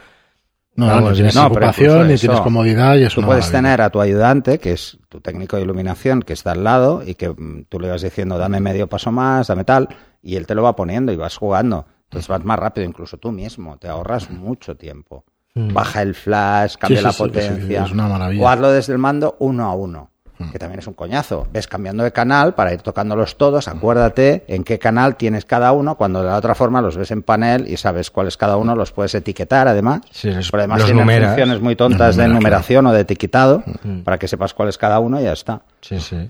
No, 0.76 0.86
Vamos, 0.86 1.10
no 1.10 1.16
tienes 1.16 1.36
no, 1.36 1.48
ocupación, 1.48 2.08
ni 2.08 2.14
eso, 2.14 2.28
tienes 2.28 2.42
comodidad 2.42 2.96
y 2.98 3.04
es 3.04 3.16
Tú 3.16 3.24
puedes 3.24 3.50
tener 3.50 3.82
a 3.82 3.90
tu 3.90 4.00
ayudante, 4.00 4.60
que 4.60 4.74
es 4.74 5.00
tu 5.10 5.20
técnico 5.22 5.56
de 5.56 5.64
iluminación, 5.64 6.22
que 6.22 6.34
está 6.34 6.52
al 6.52 6.64
lado 6.64 7.02
y 7.04 7.16
que 7.16 7.30
mm, 7.30 7.66
tú 7.68 7.80
le 7.80 7.90
vas 7.90 8.04
diciendo, 8.04 8.38
dame 8.38 8.60
medio 8.60 8.86
paso 8.88 9.12
más, 9.12 9.48
dame 9.48 9.64
tal, 9.64 9.90
y 10.22 10.36
él 10.36 10.46
te 10.46 10.54
lo 10.54 10.62
va 10.62 10.76
poniendo 10.76 11.12
y 11.12 11.16
vas 11.16 11.36
jugando. 11.36 11.88
Entonces 12.04 12.28
vas 12.28 12.46
más 12.46 12.60
rápido, 12.60 12.86
incluso 12.86 13.18
tú 13.18 13.32
mismo, 13.32 13.78
te 13.78 13.88
ahorras 13.88 14.30
mucho 14.30 14.78
tiempo. 14.78 15.26
Baja 15.56 16.04
el 16.04 16.14
flash, 16.14 16.76
cambia 16.76 17.00
sí, 17.00 17.04
la 17.04 17.12
sí, 17.12 17.18
potencia. 17.18 17.84
es 17.84 17.92
una 17.92 18.08
maravilla. 18.08 18.44
O 18.44 18.48
hazlo 18.48 18.70
desde 18.70 18.94
el 18.94 19.00
mando 19.00 19.36
uno 19.40 19.66
a 19.66 19.74
uno, 19.74 20.12
que 20.52 20.60
también 20.60 20.80
es 20.80 20.88
un 20.88 20.94
coñazo. 20.94 21.48
Ves 21.52 21.68
cambiando 21.68 22.04
de 22.04 22.12
canal 22.12 22.54
para 22.54 22.74
ir 22.74 22.82
tocándolos 22.82 23.38
todos, 23.38 23.68
acuérdate 23.68 24.44
en 24.48 24.64
qué 24.64 24.78
canal 24.80 25.16
tienes 25.16 25.46
cada 25.46 25.72
uno, 25.72 25.96
cuando 25.96 26.22
de 26.22 26.28
la 26.30 26.36
otra 26.38 26.54
forma 26.56 26.82
los 26.82 26.96
ves 26.98 27.12
en 27.12 27.24
panel 27.24 27.68
y 27.68 27.78
sabes 27.78 28.12
cuál 28.12 28.28
es 28.28 28.38
cada 28.38 28.58
uno, 28.58 28.76
los 28.76 28.92
puedes 28.92 29.16
etiquetar 29.16 29.68
además. 29.68 30.02
Sí, 30.12 30.32
los- 30.32 30.52
Pero 30.52 30.62
además 30.62 30.84
tienen 30.86 30.98
numeras. 30.98 31.30
funciones 31.32 31.62
muy 31.62 31.76
tontas 31.76 32.16
de 32.16 32.28
numeración 32.28 32.86
o 32.86 32.94
de 32.94 33.02
etiquetado 33.02 33.64
para 34.04 34.18
que 34.18 34.28
sepas 34.28 34.54
cuál 34.54 34.70
es 34.70 34.78
cada 34.78 35.00
uno 35.00 35.20
y 35.20 35.24
ya 35.24 35.34
está. 35.34 35.62
Sí, 35.82 36.00
sí. 36.00 36.30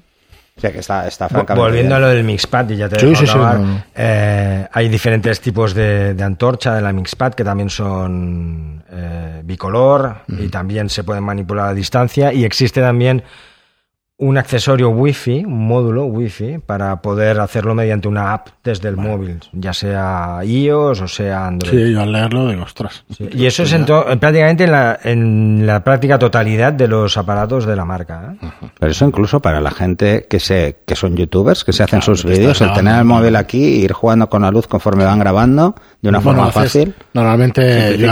O 0.56 0.60
sea 0.60 0.72
que 0.72 0.80
está, 0.80 1.04
francamente 1.30 1.54
Volviendo 1.54 1.94
a 1.96 2.00
lo 2.00 2.08
del 2.08 2.24
Mixpad, 2.24 2.68
y 2.72 2.78
ya 2.78 2.90
te 2.90 3.00
Sí, 3.00 3.06
dejo 3.06 3.20
sí, 3.20 3.26
sí, 3.28 3.32
acabar, 3.32 3.60
no, 3.60 3.66
no. 3.76 3.84
eh, 3.96 4.68
hay 4.72 4.90
diferentes 4.90 5.40
tipos 5.40 5.76
de, 5.76 6.16
de 6.16 6.24
antorcha 6.24 6.74
de 6.74 6.82
la 6.82 6.92
Mixpad 6.92 7.36
que 7.36 7.44
también 7.44 7.70
son 7.70 8.84
eh, 8.90 9.42
bicolor 9.44 10.22
y 10.28 10.48
también 10.48 10.90
se 10.90 11.04
pueden 11.04 11.24
manipular 11.24 11.68
a 11.68 11.74
distancia 11.76 12.34
y 12.34 12.44
existe 12.44 12.82
también 12.82 13.22
un 14.20 14.36
accesorio 14.40 14.90
Wi-Fi, 14.90 15.46
un 15.46 15.68
módulo 15.68 16.06
Wi-Fi 16.06 16.58
para 16.66 17.04
poder 17.04 17.40
hacerlo 17.40 17.76
mediante 17.76 18.08
una 18.08 18.34
app 18.34 18.48
desde 18.64 18.90
el 18.90 18.98
móvil, 18.98 19.40
ya 19.54 19.74
sea 19.74 20.40
iOS 20.44 21.02
o 21.02 21.08
sea 21.08 21.46
Android. 21.46 21.72
Sí, 21.88 21.94
yo 21.94 22.02
al 22.02 22.12
leerlo 22.12 22.50
digo, 22.50 22.64
ostras. 22.64 23.04
Y 23.20 23.46
eso 23.46 23.62
es 23.62 23.74
en 23.74 23.86
prácticamente 23.86 24.64
en 24.64 24.72
la, 24.72 25.00
en 25.04 25.68
la 25.68 25.84
práctica 25.84 26.18
totalidad 26.18 26.74
de 26.74 26.88
los 26.88 27.16
aparatos 27.16 27.68
de 27.68 27.76
la 27.76 27.86
marca. 27.86 28.34
¿eh? 28.42 28.48
Pero 28.80 28.92
eso 28.92 29.06
incluso 29.06 29.40
para 29.40 29.62
la 29.62 29.70
gente 29.70 30.26
que 30.28 30.40
se 30.40 30.78
que 30.88 30.96
son 30.96 31.16
youtubers, 31.16 31.64
que 31.64 31.72
se 31.72 31.84
hacen 31.84 32.00
Claro, 32.00 32.16
sus 32.16 32.26
vídeos, 32.26 32.60
el 32.62 32.74
tener 32.74 32.96
el 32.98 33.06
móvil 33.06 33.36
aquí 33.36 33.64
e 33.64 33.70
ir 33.78 33.94
jugando 33.94 34.28
con 34.30 34.42
la 34.42 34.50
luz 34.50 34.66
conforme 34.66 35.06
van 35.06 35.20
grabando 35.20 35.76
de 36.02 36.10
una 36.10 36.18
Bueno, 36.22 36.40
forma 36.42 36.50
haces- 36.50 36.64
fácil. 36.74 36.96
Normalmente 37.14 37.96
yo 38.00 38.10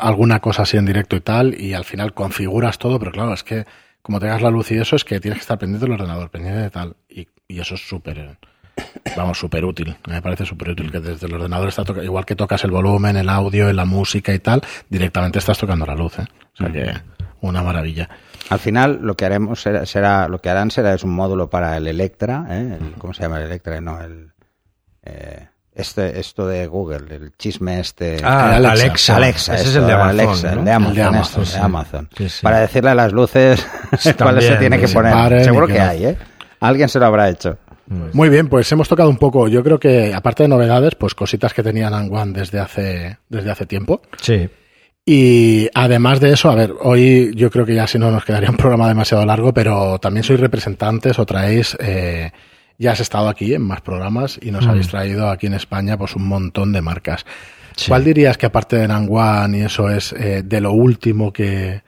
alguna 0.00 0.40
cosa 0.40 0.62
así 0.62 0.76
en 0.78 0.86
directo 0.86 1.14
y 1.14 1.20
tal, 1.20 1.54
y 1.60 1.74
al 1.74 1.84
final 1.84 2.12
configuras 2.12 2.76
todo, 2.78 2.98
pero 2.98 3.12
claro, 3.12 3.32
es 3.34 3.44
que 3.44 3.64
como 4.04 4.20
tengas 4.20 4.42
la 4.42 4.50
luz 4.50 4.70
y 4.70 4.76
eso, 4.78 4.96
es 4.96 5.04
que 5.04 5.18
tienes 5.18 5.38
que 5.38 5.42
estar 5.42 5.58
pendiente 5.58 5.86
del 5.86 5.94
ordenador, 5.94 6.30
pendiente 6.30 6.60
de 6.60 6.70
tal, 6.70 6.94
y, 7.08 7.26
y 7.48 7.58
eso 7.58 7.74
es 7.74 7.80
súper 7.88 8.36
vamos, 9.16 9.38
súper 9.38 9.64
útil. 9.64 9.96
Me 10.08 10.20
parece 10.20 10.44
súper 10.44 10.70
útil 10.70 10.92
que 10.92 11.00
desde 11.00 11.26
el 11.26 11.32
ordenador 11.34 11.68
está 11.68 11.84
toca- 11.84 12.04
igual 12.04 12.26
que 12.26 12.36
tocas 12.36 12.62
el 12.64 12.70
volumen, 12.70 13.16
el 13.16 13.28
audio, 13.30 13.72
la 13.72 13.84
música 13.86 14.34
y 14.34 14.40
tal, 14.40 14.60
directamente 14.90 15.38
estás 15.38 15.56
tocando 15.58 15.86
la 15.86 15.94
luz, 15.94 16.18
¿eh? 16.18 16.26
O 16.52 16.56
sea 16.58 16.70
que 16.70 16.92
una 17.40 17.62
maravilla. 17.62 18.08
Al 18.50 18.58
final 18.58 18.98
lo 19.02 19.16
que 19.16 19.24
haremos 19.24 19.62
será, 19.62 19.86
será- 19.86 20.28
lo 20.28 20.40
que 20.40 20.50
harán 20.50 20.70
será 20.70 20.92
es 20.92 21.02
un 21.02 21.14
módulo 21.14 21.48
para 21.48 21.76
el 21.78 21.86
Electra, 21.86 22.44
¿eh? 22.50 22.78
El- 22.80 22.92
¿cómo 22.98 23.14
se 23.14 23.22
llama 23.22 23.38
el 23.38 23.44
Electra? 23.46 23.80
No, 23.80 24.00
el 24.02 24.32
eh, 25.02 25.48
este 25.74 26.20
esto 26.20 26.46
de 26.46 26.66
Google, 26.66 27.14
el 27.14 27.32
chisme 27.36 27.80
este. 27.80 28.18
Ah, 28.22 28.56
Alexa. 28.56 28.72
Alexa. 28.84 29.16
Alexa, 29.16 29.54
Ese 29.56 29.68
es 29.70 29.76
el 29.76 29.86
de 29.86 29.92
Amazon. 29.92 30.20
Alexa, 30.20 30.52
¿no? 30.52 30.58
el 30.58 30.64
de 30.64 30.72
Amazon, 30.72 30.90
El 30.90 30.96
de 30.96 31.02
Amazon, 31.02 31.22
esto, 31.24 31.40
el 31.40 31.46
sí. 31.46 31.54
de 31.54 31.60
Amazon. 31.60 32.08
Sí, 32.16 32.28
sí. 32.28 32.42
Para 32.42 32.60
decirle 32.60 32.90
a 32.90 32.94
las 32.94 33.12
luces 33.12 33.66
cuáles 34.18 34.44
se 34.44 34.56
tiene 34.56 34.78
que 34.78 34.88
poner. 34.88 35.44
Seguro 35.44 35.66
que 35.66 35.72
que, 35.74 35.78
no. 35.78 35.88
hay, 35.88 36.06
¿eh? 36.06 36.16
Alguien 36.60 36.88
se 36.88 36.98
lo 36.98 37.06
habrá 37.06 37.28
hecho. 37.28 37.58
Muy 37.86 38.30
bien, 38.30 38.48
pues 38.48 38.70
hemos 38.72 38.88
tocado 38.88 39.10
un 39.10 39.18
poco, 39.18 39.46
yo 39.46 39.62
creo 39.62 39.78
que 39.78 40.14
aparte 40.14 40.44
de 40.44 40.48
novedades, 40.48 40.94
pues 40.94 41.14
cositas 41.14 41.52
que 41.52 41.62
tenían 41.62 41.92
One 41.92 42.32
desde 42.32 42.58
hace, 42.58 43.18
desde 43.28 43.50
hace 43.50 43.66
tiempo. 43.66 44.00
Sí. 44.22 44.48
Y 45.04 45.68
además 45.74 46.18
de 46.20 46.32
eso, 46.32 46.50
a 46.50 46.54
ver, 46.54 46.72
hoy 46.80 47.32
yo 47.34 47.50
creo 47.50 47.66
que 47.66 47.74
ya 47.74 47.86
si 47.86 47.98
no 47.98 48.10
nos 48.10 48.24
quedaría 48.24 48.48
un 48.48 48.56
programa 48.56 48.88
demasiado 48.88 49.26
largo, 49.26 49.52
pero 49.52 49.98
también 49.98 50.24
sois 50.24 50.40
representantes 50.40 51.18
o 51.18 51.26
traéis, 51.26 51.76
eh, 51.78 52.32
ya 52.78 52.92
has 52.92 53.00
estado 53.00 53.28
aquí 53.28 53.54
en 53.54 53.62
más 53.62 53.80
programas 53.80 54.38
y 54.42 54.50
nos 54.50 54.66
Mm. 54.66 54.70
habéis 54.70 54.88
traído 54.88 55.30
aquí 55.30 55.46
en 55.46 55.54
España 55.54 55.96
pues 55.96 56.16
un 56.16 56.26
montón 56.26 56.72
de 56.72 56.82
marcas. 56.82 57.24
Sí. 57.76 57.86
¿Cuál 57.88 58.04
dirías 58.04 58.36
que 58.38 58.46
aparte 58.46 58.76
de 58.76 58.86
Nanguan 58.88 59.54
y 59.54 59.62
eso 59.62 59.90
es 59.90 60.12
eh, 60.12 60.42
de 60.44 60.60
lo 60.60 60.72
último 60.72 61.32
que, 61.32 61.82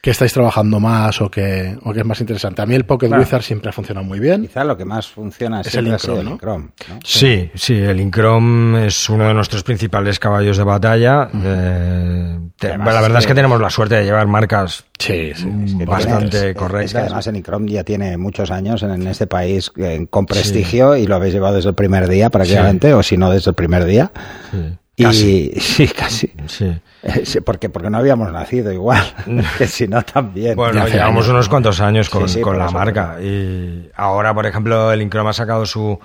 que 0.00 0.10
estáis 0.10 0.32
trabajando 0.32 0.78
más 0.78 1.20
o 1.20 1.28
que, 1.30 1.76
o 1.82 1.92
que 1.92 2.00
es 2.00 2.06
más 2.06 2.20
interesante? 2.20 2.62
A 2.62 2.66
mí 2.66 2.74
el 2.74 2.84
Pocket 2.84 3.08
Claro. 3.08 3.22
Wizard 3.22 3.42
siempre 3.42 3.70
ha 3.70 3.72
funcionado 3.72 4.06
muy 4.06 4.20
bien. 4.20 4.42
Quizá 4.42 4.62
lo 4.64 4.76
que 4.76 4.84
más 4.84 5.08
funciona 5.08 5.60
Es 5.62 5.74
el 5.74 5.88
Incrom, 5.88 6.24
¿no? 6.24 6.38
¿no? 6.40 6.70
Sí, 7.04 7.50
sí, 7.54 7.74
el 7.74 8.00
Incrom 8.00 8.76
es 8.76 9.08
uno 9.10 9.26
de 9.26 9.34
nuestros 9.34 9.62
principales 9.64 10.18
caballos 10.20 10.56
de 10.56 10.62
batalla. 10.64 11.28
Eh, 11.34 12.38
te- 12.56 12.68
Además, 12.68 12.94
la 12.94 13.00
verdad 13.00 13.18
es 13.18 13.24
es 13.24 13.28
que 13.28 13.34
tenemos 13.34 13.60
la 13.60 13.70
suerte 13.70 13.96
de 13.96 14.04
llevar 14.04 14.26
marcas 14.28 14.84
Sí, 14.98 15.32
sí. 15.34 15.76
que 15.78 15.84
bastante 15.84 16.28
tiene- 16.30 16.50
es- 16.50 16.56
correctas. 16.56 16.84
Es 16.86 16.92
que 16.92 16.98
además 16.98 17.26
el 17.26 17.36
Incrom 17.36 17.66
ya 17.66 17.82
tiene 17.84 18.16
muchos 18.16 18.50
años 18.52 18.82
en, 18.84 18.90
en 18.92 19.06
este 19.08 19.26
país 19.26 19.72
eh, 19.76 20.06
con 20.08 20.26
prestigio 20.26 20.96
y 20.96 21.06
lo 21.06 21.16
habéis 21.16 21.34
llevado 21.34 21.56
desde 21.56 21.70
el 21.70 21.74
primer 21.74 22.08
día 22.08 22.30
prácticamente, 22.30 22.94
o 22.94 23.02
si 23.02 23.16
no 23.16 23.30
desde 23.30 23.50
el 23.50 23.54
primer 23.56 23.84
día. 23.84 24.12
Y 24.98 25.52
sí, 25.60 25.88
casi. 25.88 26.32
Sí. 26.46 26.72
Eh, 27.02 27.22
sí, 27.24 27.40
porque, 27.40 27.68
porque 27.70 27.88
no 27.90 27.98
habíamos 27.98 28.32
nacido 28.32 28.72
igual, 28.72 29.02
que 29.58 29.66
si 29.66 29.86
no 29.86 30.02
también. 30.02 30.56
Bueno, 30.56 30.86
llevamos 30.88 31.24
años, 31.24 31.28
unos 31.28 31.48
cuantos 31.48 31.80
años 31.80 32.10
con, 32.10 32.28
Sí, 32.28 32.34
sí, 32.36 32.40
con 32.40 32.58
la 32.58 32.68
marca. 32.70 33.16
Y 33.22 33.88
ahora, 33.94 34.34
por 34.34 34.46
ejemplo, 34.46 34.92
el 34.92 35.00
Incrom 35.02 35.26
ha 35.28 35.32
sacado 35.32 35.64
su 35.66 35.98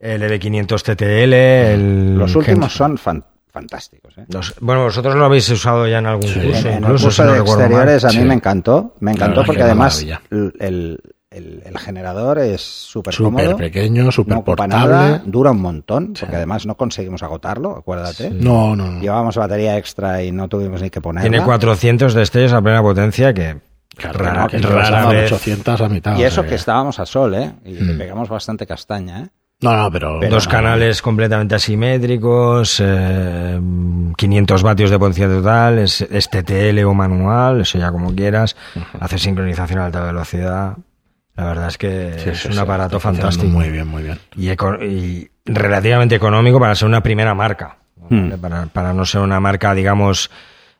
LB500 0.00 0.82
TTL. 0.82 1.32
El 1.34 2.16
Los 2.18 2.34
últimos 2.36 2.70
Gen- 2.72 2.78
son 2.78 2.98
fan- 2.98 3.24
fantásticos. 3.52 4.16
¿eh? 4.18 4.24
los- 4.28 4.54
bueno, 4.60 4.84
vosotros 4.84 5.14
lo 5.16 5.24
habéis 5.26 5.48
usado 5.50 5.86
ya 5.86 5.98
en 5.98 6.06
algún 6.06 6.32
curso, 6.32 6.40
en, 6.68 6.76
en 6.76 6.84
el 6.84 6.90
curso 6.90 7.10
si 7.10 7.22
no 7.22 7.32
de 7.32 7.38
mal. 7.40 7.48
exteriores 7.48 8.04
a 8.04 8.08
mí 8.10 8.20
me 8.24 8.34
encantó. 8.34 8.94
Me 9.00 9.12
encantó 9.12 9.44
porque 9.44 9.62
además 9.62 10.06
el, 10.30 11.00
el- 11.30 11.62
generador 11.78 12.38
es 12.38 12.60
súper 12.60 13.14
Súper 13.14 13.44
cómodo. 13.44 13.56
pequeño, 13.56 14.10
súper 14.10 14.34
no 14.36 14.44
portable. 14.44 14.74
nada, 14.76 15.22
dura 15.24 15.50
un 15.52 15.60
montón, 15.60 16.14
porque 16.18 16.36
además 16.36 16.66
no 16.66 16.76
conseguimos 16.76 17.22
agotarlo, 17.22 17.76
acuérdate. 17.76 18.30
No, 18.30 18.74
no, 18.76 18.90
no. 18.90 19.00
Llevábamos 19.00 19.36
batería 19.36 19.76
extra 19.78 20.22
y 20.22 20.32
no 20.32 20.48
tuvimos 20.48 20.82
ni 20.82 20.90
que 20.90 21.00
ponerla. 21.00 21.28
Tiene 21.30 21.44
400 21.44 22.14
destellos 22.14 22.52
a 22.52 22.60
plena 22.62 22.82
potencia 22.82 23.32
que 23.32 23.56
Claro, 23.96 24.18
rara, 24.18 24.46
que 24.48 24.58
rara 24.58 24.80
pasaba 24.82 25.12
vez. 25.12 25.32
800 25.32 25.80
a 25.80 25.88
mitad. 25.88 26.16
Y 26.18 26.22
o 26.24 26.26
eso 26.26 26.40
sea 26.42 26.48
que 26.48 26.54
estábamos 26.56 26.98
a 27.00 27.06
sol, 27.06 27.34
¿eh? 27.34 27.52
Y 27.64 27.72
le 27.74 27.94
Mm. 27.94 27.98
pegamos 27.98 28.28
bastante 28.28 28.66
castaña, 28.66 29.20
¿eh? 29.22 29.28
No, 29.60 29.76
no, 29.76 29.90
pero... 29.90 30.18
Pero 30.20 30.34
Dos 30.36 30.46
no, 30.46 30.52
canales 30.52 31.02
completamente 31.02 31.56
asimétricos, 31.56 32.80
eh, 32.80 33.60
500 34.16 34.62
vatios 34.62 34.90
de 34.90 34.98
potencia 35.00 35.26
total, 35.28 35.78
es, 35.80 36.00
es 36.02 36.30
TTL 36.30 36.84
o 36.84 36.94
manual, 36.94 37.62
eso 37.62 37.76
ya 37.76 37.90
como 37.90 38.14
quieras, 38.14 38.54
hace 39.00 39.18
sincronización 39.18 39.80
a 39.80 39.86
alta 39.86 40.04
velocidad. 40.04 40.76
La 41.38 41.44
verdad 41.46 41.68
es 41.68 41.78
que 41.78 42.14
Sí, 42.18 42.30
es 42.30 42.40
sí, 42.40 42.48
un 42.48 42.54
sí, 42.54 42.58
aparato 42.60 42.98
fantástico. 43.00 43.46
Muy 43.46 43.70
bien, 43.70 43.86
muy 43.86 44.02
bien. 44.02 44.18
Y, 44.36 44.48
eco- 44.50 44.82
y 44.84 45.30
relativamente 45.46 46.16
económico 46.16 46.58
para 46.60 46.74
ser 46.74 46.88
una 46.88 47.00
primera 47.02 47.32
marca. 47.32 47.76
¿vale? 47.96 48.36
Hmm. 48.36 48.40
Para, 48.40 48.66
para 48.66 48.92
no 48.92 49.04
ser 49.06 49.20
una 49.20 49.38
marca, 49.38 49.72
digamos, 49.72 50.30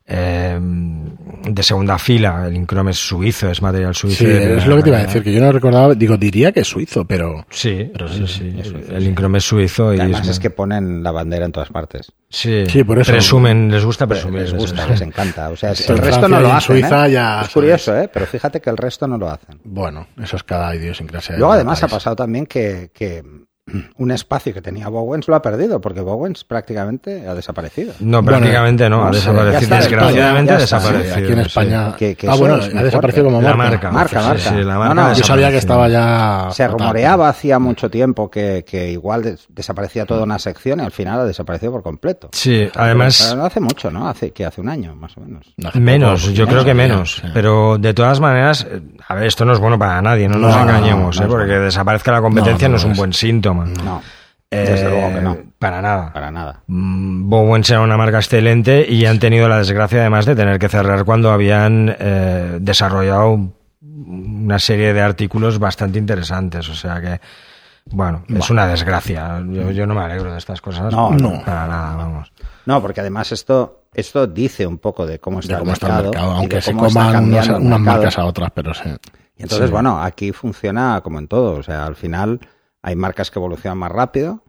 eh, 0.09 0.59
de 0.61 1.63
segunda 1.63 1.99
fila. 1.99 2.47
El 2.49 2.57
Incrom 2.57 2.89
es 2.89 2.97
suizo, 2.97 3.51
es 3.51 3.61
material 3.63 3.95
suizo. 3.95 4.17
Sí, 4.19 4.27
es 4.27 4.67
lo 4.67 4.77
que 4.77 4.83
te 4.83 4.89
iba 4.89 4.99
a 4.99 5.03
decir, 5.03 5.23
que 5.23 5.33
yo 5.33 5.41
no 5.41 5.53
recordaba, 5.53 5.95
digo, 5.95 6.17
diría 6.17 6.51
que 6.53 6.61
es 6.61 6.67
suizo, 6.67 7.05
pero... 7.05 7.47
Sí, 7.51 7.91
Pero 7.93 8.09
sí, 8.09 8.27
sí, 8.27 8.51
sí. 8.53 8.57
es 8.61 8.69
suizo, 8.69 8.95
El 8.95 9.03
sí. 9.03 9.09
Incrom 9.09 9.37
es 9.37 9.45
suizo 9.45 9.95
y 9.95 10.01
Además 10.01 10.23
es, 10.23 10.29
es 10.31 10.41
que 10.41 10.51
ponen 10.51 11.03
la 11.03 11.11
bandera 11.13 11.45
en 11.47 11.53
todas 11.53 11.69
partes. 11.69 12.13
sí, 12.29 12.65
Sí, 12.69 12.85
por 12.85 12.99
eso- 12.99 13.13
presumen, 13.13 13.71
les 13.71 13.85
gusta 13.85 14.07
presumir. 14.07 14.43
les 14.43 14.55
gusta, 14.55 14.87
les 14.89 15.01
encanta. 15.01 15.51
O 15.51 15.57
sea, 15.57 15.75
Sí, 15.75 15.85
el 15.89 15.99
en 15.99 16.05
resto 16.05 16.29
no 16.29 16.41
lo 16.41 16.49
en 16.51 16.57
hacen. 16.57 16.77
Suiza 16.81 17.07
¿eh? 17.09 17.13
ya 17.13 17.43
es 17.43 17.49
curioso, 17.51 17.97
¿eh? 17.99 18.09
Pero 18.13 18.27
fíjate 18.27 18.61
que 18.61 18.71
el 18.71 18.77
resto 18.77 19.07
no 19.07 19.19
lo 19.19 19.31
hacen. 19.31 19.61
Bueno, 19.65 20.07
eso 20.23 20.37
es 20.37 20.43
cada 20.43 20.75
idiosincrasia. 20.75 21.37
Luego 21.37 21.53
además 21.53 21.83
ha 21.83 21.89
pasado 21.89 22.17
también 22.17 22.47
que, 22.47 22.91
que 22.93 23.23
un 23.99 24.11
espacio 24.11 24.53
que 24.55 24.61
tenía 24.63 24.89
Bowens 24.89 25.29
lo 25.29 25.35
ha 25.37 25.43
perdido, 25.43 25.81
porque 25.81 26.01
Bowens 26.01 26.45
prácticamente 26.45 27.27
ha 27.29 27.35
desaparecido. 27.35 27.93
No, 28.01 28.23
Bueno, 28.23 28.39
prácticamente 28.39 28.89
no, 28.89 28.99
no 28.99 29.07
ha 29.09 29.11
desaparecido. 29.11 29.77
Desgraciadamente 29.77 30.53
ha 30.53 30.57
Sí, 30.57 30.63
desaparecido. 30.63 31.15
aquí 31.15 31.27
en 31.33 31.35
sí. 31.35 31.41
España... 31.47 31.97
Que- 31.97 32.15
que 32.15 32.29
ah, 32.29 32.35
bueno, 32.35 32.55
ha 32.55 32.59
desaparecido 32.83 33.01
fuerte. 33.01 33.23
como 33.25 33.41
La 33.43 33.55
marca. 33.55 33.91
marca. 33.91 33.93
Marca, 33.93 34.21
Sí, 34.21 34.27
marca. 34.29 34.51
sí, 34.51 34.65
la 34.65 34.75
No, 34.75 34.79
marca 34.81 34.95
no, 34.95 35.13
Yo 35.15 35.25
sabía 35.25 35.51
que 35.51 35.59
estaba 35.59 35.89
ya... 35.89 36.49
Se 36.53 36.67
rumoreaba 36.69 37.29
hacía 37.29 37.59
mucho 37.59 37.91
tiempo 37.91 38.31
que, 38.31 38.65
que 38.67 38.91
igual 38.91 39.23
des- 39.23 39.47
desaparecía 39.49 40.05
toda 40.07 40.23
una 40.25 40.39
sección 40.39 40.81
y 40.81 40.83
al 40.85 40.93
final 40.93 41.21
ha 41.21 41.25
desaparecido 41.25 41.73
por 41.73 41.83
completo. 41.83 42.29
Sí, 42.33 42.69
Pero 42.73 42.85
además... 42.85 43.35
no 43.37 43.45
hace 43.45 43.61
mucho, 43.61 43.91
¿no? 43.91 44.09
Hace 44.09 44.31
que 44.33 44.45
hace 44.45 44.61
un 44.61 44.69
año, 44.69 44.95
más 44.95 45.17
o 45.17 45.21
menos. 45.21 45.55
Menos, 45.75 46.33
yo 46.33 46.47
creo 46.47 46.65
que 46.65 46.75
menos. 46.75 47.17
sí. 47.17 47.29
Pero 47.35 47.79
de 47.79 47.95
todas 47.95 48.21
maneras, 48.21 48.67
eh, 48.71 48.81
a 49.07 49.15
ver, 49.15 49.25
esto 49.25 49.45
no 49.45 49.53
es 49.53 49.59
bueno 49.59 49.79
para 49.79 50.01
nadie, 50.03 50.29
no 50.29 50.39
nos 50.39 50.55
No, 50.55 50.65
no, 50.65 50.71
engañemos, 50.71 51.19
no, 51.21 51.27
¿eh? 51.27 51.29
porque 51.29 51.47
bueno. 51.53 51.65
desaparezca 51.65 52.13
la 52.13 52.21
competencia 52.21 52.69
No, 52.69 52.73
no, 52.77 52.77
no 52.77 52.77
es 52.79 52.85
un 52.85 52.95
buen 52.97 53.13
síntoma. 53.13 53.58
No, 53.67 54.03
Eh, 54.51 54.65
desde 54.67 54.89
luego 54.89 55.15
que 55.15 55.21
no. 55.21 55.37
Para 55.59 55.83
nada. 55.83 56.13
para 56.13 56.31
nada. 56.31 56.63
Mm, 56.69 57.29
Bowen 57.29 57.63
era 57.69 57.81
una 57.83 57.97
marca 57.97 58.19
excelente 58.19 58.87
y 58.89 59.05
han 59.07 59.19
tenido 59.19 59.49
la 59.49 59.59
desgracia 59.59 60.01
además 60.01 60.25
de 60.27 60.35
tener 60.37 60.59
que 60.59 60.69
cerrar 60.69 61.05
cuando 61.05 61.31
habían 61.31 61.95
eh, 61.99 62.59
desarrollado 62.61 63.39
una 63.83 64.59
serie 64.59 64.95
de 64.95 65.01
artículos 65.03 65.59
bastante 65.59 65.99
interesantes. 65.99 66.69
O 66.69 66.75
sea 66.75 67.01
que, 67.01 67.21
bueno, 67.91 68.25
es 68.29 68.49
una 68.51 68.67
desgracia. 68.67 69.43
Yo, 69.49 69.71
yo 69.71 69.87
no 69.87 69.95
me 69.95 70.01
alegro 70.03 70.33
de 70.33 70.39
estas 70.39 70.61
cosas. 70.61 70.93
No, 70.93 71.11
no. 71.11 71.43
Para 71.45 71.67
nada, 71.67 71.97
vamos. 71.97 72.33
No, 72.65 72.81
porque 72.81 73.01
además 73.01 73.33
esto, 73.33 73.83
esto 73.93 74.27
dice 74.27 74.67
un 74.67 74.79
poco 74.79 75.07
de 75.07 75.19
cómo 75.19 75.41
está, 75.41 75.55
De 75.55 75.59
cómo 75.61 75.71
el, 75.73 75.75
está 75.75 75.99
el 75.99 76.05
mercado, 76.05 76.31
aunque 76.33 76.61
se 76.63 76.73
coman 76.75 77.25
unas 77.25 77.49
mercado. 77.49 77.79
marcas 77.81 78.19
a 78.19 78.25
otras, 78.25 78.51
pero 78.55 78.73
sí. 78.73 78.89
Y 79.37 79.43
entonces, 79.43 79.67
Sí. 79.69 79.73
bueno, 79.73 80.03
aquí 80.03 80.33
funciona 80.33 81.01
como 81.03 81.19
en 81.19 81.29
todo. 81.29 81.59
O 81.59 81.63
sea, 81.63 81.85
al 81.87 81.97
final 81.97 82.41
hay 82.83 82.97
marcas 82.97 83.31
que 83.31 83.39
evolucionan 83.39 83.79
más 83.79 83.93
rápido 83.93 84.43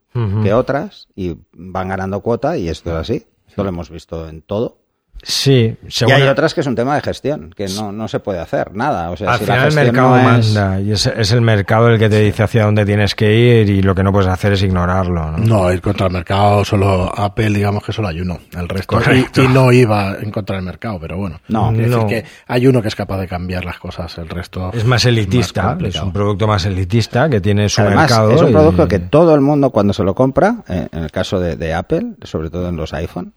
que 0.43 0.53
otras 0.53 1.07
y 1.15 1.37
van 1.53 1.89
ganando 1.89 2.21
cuota 2.21 2.57
y 2.57 2.67
esto 2.67 2.89
es 2.89 2.95
así. 2.97 3.27
Esto 3.47 3.63
lo 3.63 3.69
hemos 3.69 3.89
visto 3.89 4.27
en 4.27 4.41
todo. 4.41 4.79
Sí, 5.21 5.75
Y 5.85 5.91
según- 5.91 6.13
hay 6.13 6.23
otras 6.23 6.53
que 6.53 6.61
es 6.61 6.67
un 6.67 6.75
tema 6.75 6.95
de 6.95 7.01
gestión, 7.01 7.51
que 7.55 7.67
no, 7.67 7.91
no 7.91 8.07
se 8.07 8.19
puede 8.19 8.39
hacer 8.39 8.73
nada. 8.73 9.09
O 9.11 9.17
sea, 9.17 9.33
Al 9.33 9.39
si 9.39 9.45
la 9.45 9.53
final 9.55 9.67
el 9.67 9.75
mercado 9.75 10.09
no 10.09 10.17
es- 10.39 10.53
manda 10.53 10.79
y 10.79 10.91
es, 10.91 11.05
es 11.07 11.31
el 11.31 11.41
mercado 11.41 11.89
el 11.89 11.99
que 11.99 12.09
te 12.09 12.19
dice 12.21 12.43
hacia 12.43 12.63
dónde 12.65 12.85
tienes 12.85 13.15
que 13.15 13.35
ir 13.35 13.69
y 13.69 13.81
lo 13.81 13.93
que 13.95 14.03
no 14.03 14.11
puedes 14.11 14.29
hacer 14.29 14.53
es 14.53 14.63
ignorarlo. 14.63 15.31
¿no? 15.31 15.37
No, 15.37 15.73
ir 15.73 15.81
contra 15.81 16.07
el 16.07 16.13
mercado, 16.13 16.63
solo 16.63 17.11
Apple, 17.15 17.49
digamos 17.49 17.83
que 17.83 17.91
solo 17.91 18.07
hay 18.07 18.21
uno. 18.21 18.39
El 18.57 18.67
resto. 18.69 18.99
Y, 19.11 19.41
y 19.41 19.47
no 19.49 19.71
iba 19.71 20.15
en 20.21 20.31
contra 20.31 20.55
del 20.55 20.65
mercado, 20.65 20.99
pero 20.99 21.17
bueno. 21.17 21.39
No, 21.49 21.71
decir 21.71 22.05
que 22.07 22.25
hay 22.47 22.67
uno 22.67 22.81
que 22.81 22.87
es 22.87 22.95
capaz 22.95 23.17
de 23.19 23.27
cambiar 23.27 23.65
las 23.65 23.77
cosas, 23.79 24.17
el 24.17 24.29
resto. 24.29 24.71
Es 24.73 24.85
más 24.85 25.05
elitista, 25.05 25.75
más 25.75 25.83
es 25.95 26.01
un 26.01 26.13
producto 26.13 26.47
más 26.47 26.65
elitista 26.65 27.29
que 27.29 27.41
tiene 27.41 27.67
su 27.69 27.81
Además, 27.81 28.09
mercado. 28.09 28.31
es 28.31 28.41
un 28.41 28.49
y- 28.49 28.53
producto 28.53 28.87
que 28.87 28.99
todo 28.99 29.35
el 29.35 29.41
mundo 29.41 29.69
cuando 29.71 29.93
se 29.93 30.03
lo 30.03 30.15
compra, 30.15 30.63
eh, 30.69 30.87
en 30.91 31.03
el 31.03 31.11
caso 31.11 31.39
de, 31.39 31.55
de 31.55 31.73
Apple, 31.73 32.13
sobre 32.23 32.49
todo 32.49 32.69
en 32.69 32.75
los 32.77 32.93
iPhone, 32.93 33.33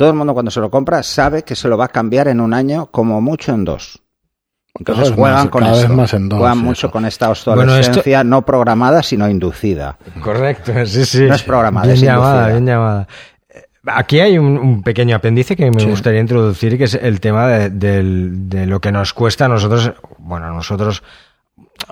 todo 0.00 0.08
el 0.08 0.16
mundo 0.16 0.32
cuando 0.32 0.50
se 0.50 0.60
lo 0.60 0.70
compra 0.70 1.02
sabe 1.02 1.42
que 1.42 1.54
se 1.54 1.68
lo 1.68 1.76
va 1.76 1.84
a 1.84 1.88
cambiar 1.88 2.26
en 2.28 2.40
un 2.40 2.54
año, 2.54 2.86
como 2.86 3.20
mucho 3.20 3.52
en 3.52 3.66
dos. 3.66 4.00
Entonces 4.78 5.10
Cada 5.10 5.16
juegan 5.16 5.36
más, 5.44 5.48
con 5.50 5.62
cada 5.62 5.72
eso. 5.78 5.88
vez 5.88 5.96
más 5.98 6.14
en 6.14 6.28
dos, 6.30 6.38
juegan 6.38 6.56
sí, 6.58 6.64
mucho 6.64 6.86
eso. 6.86 6.90
con 6.90 7.04
esta 7.04 7.26
Bueno, 7.26 7.62
obsolescencia 7.72 8.24
no 8.24 8.40
programada, 8.46 9.02
sino 9.02 9.28
inducida. 9.28 9.98
Correcto, 10.22 10.72
sí, 10.86 11.04
sí. 11.04 11.24
No 11.26 11.34
es 11.34 11.42
programada, 11.42 11.84
Bien 11.88 11.96
es 11.96 12.00
llamada, 12.00 12.32
inducida. 12.50 12.52
bien 12.54 12.66
llamada. 12.66 13.08
Eh, 13.50 13.62
Aquí 13.88 14.20
hay 14.20 14.38
un, 14.38 14.56
un 14.56 14.82
pequeño 14.82 15.16
apéndice 15.16 15.54
que 15.54 15.70
me 15.70 15.80
Sí. 15.80 15.86
gustaría 15.90 16.20
introducir, 16.20 16.78
que 16.78 16.84
es 16.84 16.94
el 16.94 17.20
tema 17.20 17.46
de, 17.48 18.02
lo 18.66 18.80
que 18.80 18.90
nos 18.90 19.12
cuesta 19.12 19.44
a 19.44 19.48
nosotros, 19.48 19.92
bueno, 20.18 20.46
a 20.46 20.50
nosotros, 20.50 21.02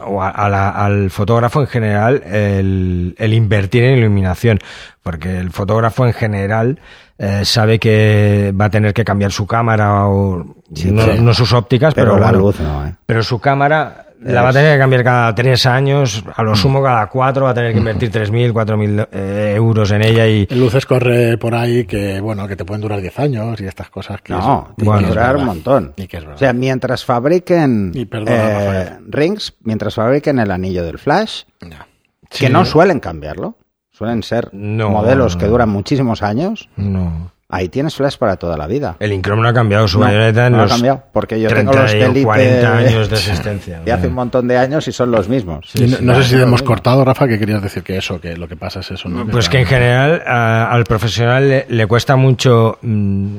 o 0.05 0.23
a- 0.23 0.31
a 0.31 0.49
la- 0.49 0.71
al 0.71 1.11
fotógrafo 1.11 1.61
en 1.61 1.67
general, 1.67 2.23
el, 2.25 3.15
el 3.19 3.33
invertir 3.35 3.85
en 3.85 3.99
iluminación. 3.99 4.59
Porque 5.03 5.39
el 5.39 5.51
fotógrafo 5.51 6.07
en 6.07 6.13
general 6.13 6.79
eh, 7.19 7.45
sabe 7.45 7.79
que 7.79 8.53
va 8.59 8.67
a 8.67 8.71
tener 8.71 8.93
que 8.95 9.05
cambiar 9.05 9.33
su 9.33 9.47
cámara 9.47 10.07
o 10.07 10.55
Sí, 10.75 10.91
no, 10.93 11.03
sí. 11.03 11.11
no 11.21 11.33
sus 11.35 11.53
ópticas, 11.55 11.95
Pero, 11.95 12.13
pero, 12.13 12.21
la 12.21 12.27
bueno, 12.31 12.39
luz 12.45 12.61
no, 12.61 12.87
¿eh? 12.87 12.95
pero 13.07 13.23
su 13.23 13.41
cámara 13.41 14.08
La 14.21 14.43
va 14.43 14.49
a 14.49 14.53
tener 14.53 14.75
que 14.75 14.79
cambiar 14.81 15.05
cada 15.05 15.35
tres 15.35 15.65
años, 15.67 16.25
a 16.35 16.43
lo 16.43 16.57
sumo 16.57 16.83
cada 16.83 17.07
cuatro, 17.09 17.45
va 17.45 17.51
a 17.51 17.55
tener 17.55 17.73
que 17.73 17.79
invertir 17.79 18.11
3.000, 18.11 18.53
4.000 18.53 19.09
eh, 19.13 19.53
euros 19.57 19.91
en 19.93 20.03
ella 20.05 20.27
y... 20.27 20.47
Luces 20.47 20.87
corre 20.87 21.39
por 21.39 21.55
ahí 21.55 21.85
que, 21.85 22.21
bueno, 22.21 22.49
que 22.49 22.57
te 22.57 22.65
pueden 22.65 22.81
durar 22.81 23.01
10 23.01 23.19
años 23.21 23.61
y 23.61 23.67
estas 23.67 23.91
cosas 23.91 24.21
que... 24.21 24.33
No, 24.33 24.73
tiene 24.77 24.91
bueno, 24.91 25.03
que 25.07 25.09
durar 25.15 25.27
verdad. 25.29 25.41
un 25.41 25.47
montón. 25.47 25.95
Y 25.97 26.09
que 26.09 26.17
es 26.17 26.23
verdad. 26.25 26.37
O 26.37 26.39
sea, 26.39 26.53
mientras 26.53 27.05
fabriquen 27.05 27.93
Y 27.95 28.07
perdona, 28.07 28.83
eh, 28.83 28.99
rings, 29.09 29.55
mientras 29.63 29.95
fabriquen 29.95 30.39
el 30.41 30.51
anillo 30.51 30.85
del 30.85 30.99
flash, 30.99 31.43
Ya. 31.61 31.87
Sí. 32.31 32.45
que 32.47 32.51
no 32.51 32.65
suelen 32.65 32.99
cambiarlo, 33.01 33.57
suelen 33.91 34.23
ser 34.23 34.51
No, 34.53 34.91
modelos 34.91 35.37
que 35.37 35.47
duran 35.47 35.69
muchísimos 35.69 36.23
años, 36.23 36.69
No. 36.77 37.33
Ahí 37.51 37.69
tienes 37.69 37.95
flash 37.95 38.17
para 38.19 38.37
toda 38.37 38.57
la 38.57 38.67
vida. 38.67 38.97
El 39.01 39.13
Incrom 39.13 39.41
no 39.41 39.49
ha 39.49 39.55
cambiado 39.55 39.89
su 39.89 39.99
No, 39.99 40.09
en 40.11 40.35
no 40.53 40.63
ha 40.63 40.69
cambiado, 40.69 41.03
porque 41.13 41.41
yo 41.41 41.49
30 41.49 41.71
tengo 41.71 41.83
los 41.83 41.95
y 41.95 41.99
de 41.99 42.05
Elite 42.05 42.25
40 42.25 42.77
años 42.79 43.09
de 43.11 43.17
existencia. 43.17 43.81
de 43.85 43.93
hace 43.93 44.09
un 44.09 44.15
montón 44.15 44.47
de 44.49 44.59
años 44.59 44.87
y 44.89 44.93
son 44.93 45.11
los 45.11 45.29
mismos. 45.29 45.71
No, 45.75 46.13
no 46.13 46.23
sé 46.23 46.29
si 46.29 46.37
lo 46.37 46.43
hemos 46.43 46.63
cortado, 46.63 47.05
Rafa, 47.05 47.27
que 47.27 47.39
querías 47.39 47.63
decir 47.63 47.83
que 47.83 47.97
eso, 47.97 48.21
que 48.21 48.37
lo 48.37 48.47
que 48.49 48.57
pasa 48.57 48.81
es 48.81 48.91
eso. 48.91 49.09
¿no? 49.09 49.27
Pues 49.27 49.49
que 49.49 49.61
en 49.61 49.67
general 49.67 50.23
a- 50.27 50.71
al 50.71 50.85
profesional 50.85 51.49
le, 51.49 51.67
le 51.69 51.87
cuesta 51.87 52.17
mucho 52.17 52.79
mm, 52.83 53.37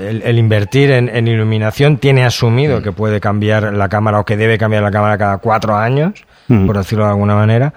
el, 0.00 0.22
el 0.22 0.38
invertir 0.38 0.90
en, 0.90 1.08
en 1.08 1.28
iluminación. 1.28 1.98
Tiene 1.98 2.24
asumido 2.24 2.82
que 2.82 2.90
puede 2.92 3.20
cambiar 3.20 3.72
la 3.72 3.88
cámara 3.88 4.18
o 4.20 4.24
que 4.24 4.36
debe 4.36 4.58
cambiar 4.58 4.82
la 4.82 4.90
cámara 4.90 5.16
cada 5.16 5.38
cuatro 5.38 5.76
años, 5.76 6.24
Mm. 6.50 6.66
por 6.66 6.78
decirlo 6.78 7.04
de 7.04 7.10
alguna 7.10 7.34
manera. 7.34 7.74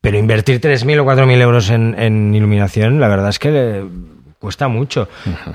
Pero 0.00 0.18
invertir 0.18 0.60
3.000 0.60 0.98
o 1.00 1.04
4.000 1.04 1.40
euros 1.42 1.70
en, 1.70 1.94
en 1.96 2.34
iluminación, 2.34 2.98
la 3.00 3.06
verdad 3.06 3.28
es 3.28 3.38
que 3.38 3.50
le 3.52 3.84
cuesta 4.40 4.66
mucho. 4.68 5.08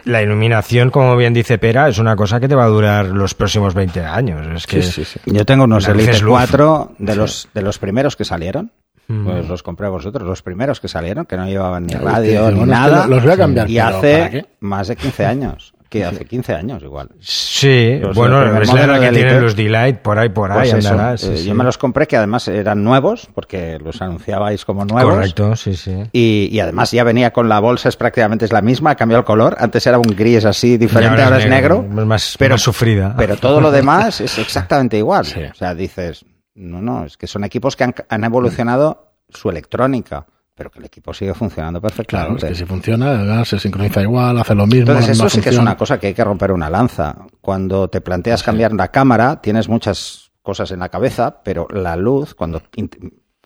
La 0.05 0.21
iluminación, 0.21 0.91
como 0.91 1.17
bien 1.17 1.33
dice 1.33 1.57
Pera, 1.57 1.89
es 1.89 1.97
una 1.97 2.15
cosa 2.15 2.39
que 2.39 2.47
te 2.47 2.55
va 2.55 2.63
a 2.63 2.67
durar 2.67 3.07
los 3.07 3.33
próximos 3.33 3.73
20 3.73 3.99
años. 4.01 4.47
Es 4.55 4.67
que 4.67 4.81
Sí, 4.81 5.03
sí, 5.03 5.05
sí. 5.05 5.19
Yo 5.25 5.43
tengo 5.43 5.65
unos 5.65 5.87
Elite 5.87 6.11
es 6.11 6.21
luz. 6.21 6.33
4 6.37 6.93
de 6.99 7.15
los, 7.15 7.49
de 7.53 7.61
los 7.61 7.79
primeros 7.79 8.15
que 8.15 8.23
salieron. 8.23 8.71
Mm. 9.07 9.25
Pues 9.25 9.47
los 9.47 9.61
compré 9.61 9.87
vosotros, 9.87 10.27
los 10.27 10.41
primeros 10.41 10.79
que 10.79 10.87
salieron, 10.87 11.25
que 11.25 11.37
no 11.37 11.45
llevaban 11.45 11.85
ni 11.85 11.93
radio 11.93 12.49
ni 12.49 12.63
nada. 12.63 13.05
los 13.05 13.21
voy 13.23 13.33
a 13.33 13.37
cambiar, 13.37 13.69
Y 13.69 13.75
pero 13.75 13.85
¿para 13.85 13.97
hace 13.97 14.45
más 14.61 14.87
de 14.87 14.95
15 14.95 15.25
años. 15.25 15.74
Que 15.89 16.03
hace 16.03 16.25
15 16.25 16.53
años 16.55 16.81
igual. 16.83 17.09
Sí, 17.19 17.99
Los 18.01 18.15
bueno, 18.15 18.43
es 18.61 18.73
la 18.73 18.83
edad 18.83 18.99
que 18.99 19.09
tienen 19.11 19.41
los 19.41 19.55
Delight 19.55 19.97
por 19.99 20.17
ahí, 20.17 20.29
por 20.29 20.51
ahí 20.51 20.71
Pues 20.71 20.73
eso, 20.73 20.89
andará. 20.89 21.17
sí, 21.17 21.29
eh, 21.31 21.37
sí. 21.37 21.45
Yo 21.47 21.55
me 21.55 21.63
los 21.63 21.77
compré 21.77 22.07
que 22.07 22.17
además 22.17 22.47
eran 22.47 22.83
nuevos, 22.83 23.29
porque 23.33 23.77
los 23.79 24.01
anunciabais 24.01 24.65
como 24.65 24.83
nuevos. 24.83 25.13
Correcto, 25.13 25.55
sí, 25.55 25.75
sí. 25.75 25.95
Y, 26.11 26.49
y 26.51 26.59
además 26.59 26.91
ya 26.91 27.03
venía 27.03 27.31
con 27.31 27.47
la 27.47 27.59
bolsa, 27.59 27.87
es 27.89 27.95
prácticamente 27.95 28.45
es 28.45 28.51
la 28.51 28.61
misma, 28.61 28.91
ha 28.91 28.95
cambiado 28.95 29.19
el 29.19 29.25
color. 29.25 29.55
Antes 29.59 29.85
era 29.87 29.97
un 29.99 30.07
gris 30.15 30.43
así 30.45 30.77
diferente, 30.77 31.21
ahora, 31.21 31.37
es 31.39 31.47
negro. 31.47 31.83
Más, 31.83 32.35
pero- 32.37 32.55
más 32.55 32.61
sufrida. 32.61 33.13
Pero 33.17 33.37
todo 33.37 33.61
lo 33.61 33.71
demás 33.71 34.19
es 34.21 34.37
exactamente 34.39 34.97
igual. 34.97 35.25
Sí. 35.25 35.41
O 35.43 35.53
sea, 35.53 35.75
dices, 35.75 36.25
no, 36.55 36.81
no, 36.81 37.05
es 37.05 37.15
que 37.15 37.27
son 37.27 37.43
equipos 37.43 37.75
que 37.75 37.83
han, 37.83 37.95
han 38.09 38.23
evolucionado 38.23 39.13
su 39.29 39.49
electrónica, 39.49 40.25
pero 40.55 40.71
que 40.71 40.79
el 40.79 40.85
equipo 40.85 41.13
sigue 41.13 41.33
funcionando 41.33 41.81
Claro, 41.81 41.95
perfectamente. 41.95 42.45
es 42.47 42.51
que 42.53 42.55
si 42.55 42.65
funciona, 42.65 43.43
se 43.43 43.59
sincroniza 43.59 44.01
igual, 44.01 44.37
hace 44.39 44.55
lo 44.55 44.65
mismo. 44.65 44.91
Entonces, 44.91 45.09
eso 45.17 45.29
sí 45.29 45.41
que 45.41 45.49
es 45.49 45.57
una 45.57 45.75
cosa 45.75 45.99
que 45.99 46.07
hay 46.07 46.13
que 46.13 46.23
romper 46.23 46.51
una 46.53 46.69
lanza. 46.69 47.15
Cuando 47.41 47.89
te 47.89 47.99
planteas 48.01 48.41
cambiar 48.41 48.71
la 48.73 48.87
cámara, 48.87 49.41
tienes 49.41 49.67
muchas 49.67 50.31
cosas 50.41 50.71
en 50.71 50.79
la 50.79 50.89
cabeza, 50.89 51.41
pero 51.43 51.67
la 51.69 51.95
luz, 51.97 52.33
cuando, 52.35 52.61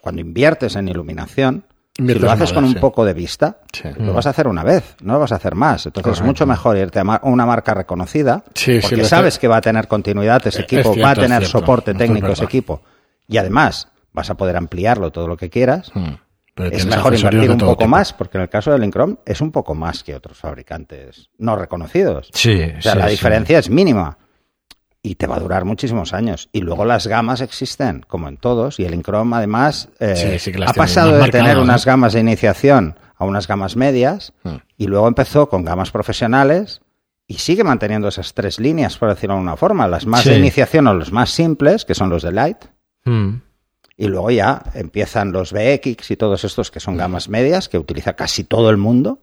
cuando 0.01 0.21
inviertes 0.21 0.75
en 0.75 0.87
iluminación, 0.87 1.63
si 1.97 2.03
lo 2.13 2.29
haces 2.29 2.41
vez, 2.49 2.53
con 2.53 2.63
un 2.63 2.73
sí. 2.73 2.79
poco 2.79 3.03
de 3.03 3.13
vista, 3.13 3.57
Sí. 3.73 3.89
lo 3.97 4.13
vas 4.13 4.25
a 4.27 4.29
hacer 4.29 4.47
una 4.47 4.63
vez, 4.63 4.95
no 5.01 5.13
lo 5.13 5.19
vas 5.19 5.31
a 5.31 5.35
hacer 5.35 5.55
más. 5.55 5.85
Entonces 5.87 6.13
es 6.19 6.21
mucho 6.21 6.45
mejor 6.45 6.77
irte 6.77 6.99
a 6.99 7.19
una 7.23 7.45
marca 7.45 7.73
reconocida, 7.73 8.43
porque 8.45 9.03
sabes 9.03 9.39
que 9.39 9.47
va 9.47 9.57
a 9.57 9.61
tener 9.61 9.87
continuidad 9.87 10.45
ese 10.45 10.59
Es 10.59 10.63
equipo, 10.65 10.93
cierto, 10.93 11.01
va 11.01 11.11
a 11.11 11.15
tener 11.15 11.45
soporte 11.45 11.91
es 11.91 11.97
técnico 11.97 12.27
ese 12.27 12.45
equipo. 12.45 12.81
Y 13.27 13.37
además 13.37 13.87
vas 14.13 14.29
a 14.29 14.35
poder 14.35 14.55
ampliarlo 14.57 15.11
todo 15.11 15.27
lo 15.27 15.35
que 15.37 15.49
quieras. 15.49 15.91
Mm. 15.93 16.09
Pero 16.59 16.75
Es 16.75 16.85
mejor 16.85 17.15
invertir 17.15 17.49
un 17.51 17.57
poco 17.57 17.77
tipo. 17.77 17.87
más, 17.89 18.11
porque 18.13 18.37
en 18.37 18.41
el 18.43 18.49
caso 18.49 18.71
del 18.71 18.83
Incrom 18.83 19.15
es 19.25 19.39
un 19.39 19.51
poco 19.51 19.73
más 19.75 20.03
que 20.03 20.13
otros 20.13 20.37
fabricantes 20.37 21.29
no 21.37 21.55
reconocidos. 21.55 22.29
Sí, 22.33 22.61
O 22.77 22.81
sea, 22.81 22.91
sí, 22.93 22.97
la 22.99 23.05
sí. 23.05 23.11
diferencia 23.11 23.59
es 23.59 23.69
mínima. 23.69 24.17
Y 25.01 25.15
te 25.15 25.27
va 25.27 25.37
a 25.37 25.39
durar 25.39 25.63
muchísimos 25.63 26.13
años. 26.13 26.49
Y 26.51 26.59
luego 26.59 26.83
las 26.83 27.07
gamas 27.07 27.39
existen, 27.39 28.03
como 28.05 28.27
en 28.27 28.35
todos. 28.35 28.77
Y 28.81 28.83
el 28.83 28.93
Incrom, 28.93 29.33
además, 29.33 29.87
eh, 30.01 30.37
Sí, 30.37 30.51
ha 30.65 30.73
pasado 30.73 31.17
de 31.17 31.29
tener 31.29 31.57
unas 31.57 31.85
gamas 31.85 32.11
de 32.11 32.19
iniciación 32.19 32.99
a 33.15 33.23
unas 33.23 33.47
gamas 33.47 33.77
medias. 33.77 34.33
Mm. 34.43 34.55
Y 34.77 34.87
luego 34.87 35.07
empezó 35.07 35.47
con 35.47 35.63
gamas 35.63 35.91
profesionales. 35.91 36.81
Y 37.27 37.35
sigue 37.35 37.63
manteniendo 37.63 38.09
esas 38.09 38.33
tres 38.33 38.59
líneas, 38.59 38.97
por 38.97 39.07
decirlo 39.07 39.35
de 39.35 39.39
alguna 39.39 39.55
forma. 39.55 39.87
Las 39.87 40.05
más 40.05 40.25
de 40.25 40.37
iniciación 40.37 40.87
o 40.87 40.93
los 40.93 41.13
más 41.13 41.29
simples, 41.29 41.85
que 41.85 41.95
son 41.95 42.09
los 42.09 42.21
de 42.23 42.33
Light. 42.33 42.57
Y 44.01 44.07
luego 44.07 44.31
ya 44.31 44.63
empiezan 44.75 45.33
los 45.33 45.51
VX 45.51 46.09
y 46.11 46.15
todos 46.15 46.45
estos 46.45 46.71
que 46.71 46.79
son 46.79 46.95
gamas 46.95 47.27
medias, 47.27 47.67
que 47.67 47.77
utiliza 47.77 48.13
casi 48.13 48.45
todo 48.45 48.69
el 48.69 48.77
mundo. 48.77 49.19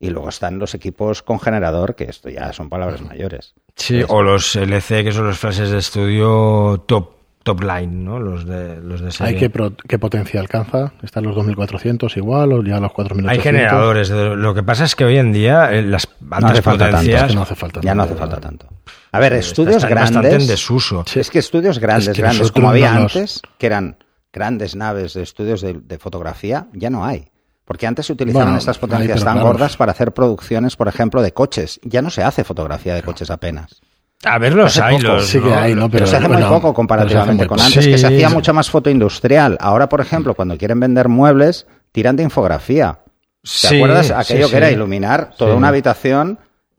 Y 0.00 0.08
luego 0.08 0.30
están 0.30 0.58
los 0.58 0.74
equipos 0.74 1.22
con 1.22 1.38
generador, 1.38 1.94
que 1.94 2.04
esto 2.04 2.30
ya 2.30 2.50
son 2.54 2.70
palabras 2.70 3.02
mayores. 3.02 3.52
Sí, 3.76 4.00
o 4.08 4.22
los 4.22 4.56
LC, 4.56 5.04
que 5.04 5.12
son 5.12 5.26
los 5.26 5.38
flashes 5.38 5.68
de 5.70 5.78
estudio 5.78 6.82
top, 6.86 7.10
top 7.42 7.60
line, 7.62 8.04
¿no? 8.04 8.18
Los 8.18 8.46
de, 8.46 8.80
los 8.80 9.02
de 9.02 9.10
serie. 9.12 9.34
¿Hay 9.34 9.38
qué, 9.38 9.50
pro- 9.50 9.74
qué 9.86 9.98
potencia 9.98 10.40
alcanza? 10.40 10.94
¿Están 11.02 11.24
los 11.24 11.34
2400 11.34 12.16
igual 12.16 12.52
o 12.54 12.62
ya 12.62 12.80
los 12.80 12.92
4800? 12.92 13.30
Hay 13.30 13.40
generadores. 13.40 14.08
Lo 14.10 14.54
que 14.54 14.62
pasa 14.62 14.84
es 14.84 14.96
que 14.96 15.04
hoy 15.04 15.18
en 15.18 15.32
día 15.32 15.72
eh, 15.74 15.82
las 15.82 16.08
altas 16.30 16.52
hace 16.52 16.62
falta 16.62 16.84
tanto, 16.90 16.96
potencias 16.98 17.22
Es 17.22 17.28
que 17.28 17.34
no 17.34 17.42
hace 17.42 17.54
falta. 17.54 17.80
Ya 17.82 17.94
no 17.94 18.02
tanto, 18.06 18.14
hace 18.14 18.18
falta 18.20 18.36
¿verdad? 18.36 18.48
tanto. 18.48 18.66
A 19.12 19.18
ver, 19.18 19.32
estudios 19.34 19.82
bastante 19.82 20.16
en 20.16 20.22
grandes. 20.22 20.48
desuso. 20.48 21.04
Es 21.14 21.30
que 21.30 21.38
estudios 21.38 21.78
grandes, 21.78 22.08
Es 22.08 22.16
que 22.16 22.22
grandes, 22.22 22.50
como 22.52 22.70
había 22.70 22.94
antes, 22.94 23.40
que 23.58 23.66
eran 23.66 23.96
grandes 24.36 24.76
naves 24.76 25.14
de 25.14 25.22
estudios 25.22 25.62
de, 25.62 25.72
de 25.72 25.98
fotografía, 25.98 26.66
ya 26.74 26.90
no 26.90 27.06
hay. 27.06 27.30
Porque 27.64 27.86
antes 27.86 28.04
se 28.06 28.12
utilizaban 28.12 28.48
Bueno, 28.48 28.58
estas 28.58 28.76
potencias 28.78 29.24
tan 29.24 29.32
claro. 29.36 29.48
gordas 29.48 29.76
para 29.78 29.92
hacer 29.92 30.12
producciones, 30.12 30.76
por 30.76 30.88
ejemplo, 30.88 31.22
de 31.22 31.32
coches. 31.32 31.80
Ya 31.82 32.02
no 32.02 32.10
se 32.10 32.22
hace 32.22 32.44
fotografía 32.44 32.94
de 32.94 33.02
coches 33.02 33.30
apenas. 33.30 33.80
A 34.24 34.38
ver 34.38 34.52
los 34.54 34.76
Hace 34.76 34.82
hay, 34.82 34.96
poco. 34.98 35.14
los, 35.14 35.26
Sí 35.26 35.40
que 35.40 35.48
¿no? 35.48 35.56
hay, 35.56 35.74
¿no? 35.74 35.90
Pero, 35.90 36.06
se 36.06 36.16
hace 36.16 36.28
bueno, 36.28 36.46
muy 36.48 36.54
poco 36.56 36.74
comparativamente 36.74 37.46
con 37.46 37.58
antes, 37.58 37.84
que 37.86 37.96
se 37.98 38.06
Sí. 38.08 38.14
hacía 38.14 38.28
mucha 38.28 38.52
más 38.52 38.70
foto 38.70 38.90
industrial. 38.90 39.56
Ahora, 39.60 39.88
por 39.88 40.00
ejemplo, 40.02 40.34
cuando 40.34 40.56
quieren 40.58 40.78
vender 40.80 41.08
muebles, 41.08 41.66
tiran 41.92 42.14
de 42.16 42.24
infografía. 42.24 43.00
¿Te 43.42 43.48
Sí, 43.48 43.76
acuerdas? 43.76 44.06
sí, 44.08 44.12
Aquello 44.14 44.46
sí. 44.46 44.50
que 44.52 44.56
era 44.58 44.70
iluminar 44.70 45.30
toda 45.36 45.52
Sí. 45.52 45.56
una 45.56 45.68
habitación 45.68 46.38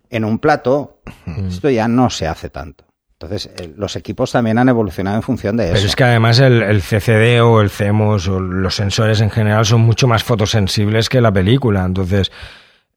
en 0.09 0.23
un 0.25 0.39
plato. 0.39 0.99
Esto 1.47 1.69
ya 1.69 1.87
no 1.87 2.09
se 2.09 2.27
hace 2.27 2.49
tanto. 2.49 2.85
Entonces, 3.19 3.49
eh, 3.57 3.73
los 3.75 3.95
equipos 3.95 4.31
también 4.31 4.59
han 4.59 4.69
evolucionado 4.69 5.15
en 5.17 5.23
función 5.23 5.57
de 5.57 5.65
eso. 5.65 5.73
Pero 5.73 5.87
es 5.87 5.95
que 5.95 6.03
además 6.03 6.39
el, 6.39 6.61
el 6.61 6.81
CCD 6.83 7.41
o 7.41 7.61
el 7.61 7.71
CMOS 7.71 8.27
o 8.27 8.39
los 8.39 8.75
sensores 8.75 9.21
en 9.21 9.31
general 9.31 9.65
son 9.65 9.81
mucho 9.81 10.07
más 10.07 10.23
fotosensibles 10.23 11.09
que 11.09 11.19
la 11.19 11.31
película. 11.31 11.83
Entonces, 11.83 12.31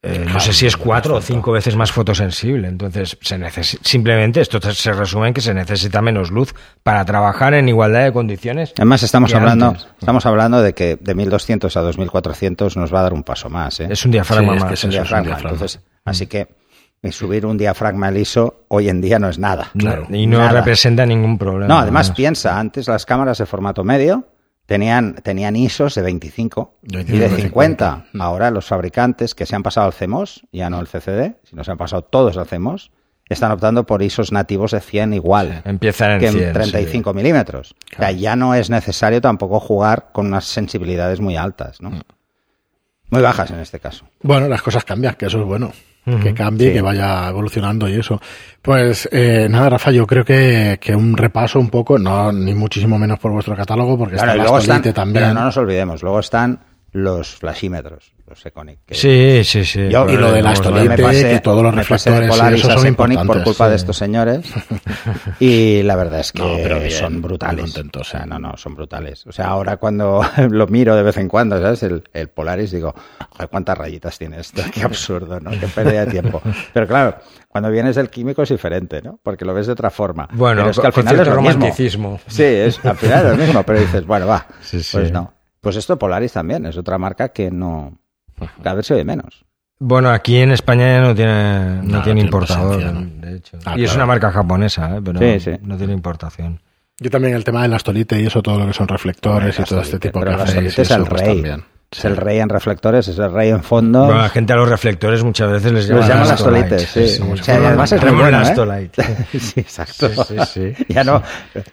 eh, 0.03 0.23
no 0.31 0.39
sé 0.39 0.53
si 0.53 0.67
es 0.67 0.77
cuatro 0.77 1.15
o 1.15 1.21
cinco 1.21 1.51
veces 1.51 1.75
más 1.75 1.91
fotosensible. 1.91 2.67
Entonces, 2.67 3.17
se 3.19 3.39
simplemente 3.83 4.41
esto 4.41 4.59
se 4.61 4.93
resume 4.93 5.29
en 5.29 5.33
que 5.33 5.41
se 5.41 5.55
necesita 5.55 6.03
menos 6.03 6.29
luz 6.29 6.53
para 6.83 7.03
trabajar 7.03 7.55
en 7.55 7.67
igualdad 7.67 8.03
de 8.03 8.13
condiciones. 8.13 8.73
Además, 8.77 9.01
estamos 9.01 9.33
hablando, 9.33 9.69
antes. 9.69 9.87
estamos 9.99 10.25
hablando 10.27 10.61
de 10.61 10.73
que 10.73 10.97
de 11.01 11.15
1200 11.15 11.75
a 11.77 11.81
2400 11.81 12.77
nos 12.77 12.93
va 12.93 12.99
a 12.99 13.03
dar 13.03 13.13
un 13.13 13.23
paso 13.23 13.49
más. 13.49 13.79
¿eh? 13.79 13.87
Es 13.89 14.05
un 14.05 14.11
diafragma 14.11 14.51
Sí, 14.53 14.57
es 14.57 14.61
más. 14.61 14.69
que 14.69 14.73
Es 14.75 14.83
un 14.83 14.87
un 14.89 14.91
diafragma. 14.91 15.27
diafragma. 15.29 15.49
Entonces, 15.51 15.81
así 16.05 16.27
que 16.27 16.60
eh, 17.03 17.11
subir 17.11 17.45
un 17.45 17.57
diafragma 17.57 18.07
al 18.07 18.17
ISO 18.17 18.65
hoy 18.67 18.89
en 18.89 19.01
día 19.01 19.17
no 19.19 19.29
es 19.29 19.39
nada. 19.39 19.71
Claro. 19.77 20.07
y 20.09 20.27
no 20.27 20.37
Nada. 20.39 20.51
representa 20.59 21.05
ningún 21.05 21.37
problema. 21.37 21.73
No, 21.73 21.79
además 21.79 22.11
piensa, 22.11 22.59
antes 22.59 22.87
las 22.87 23.05
cámaras 23.05 23.37
de 23.39 23.45
formato 23.45 23.83
medio 23.83 24.27
tenían, 24.65 25.15
tenían 25.15 25.55
ISOs 25.55 25.95
de 25.95 26.01
25 26.03 26.75
y 26.83 26.95
25, 26.95 27.35
de 27.35 27.41
50. 27.41 28.05
Ahora 28.19 28.51
los 28.51 28.65
fabricantes 28.65 29.33
que 29.35 29.45
se 29.45 29.55
han 29.55 29.63
pasado 29.63 29.87
al 29.87 29.93
CMOS, 29.93 30.43
ya 30.51 30.69
no 30.69 30.79
el 30.79 30.87
CCD, 30.87 31.37
sino 31.43 31.63
se 31.63 31.71
han 31.71 31.77
pasado 31.77 32.03
todos 32.03 32.37
al 32.37 32.45
CMOS, 32.47 32.91
están 33.27 33.51
optando 33.51 33.85
por 33.85 34.01
ISOs 34.01 34.31
nativos 34.33 34.71
de 34.71 34.81
100 34.81 35.13
igual 35.13 35.61
Empiezan 35.63 36.11
en 36.11 36.19
que 36.19 36.27
en 36.27 36.33
100, 36.33 36.53
35 36.53 37.13
milímetros. 37.13 37.75
O 37.93 37.97
sea, 37.97 38.11
ya 38.11 38.35
no 38.35 38.53
es 38.55 38.69
necesario 38.69 39.21
tampoco 39.21 39.59
jugar 39.59 40.09
con 40.11 40.27
unas 40.27 40.45
sensibilidades 40.45 41.19
muy 41.21 41.35
altas, 41.37 41.81
Mm. 41.81 41.83
¿no? 41.85 41.91
Muy 43.09 43.21
bajas 43.21 43.51
en 43.51 43.59
este 43.59 43.79
caso. 43.79 44.05
Bueno, 44.21 44.47
las 44.47 44.61
cosas 44.61 44.85
cambian, 44.85 45.15
que 45.15 45.25
eso 45.25 45.39
es 45.39 45.45
bueno. 45.45 45.71
Que 46.03 46.33
cambie, 46.33 46.69
Sí. 46.69 46.73
que 46.73 46.81
vaya 46.81 47.29
evolucionando 47.29 47.87
y 47.87 47.93
eso. 47.93 48.19
Pues 48.61 49.07
eh, 49.11 49.47
nada, 49.49 49.69
Rafa, 49.69 49.91
yo 49.91 50.07
creo 50.07 50.25
que, 50.25 50.79
que 50.81 50.95
un 50.95 51.15
repaso 51.15 51.59
un 51.59 51.69
poco, 51.69 51.99
no 51.99 52.31
ni 52.31 52.55
muchísimo 52.55 52.97
menos 52.97 53.19
por 53.19 53.31
vuestro 53.31 53.55
catálogo, 53.55 53.97
porque 53.97 54.15
Claro, 54.15 54.29
y 54.29 54.31
está 54.31 54.41
luego 54.43 54.53
Bastolite 54.55 54.89
están, 54.89 55.03
también. 55.05 55.25
pero 55.25 55.33
no 55.35 55.45
nos 55.45 55.57
olvidemos, 55.57 56.01
luego 56.01 56.19
están 56.19 56.59
los 56.93 57.35
flashímetros, 57.35 58.13
los 58.27 58.45
Econic. 58.45 58.79
Sí, 58.89 59.41
sí, 59.45 59.63
sí. 59.63 59.87
Yo- 59.89 60.09
Y 60.09 60.17
lo 60.17 60.31
de 60.33 60.41
la 60.41 60.49
yo 60.53 60.55
Stolite, 60.57 60.89
me 60.89 60.97
pasé- 60.97 61.29
que 61.29 61.39
todos 61.39 61.63
los 61.63 61.73
reflectores 61.73 62.27
y 62.27 62.29
Polaris 62.29 62.61
son 62.61 62.85
Econic 62.87 63.25
por 63.25 63.43
culpa 63.43 63.69
de 63.69 63.75
estos 63.77 63.95
señores. 63.97 64.45
y 65.39 65.83
la 65.83 65.95
verdad 65.95 66.19
es 66.19 66.31
que 66.31 66.39
No, 66.41 66.55
pero 66.61 66.79
bien, 66.79 66.91
son 66.91 67.21
brutales. 67.21 67.63
contentos, 67.63 68.07
o 68.07 68.11
sea, 68.11 68.25
no, 68.25 68.39
no, 68.39 68.57
son 68.57 68.75
brutales. 68.75 69.25
O 69.27 69.31
sea, 69.31 69.47
ahora 69.47 69.77
cuando 69.77 70.21
lo 70.49 70.67
miro 70.67 70.95
de 70.95 71.03
vez 71.03 71.17
en 71.17 71.27
cuando, 71.27 71.61
¿sabes? 71.61 71.83
El, 71.83 72.03
el 72.13 72.27
Polaris, 72.27 72.71
digo, 72.71 72.93
joder, 73.29 73.49
cuántas 73.49 73.77
rayitas 73.77 74.17
tiene 74.17 74.39
esto, 74.39 74.61
qué 74.73 74.83
absurdo, 74.83 75.39
¿no? 75.39 75.51
Qué 75.51 75.67
pérdida 75.67 76.05
de 76.05 76.11
tiempo. 76.11 76.41
Pero 76.73 76.87
claro, 76.87 77.15
cuando 77.47 77.71
vienes 77.71 77.95
del 77.95 78.09
químico 78.09 78.43
es 78.43 78.49
diferente, 78.49 79.01
¿no? 79.01 79.19
Porque 79.23 79.45
lo 79.45 79.53
ves 79.53 79.67
de 79.67 79.73
otra 79.73 79.89
forma. 79.89 80.27
Bueno, 80.33 80.61
Pero 80.61 80.71
es 80.71 80.79
que 80.79 80.87
al 80.87 80.93
final 80.93 81.13
es 81.15 81.19
mismo. 81.21 81.35
romanticismo. 81.35 82.19
Sí, 82.27 82.43
es, 82.43 82.83
al 82.85 82.97
final 82.97 83.25
es 83.27 83.31
lo 83.31 83.37
mismo, 83.45 83.63
pero 83.63 83.79
dices, 83.79 84.05
bueno, 84.05 84.27
va, 84.27 84.45
Sí, 84.61 84.83
sí. 84.83 84.89
pues 84.97 85.11
no. 85.11 85.33
Pues 85.61 85.75
esto 85.75 85.97
Polaris 85.97 86.33
también, 86.33 86.65
es 86.65 86.75
otra 86.77 86.97
marca 86.97 87.29
que 87.29 87.51
no, 87.51 87.97
cada 88.63 88.75
vez 88.77 88.87
se 88.87 88.95
oye 88.95 89.05
menos. 89.05 89.45
Bueno, 89.79 90.09
aquí 90.09 90.37
en 90.37 90.51
España 90.51 90.87
ya 90.87 91.01
no 91.01 91.15
tiene, 91.15 91.75
no, 91.77 91.97
No, 91.97 92.03
tiene 92.03 92.21
importador, 92.21 92.77
presencia, 92.77 93.01
¿no? 93.01 93.27
de 93.27 93.37
hecho. 93.37 93.57
Ah, 93.65 93.75
y 93.77 93.83
es 93.83 93.95
una 93.95 94.05
marca 94.05 94.31
japonesa, 94.31 94.97
¿eh? 94.97 95.01
pero 95.03 95.19
Sí, 95.19 95.39
sí. 95.39 95.51
no 95.63 95.77
tiene 95.77 95.93
importación. 95.93 96.61
Yo 96.99 97.09
también 97.09 97.33
el 97.35 97.43
tema 97.43 97.63
de 97.63 97.67
la 97.67 97.79
Stolite 97.79 98.21
y 98.21 98.27
eso, 98.27 98.43
todo 98.43 98.59
lo 98.59 98.67
que 98.67 98.73
son 98.73 98.87
reflectores 98.87 99.59
y 99.59 99.63
todo 99.63 99.81
este 99.81 99.97
tipo 99.97 100.23
de 100.23 100.31
y 100.31 100.67
es 100.67 100.77
el 100.91 101.03
pues 101.05 101.09
rey. 101.21 101.35
también. 101.41 101.63
Es 101.91 102.05
el 102.05 102.15
rey 102.15 102.39
en 102.39 102.47
reflectores, 102.47 103.05
es 103.09 103.19
el 103.19 103.33
rey 103.33 103.49
en 103.49 103.63
fondo. 103.63 104.05
Bueno, 104.05 104.21
la 104.21 104.29
gente 104.29 104.53
a 104.53 104.55
los 104.55 104.69
reflectores 104.69 105.25
muchas 105.25 105.51
veces 105.51 105.73
les 105.73 105.87
llaman 105.89 106.21
Astolite. 106.21 106.75
Astolites, 106.75 106.89
sí. 106.89 107.07
sí, 107.09 107.21
O 107.21 107.35
sea, 107.35 107.55
además 107.55 107.91
es 107.91 108.01
bueno, 108.01 108.41
¿eh? 108.41 108.89
Sí, 109.39 109.59
exacto. 109.59 110.07
Sí, 110.07 110.35
sí, 110.45 110.73
sí. 110.75 110.85
Ya 110.93 111.03
no, 111.03 111.21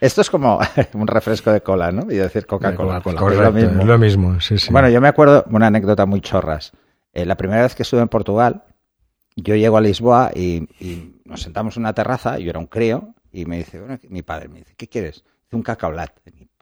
esto 0.01 0.21
es 0.21 0.29
como 0.29 0.59
un 0.95 1.07
refresco 1.07 1.53
de 1.53 1.61
cola, 1.61 1.93
¿no? 1.93 2.11
Y 2.11 2.17
decir 2.17 2.47
Coca-Cola. 2.47 2.97
De 2.97 3.03
Coca-Cola. 3.03 3.15
Es 3.15 3.21
Correcto, 3.21 3.45
lo 3.45 3.53
mismo. 3.53 3.81
es 3.81 3.87
lo 3.87 3.99
mismo, 3.99 4.41
sí, 4.41 4.59
sí. 4.59 4.73
Bueno, 4.73 4.89
yo 4.89 5.01
me 5.01 5.07
acuerdo 5.07 5.45
una 5.51 5.69
anécdota 5.69 6.05
muy 6.05 6.21
chorras. 6.21 6.73
Eh, 7.13 7.25
la 7.25 7.37
primera 7.37 7.63
vez 7.63 7.77
que 7.77 7.85
estuve 7.85 8.01
en 8.01 8.09
Portugal, 8.09 8.65
yo 9.37 9.55
llego 9.55 9.77
a 9.77 9.81
Lisboa 9.81 10.33
y, 10.35 10.69
y 10.81 11.21
nos 11.27 11.43
sentamos 11.43 11.77
en 11.77 11.85
una 11.85 11.93
terraza, 11.93 12.41
yo 12.41 12.51
era 12.51 12.59
un 12.59 12.67
crío, 12.67 13.15
y 13.31 13.45
me 13.47 13.59
dice, 13.59 13.79
bueno, 13.79 14.01
mi 14.09 14.23
padre 14.23 14.49
me 14.49 14.59
dice, 14.59 14.75
¿qué 14.77 14.89
quieres? 14.89 15.23
Dice, 15.45 15.55
un 15.57 15.63
cacaolat. 15.63 16.11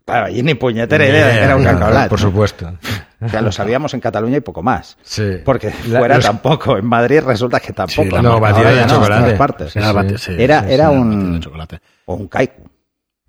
Claro, 0.07 0.29
y 0.31 0.41
ni 0.43 0.55
puñetera 0.55 1.05
idea 1.05 1.27
de 1.27 1.33
que 1.35 1.45
era 1.45 1.57
un 1.57 1.63
Bien, 1.63 1.75
cacaolat. 1.75 2.09
Por 2.09 2.21
supuesto. 2.21 2.73
O 3.21 3.29
sea, 3.29 3.41
lo 3.43 3.51
sabíamos 3.51 3.93
en 3.93 3.99
Cataluña 4.01 4.37
y 4.37 4.41
poco 4.41 4.63
más. 4.63 4.97
Sí. 5.03 5.39
Porque 5.45 5.73
La- 5.89 5.99
fuera 5.99 6.15
los- 6.17 6.25
tampoco, 6.25 6.77
en 6.79 6.87
Madrid 6.87 7.21
resulta 7.27 7.59
que 7.59 7.73
tampoco. 7.73 8.05
Sí, 8.05 8.11
la 8.11 8.23
No, 8.23 8.39
batida 8.39 8.71
de 8.71 8.83
no, 8.83 8.87
chocolate. 8.89 9.35
partes. 9.35 9.73
Sí, 9.73 9.79
era 9.81 10.19
Sí. 10.19 10.35
Era- 10.39 10.61
sí, 10.63 10.73
era 10.73 10.91
sí, 10.91 10.95
un- 10.97 11.41
chocolate. 11.41 11.81
O 12.05 12.15
un 12.15 12.29
kaiku, 12.29 12.63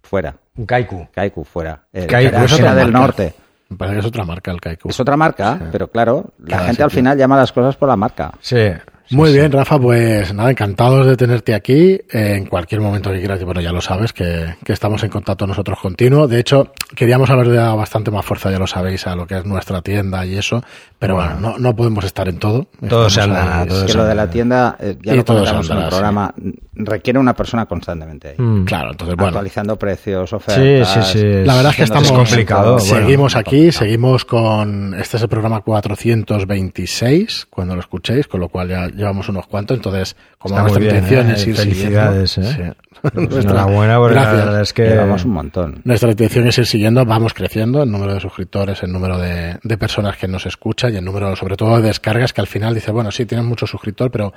fuera. 0.04 0.36
Un 0.56 0.66
kaiku. 0.68 1.08
Kaiku, 1.12 1.44
fuera. 1.44 1.82
Eh, 1.92 2.06
Kaiku 2.06 2.28
era- 2.30 2.44
es 2.46 2.52
era 2.54 2.62
otra 2.64 2.76
del 2.76 2.92
marca. 2.92 3.00
norte. 3.08 3.34
Me 3.70 3.76
parece 3.78 3.96
que 3.96 4.00
es 4.02 4.06
otra 4.06 4.24
marca 4.24 4.52
el 4.52 4.62
Kaiku. 4.62 4.90
Es 4.90 5.00
otra 5.00 5.18
marca, 5.18 5.58
Sí. 5.60 5.66
pero 5.72 5.88
claro, 5.90 6.26
la 6.40 6.58
Cada 6.58 6.68
gente 6.68 6.84
al 6.84 6.90
sitio. 6.92 7.00
final 7.02 7.18
llama 7.18 7.38
las 7.38 7.52
cosas 7.52 7.76
por 7.76 7.90
la 7.90 7.96
marca. 7.98 8.32
Sí. 8.40 8.72
Sí, 9.08 9.16
Muy 9.16 9.30
sí. 9.32 9.38
bien, 9.38 9.52
Rafa, 9.52 9.80
pues 9.80 10.34
nada, 10.34 10.52
encantados 10.52 11.06
de 11.08 11.16
tenerte 11.18 11.54
aquí. 11.54 11.94
Eh, 12.12 12.36
en 12.38 12.46
cualquier 12.46 12.82
momento 12.82 13.12
que 13.12 13.20
quieras, 13.20 13.40
y 13.42 13.44
bueno, 13.44 13.62
ya 13.62 13.72
lo 13.72 13.82
sabes, 13.82 14.14
que, 14.14 14.56
que 14.64 14.74
estamos 14.74 15.04
en 15.04 15.10
contacto 15.10 15.46
nosotros 15.48 15.80
continuo. 15.80 16.28
De 16.28 16.40
hecho, 16.40 16.72
queríamos 16.96 17.30
haber 17.30 17.54
dado 17.54 17.78
bastante 17.78 18.12
más 18.12 18.26
fuerza, 18.26 18.52
ya 18.52 18.60
lo 18.60 18.68
sabéis, 18.68 19.08
a 19.08 19.16
lo 19.16 19.26
que 19.28 19.38
es 19.38 19.46
nuestra 19.46 19.82
tienda 19.82 20.26
y 20.26 20.38
eso, 20.38 20.64
pero 21.00 21.16
bueno, 21.16 21.40
no, 21.40 21.58
no 21.58 21.76
podemos 21.76 22.04
estar 22.06 22.28
en 22.30 22.38
todo. 22.40 22.68
Todo 22.88 23.10
se 23.10 23.22
todo 23.22 23.82
sí. 23.82 23.86
que 23.88 23.94
lo 23.94 24.06
de 24.06 24.16
la 24.16 24.30
tienda, 24.30 24.76
eh, 24.80 24.98
ya 25.02 25.14
Y 25.14 25.18
lo 25.18 25.26
todo 25.26 25.38
comentamos 25.38 25.70
en 25.70 25.78
el 25.78 25.90
programa, 25.90 26.34
requiere 26.76 27.20
una 27.20 27.34
persona 27.34 27.66
constantemente 27.66 28.30
ahí. 28.30 28.36
Mm. 28.38 28.66
Claro, 28.66 28.92
entonces, 28.92 29.16
bueno, 29.16 29.30
Actualizando 29.30 29.78
precios, 29.78 30.30
Sí, 30.30 30.36
ofertas. 30.36 30.88
sí, 31.08 31.20
sí. 31.20 31.24
La 31.46 31.56
verdad 31.56 31.72
es 31.72 31.78
que 31.78 31.84
estamos 31.84 32.10
es 32.12 32.16
complicado. 32.18 32.78
bueno. 32.78 32.86
seguimos 32.86 33.36
aquí, 33.36 33.72
seguimos 33.72 34.26
con 34.26 34.94
este 34.96 35.18
es 35.18 35.24
el 35.24 35.30
programa 35.30 35.62
426 35.62 37.48
cuando 37.50 37.76
lo 37.76 37.82
escuchéis, 37.82 38.28
con 38.28 38.40
lo 38.40 38.50
cual 38.50 38.70
ya 38.70 38.88
llevamos 38.98 39.30
unos 39.30 39.48
cuantos, 39.48 39.78
entonces 39.78 40.16
como 40.38 40.56
Está 40.56 40.62
nuestra 40.64 40.80
muy 40.82 40.90
bien, 40.90 40.96
intención 41.04 41.30
¿eh? 41.30 41.34
es 41.34 41.48
ir 41.48 41.56
Felicidades, 41.56 42.32
siguiendo, 42.32 42.64
¿eh? 42.64 42.74
sí. 42.76 43.00
Pues 43.02 43.14
Nuestra- 43.14 43.42
enhorabuena, 43.42 43.98
porque 44.00 44.16
la 44.16 44.32
verdad 44.34 44.62
es 44.62 44.74
que... 44.74 44.88
Llevamos 44.90 45.24
un 45.24 45.32
montón. 45.32 45.82
Nuestra 45.84 46.10
intención 46.12 46.48
es 46.48 46.58
ir 46.58 46.66
siguiendo, 46.66 47.06
vamos 47.06 47.34
creciendo 47.34 47.84
en 47.84 47.92
número 47.92 48.14
de 48.16 48.20
suscriptores, 48.20 48.82
en 48.84 48.92
número 48.92 49.18
de, 49.20 49.60
de 49.64 49.78
personas 49.78 50.18
que 50.18 50.28
nos 50.28 50.46
escuchan 50.46 50.94
y 50.94 50.98
en 50.98 51.06
número 51.06 51.36
sobre 51.36 51.56
todo 51.56 51.78
de 51.78 51.84
descargas 51.88 52.34
que 52.34 52.42
al 52.42 52.48
final 52.48 52.74
dice, 52.74 52.92
bueno, 52.92 53.12
sí, 53.12 53.26
tienes 53.26 53.46
mucho 53.46 53.68
suscriptor, 53.68 54.10
pero 54.12 54.34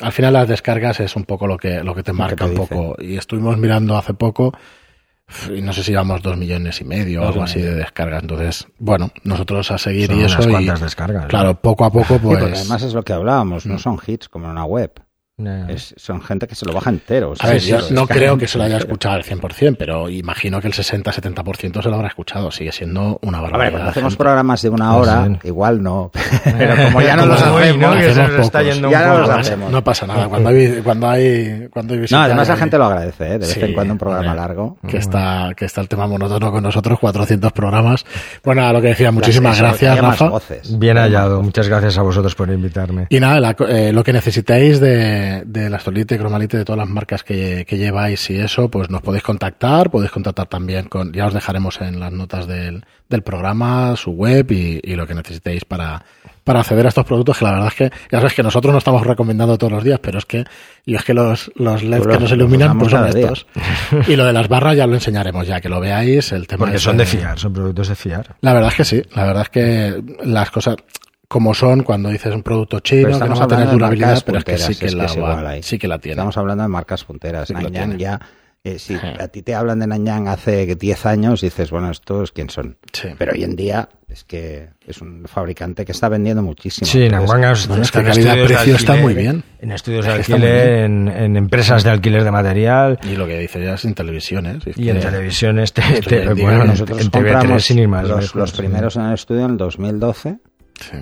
al 0.00 0.12
final 0.12 0.32
las 0.32 0.48
descargas 0.48 1.00
es 1.00 1.14
un 1.16 1.24
poco 1.24 1.46
lo 1.46 1.56
que, 1.56 1.82
lo 1.84 1.94
que 1.94 2.02
te 2.02 2.12
marca 2.12 2.44
te 2.44 2.44
un 2.44 2.50
dice. 2.50 2.66
poco. 2.74 2.96
Y 3.00 3.16
estuvimos 3.16 3.56
mirando 3.58 3.96
hace 3.96 4.14
poco 4.14 4.52
y 5.54 5.62
no 5.62 5.72
sé 5.72 5.82
si 5.82 5.92
llevamos 5.92 6.22
dos 6.22 6.36
millones 6.36 6.80
y 6.80 6.84
medio 6.84 7.22
o 7.22 7.28
algo 7.28 7.42
así 7.42 7.60
de 7.60 7.74
descargas. 7.74 8.22
Entonces, 8.22 8.66
bueno, 8.78 9.10
nosotros 9.24 9.70
a 9.70 9.78
seguir 9.78 10.08
Son 10.08 10.20
y 10.20 10.24
eso 10.24 10.42
unas 10.42 10.80
y, 10.80 10.82
descargas. 10.82 11.22
¿no? 11.24 11.28
claro, 11.28 11.60
poco 11.60 11.84
a 11.84 11.90
poco 11.90 12.14
Sí, 12.14 12.20
pues... 12.20 12.60
además 12.60 12.82
es 12.82 12.94
lo 12.94 13.02
que 13.02 13.12
hablábamos, 13.12 13.66
no 13.66 13.78
son 13.78 13.98
hits 14.06 14.28
como 14.28 14.46
en 14.46 14.52
una 14.52 14.64
web. 14.64 14.92
Es- 15.46 15.94
son 15.96 16.20
gente 16.22 16.46
que 16.46 16.54
se 16.54 16.64
lo 16.66 16.72
baja 16.72 16.90
entero. 16.90 17.30
o 17.30 17.32
A 17.32 17.36
sea, 17.36 17.50
ver, 17.50 17.60
sí, 17.60 17.68
yo 17.70 17.78
no 17.90 18.06
creo 18.06 18.36
que 18.38 18.46
se 18.46 18.58
lo 18.58 18.64
haya 18.64 18.78
escuchado 18.78 19.14
al 19.16 19.24
100%, 19.24 19.76
pero 19.78 20.08
imagino 20.08 20.60
que 20.60 20.66
el 20.68 20.72
60-70% 20.74 21.82
se 21.82 21.88
lo 21.88 21.94
habrá 21.96 22.08
escuchado. 22.08 22.50
Sigue 22.50 22.72
siendo 22.72 23.18
una 23.22 23.38
A 23.38 23.42
barbaridad. 23.42 23.64
ver, 23.64 23.72
cuando 23.72 23.90
hacemos 23.90 24.12
gente. 24.12 24.22
programas 24.24 24.62
de 24.62 24.68
una 24.68 24.86
Ah, 24.90 24.96
hora, 24.96 25.26
sí. 25.26 25.48
igual 25.48 25.82
no. 25.82 26.10
Pero 26.44 26.76
como 26.84 27.00
ya 27.02 27.16
no 27.16 27.22
Como 27.22 27.32
los 27.34 27.42
hacemos, 27.42 27.76
¿no? 27.78 27.92
Que 27.98 28.06
hacemos 28.10 28.46
está 28.46 28.62
yendo 28.62 28.90
Ya 28.90 29.06
no 29.08 29.18
los 29.18 29.30
hacemos. 29.30 29.70
No 29.72 29.84
pasa 29.84 30.06
nada. 30.06 30.28
Cuando 30.28 30.48
hay, 30.50 30.80
cuando 30.82 31.08
hay, 31.08 31.68
cuando 31.70 31.94
hay 31.94 32.00
No, 32.10 32.18
además 32.20 32.48
la 32.48 32.56
gente 32.56 32.78
lo 32.78 32.84
agradece, 32.86 33.24
¿eh? 33.26 33.30
de 33.32 33.38
vez 33.38 33.48
Sí, 33.52 33.60
en 33.60 33.72
cuando 33.74 33.92
un 33.94 33.98
programa 33.98 34.34
largo. 34.34 34.76
Que 34.88 34.96
está, 34.98 35.50
que 35.56 35.64
está 35.64 35.80
el 35.80 35.88
tema 35.88 36.06
monótono 36.06 36.50
con 36.50 36.62
nosotros, 36.62 36.98
400 36.98 37.52
programas. 37.52 38.04
Bueno, 38.44 38.64
a 38.66 38.72
lo 38.72 38.80
que 38.80 38.88
decía, 38.88 39.10
muchísimas 39.12 39.52
Las- 39.60 39.70
gracias, 39.80 39.98
Rafa. 40.00 40.28
voces. 40.28 40.78
Bien 40.78 40.96
hallado. 40.96 41.42
Muchas 41.42 41.68
gracias 41.68 41.98
a 41.98 42.02
vosotros 42.02 42.34
por 42.34 42.50
invitarme. 42.50 43.06
Y 43.08 43.20
nada, 43.20 43.40
la 43.40 43.56
eh, 43.68 43.92
lo 43.92 44.02
que 44.04 44.12
necesitéis 44.12 44.80
de, 44.80 45.31
de 45.44 45.70
la 45.70 45.78
Stolite, 45.78 46.18
Cromalite, 46.18 46.58
de 46.58 46.64
todas 46.64 46.78
las 46.78 46.88
marcas 46.88 47.22
que, 47.24 47.64
que 47.66 47.78
lleváis 47.78 48.28
y 48.30 48.36
eso, 48.36 48.70
pues 48.70 48.90
nos 48.90 49.02
podéis 49.02 49.22
contactar, 49.22 49.90
podéis 49.90 50.10
contactar 50.12 50.46
también 50.46 50.86
con, 50.88 51.12
ya 51.12 51.26
os 51.26 51.34
dejaremos 51.34 51.80
en 51.80 51.98
las 51.98 52.12
notas 52.12 52.46
del, 52.46 52.84
del 53.08 53.22
programa, 53.22 53.96
su 53.96 54.10
web 54.12 54.50
y, 54.52 54.80
y 54.82 54.94
lo 54.96 55.06
que 55.06 55.14
necesitéis 55.14 55.64
para, 55.64 56.04
para 56.44 56.60
acceder 56.60 56.86
a 56.86 56.88
estos 56.88 57.04
productos, 57.04 57.38
que 57.38 57.44
la 57.44 57.52
verdad 57.52 57.68
es 57.68 57.74
que, 57.74 57.90
ya 58.10 58.18
sabes 58.18 58.34
que 58.34 58.42
nosotros 58.42 58.72
no 58.72 58.78
estamos 58.78 59.06
recomendando 59.06 59.56
todos 59.58 59.72
los 59.72 59.84
días, 59.84 59.98
pero 60.02 60.18
es 60.18 60.24
que, 60.26 60.44
y 60.84 60.94
es 60.94 61.04
que 61.04 61.14
los, 61.14 61.50
los 61.56 61.82
LEDs 61.82 62.02
Pues 62.04 62.16
que 62.16 62.22
nos 62.22 62.32
iluminan, 62.32 62.78
pues 62.78 62.90
son 62.90 63.10
día. 63.10 63.20
estos. 63.32 63.46
Y 64.08 64.16
lo 64.16 64.24
de 64.24 64.32
las 64.32 64.48
barras 64.48 64.76
ya 64.76 64.86
lo 64.86 64.94
enseñaremos 64.94 65.46
ya, 65.46 65.60
que 65.60 65.68
lo 65.68 65.80
veáis, 65.80 66.32
el 66.32 66.46
tema 66.46 66.66
Porque 66.66 66.78
son 66.78 66.96
de 66.96 67.06
fiar, 67.06 67.38
son 67.38 67.52
productos 67.52 67.88
de 67.88 67.94
fiar. 67.94 68.36
la 68.40 68.52
verdad 68.54 68.70
es 68.70 68.76
que 68.76 68.84
sí, 68.84 69.02
la 69.14 69.24
verdad 69.24 69.42
es 69.42 69.48
que 69.50 70.02
las 70.24 70.50
cosas 70.50 70.76
como 71.32 71.54
son 71.54 71.82
cuando 71.82 72.10
dices 72.10 72.34
un 72.34 72.42
producto 72.42 72.80
chino 72.80 73.04
que 73.04 73.08
no 73.08 73.12
estamos 73.16 73.40
va 73.40 73.44
a 73.44 73.48
tener 73.48 73.62
hablando 73.64 73.70
de 73.72 73.78
durabilidad, 73.78 74.06
marcas 74.08 74.22
pero 74.24 74.38
es 74.38 74.44
que 74.44 74.58
sí 74.58 74.64
punteras, 74.66 74.78
que, 74.78 74.86
es 74.86 74.92
que 74.92 74.96
la, 74.98 75.04
es 75.06 75.12
va- 75.12 75.16
igual 75.16 75.46
ahí. 75.46 75.62
sí 75.62 75.78
que 75.78 75.88
la 75.88 75.98
tiene. 75.98 76.12
Estamos 76.12 76.36
hablando 76.36 76.62
de 76.62 76.68
marcas 76.68 77.04
punteras. 77.04 77.48
Sí 77.48 77.54
que 77.54 77.62
Nanyang 77.62 77.96
ya, 77.98 78.20
eh, 78.64 78.78
si 78.78 78.94
Sí. 78.94 79.00
a 79.18 79.28
ti 79.28 79.42
te 79.42 79.54
hablan 79.54 79.78
de 79.80 79.86
Nanyang 79.88 80.28
hace 80.28 80.66
10 80.76 81.06
años, 81.06 81.40
dices, 81.40 81.70
bueno, 81.70 81.90
estos 81.90 82.30
quién 82.32 82.50
son. 82.50 82.76
Sí. 82.92 83.08
Pero 83.18 83.32
hoy 83.32 83.42
en 83.44 83.56
día 83.56 83.88
es 84.08 84.24
que 84.24 84.68
es 84.86 85.00
un 85.00 85.24
fabricante 85.26 85.84
que 85.86 85.92
está 85.92 86.08
vendiendo 86.10 86.42
muchísimo. 86.42 86.86
Sí, 86.86 87.06
Anguanga 87.06 87.52
es- 87.52 87.66
Bueno, 87.66 87.82
es 87.82 87.90
que 87.90 87.98
en 88.00 88.04
calidad-precio 88.04 88.44
estudios 88.56 88.66
de 88.66 88.72
está 88.74 88.92
muy 88.92 89.02
alquiler, 89.12 89.22
bien. 89.32 89.44
En 89.60 89.72
estudios 89.72 90.04
de 90.04 90.12
alquiler, 90.12 90.68
en, 90.84 91.08
en 91.08 91.36
empresas 91.38 91.82
de 91.82 91.90
alquiler 91.90 92.22
de 92.22 92.30
material 92.30 92.98
Y 93.02 93.16
lo 93.16 93.26
que 93.26 93.38
dice 93.38 93.64
ya 93.64 93.74
es 93.74 93.84
en 93.86 93.94
televisiones. 93.94 94.66
es 94.66 94.76
y 94.76 94.90
en 94.90 94.96
que- 94.98 95.02
televisiones. 95.06 95.72
te- 95.72 95.82
te- 96.02 96.28
bueno, 96.34 96.60
que 96.60 96.66
nosotros 96.68 97.00
en 97.00 97.10
TV3 97.10 97.32
compramos 97.32 97.64
sin 97.64 97.78
ir 97.78 97.88
más 97.88 98.06
los, 98.06 98.20
lejos, 98.20 98.34
los 98.34 98.52
primeros 98.52 98.96
en 98.96 99.02
el 99.06 99.14
estudio 99.14 99.44
en 99.46 99.50
el 99.52 99.56
2012 99.56 100.36
Sí. 100.78 100.96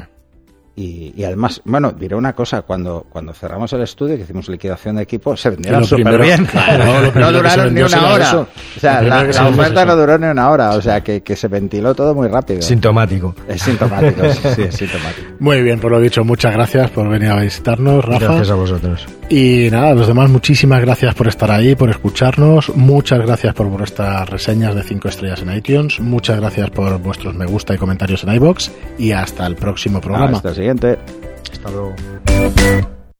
Y, 0.81 1.12
y 1.14 1.24
además, 1.24 1.61
bueno, 1.66 1.93
diré 1.93 2.16
una 2.16 2.33
cosa, 2.33 2.62
cuando, 2.62 3.05
cuando 3.11 3.35
cerramos 3.35 3.70
el 3.74 3.83
estudio, 3.83 4.16
que 4.16 4.22
hicimos 4.22 4.49
liquidación 4.49 4.97
de 4.97 5.03
equipo, 5.03 5.37
se 5.37 5.51
vendieron 5.51 5.85
súper 5.85 6.22
bien. 6.22 6.47
claro, 6.47 7.12
no 7.14 7.33
duraron 7.33 7.74
ni 7.74 7.83
una 7.83 8.14
hora. 8.14 8.24
eso. 8.24 8.49
O 8.76 8.81
sea, 8.81 9.03
la, 9.03 9.31
se 9.31 9.43
oferta 9.43 9.85
no 9.85 9.95
duró 9.95 10.16
ni 10.16 10.26
una 10.28 10.49
hora, 10.49 10.70
o 10.70 10.81
sea, 10.81 11.03
que, 11.03 11.22
que 11.22 11.37
se 11.37 11.49
ventiló 11.49 11.95
todo 11.95 12.14
muy 12.14 12.28
rápido. 12.28 12.62
Sintomático. 12.62 13.35
Es 13.47 13.61
sintomático, 13.61 14.33
sí, 14.33 14.49
sí, 14.55 14.62
es 14.62 14.74
sintomático. 14.74 15.28
Muy 15.41 15.62
bien, 15.62 15.81
por 15.81 15.91
lo 15.91 16.01
dicho, 16.01 16.22
muchas 16.22 16.53
gracias 16.53 16.91
por 16.91 17.09
venir 17.09 17.31
a 17.31 17.41
visitarnos, 17.41 18.05
Rafa. 18.05 18.26
Gracias 18.26 18.51
a 18.51 18.55
vosotros. 18.55 19.07
Y 19.31 19.68
nada, 19.70 19.91
a 19.91 19.95
los 19.95 20.07
demás, 20.07 20.28
muchísimas 20.28 20.81
gracias 20.81 21.14
por 21.14 21.28
estar 21.28 21.51
ahí, 21.51 21.74
por 21.74 21.89
escucharnos. 21.89 22.74
Muchas 22.74 23.20
gracias 23.20 23.55
por 23.55 23.68
vuestras 23.68 24.28
reseñas 24.28 24.74
de 24.74 24.83
5 24.83 25.09
estrellas 25.09 25.41
en 25.43 25.55
iTunes. 25.55 26.01
Muchas 26.01 26.41
gracias 26.41 26.68
por 26.70 26.99
vuestros 26.99 27.35
me 27.35 27.47
gusta 27.47 27.74
y 27.74 27.78
comentarios 27.78 28.24
en 28.24 28.35
iBox. 28.35 28.70
Y 28.99 29.12
hasta 29.12 29.47
el 29.47 29.57
próximo 29.57 30.01
programa. 30.01 30.39
Hasta 30.39 30.51
el 30.51 30.55
siguiente. 30.71 30.99
Hasta 31.53 31.71
luego. 31.71 31.95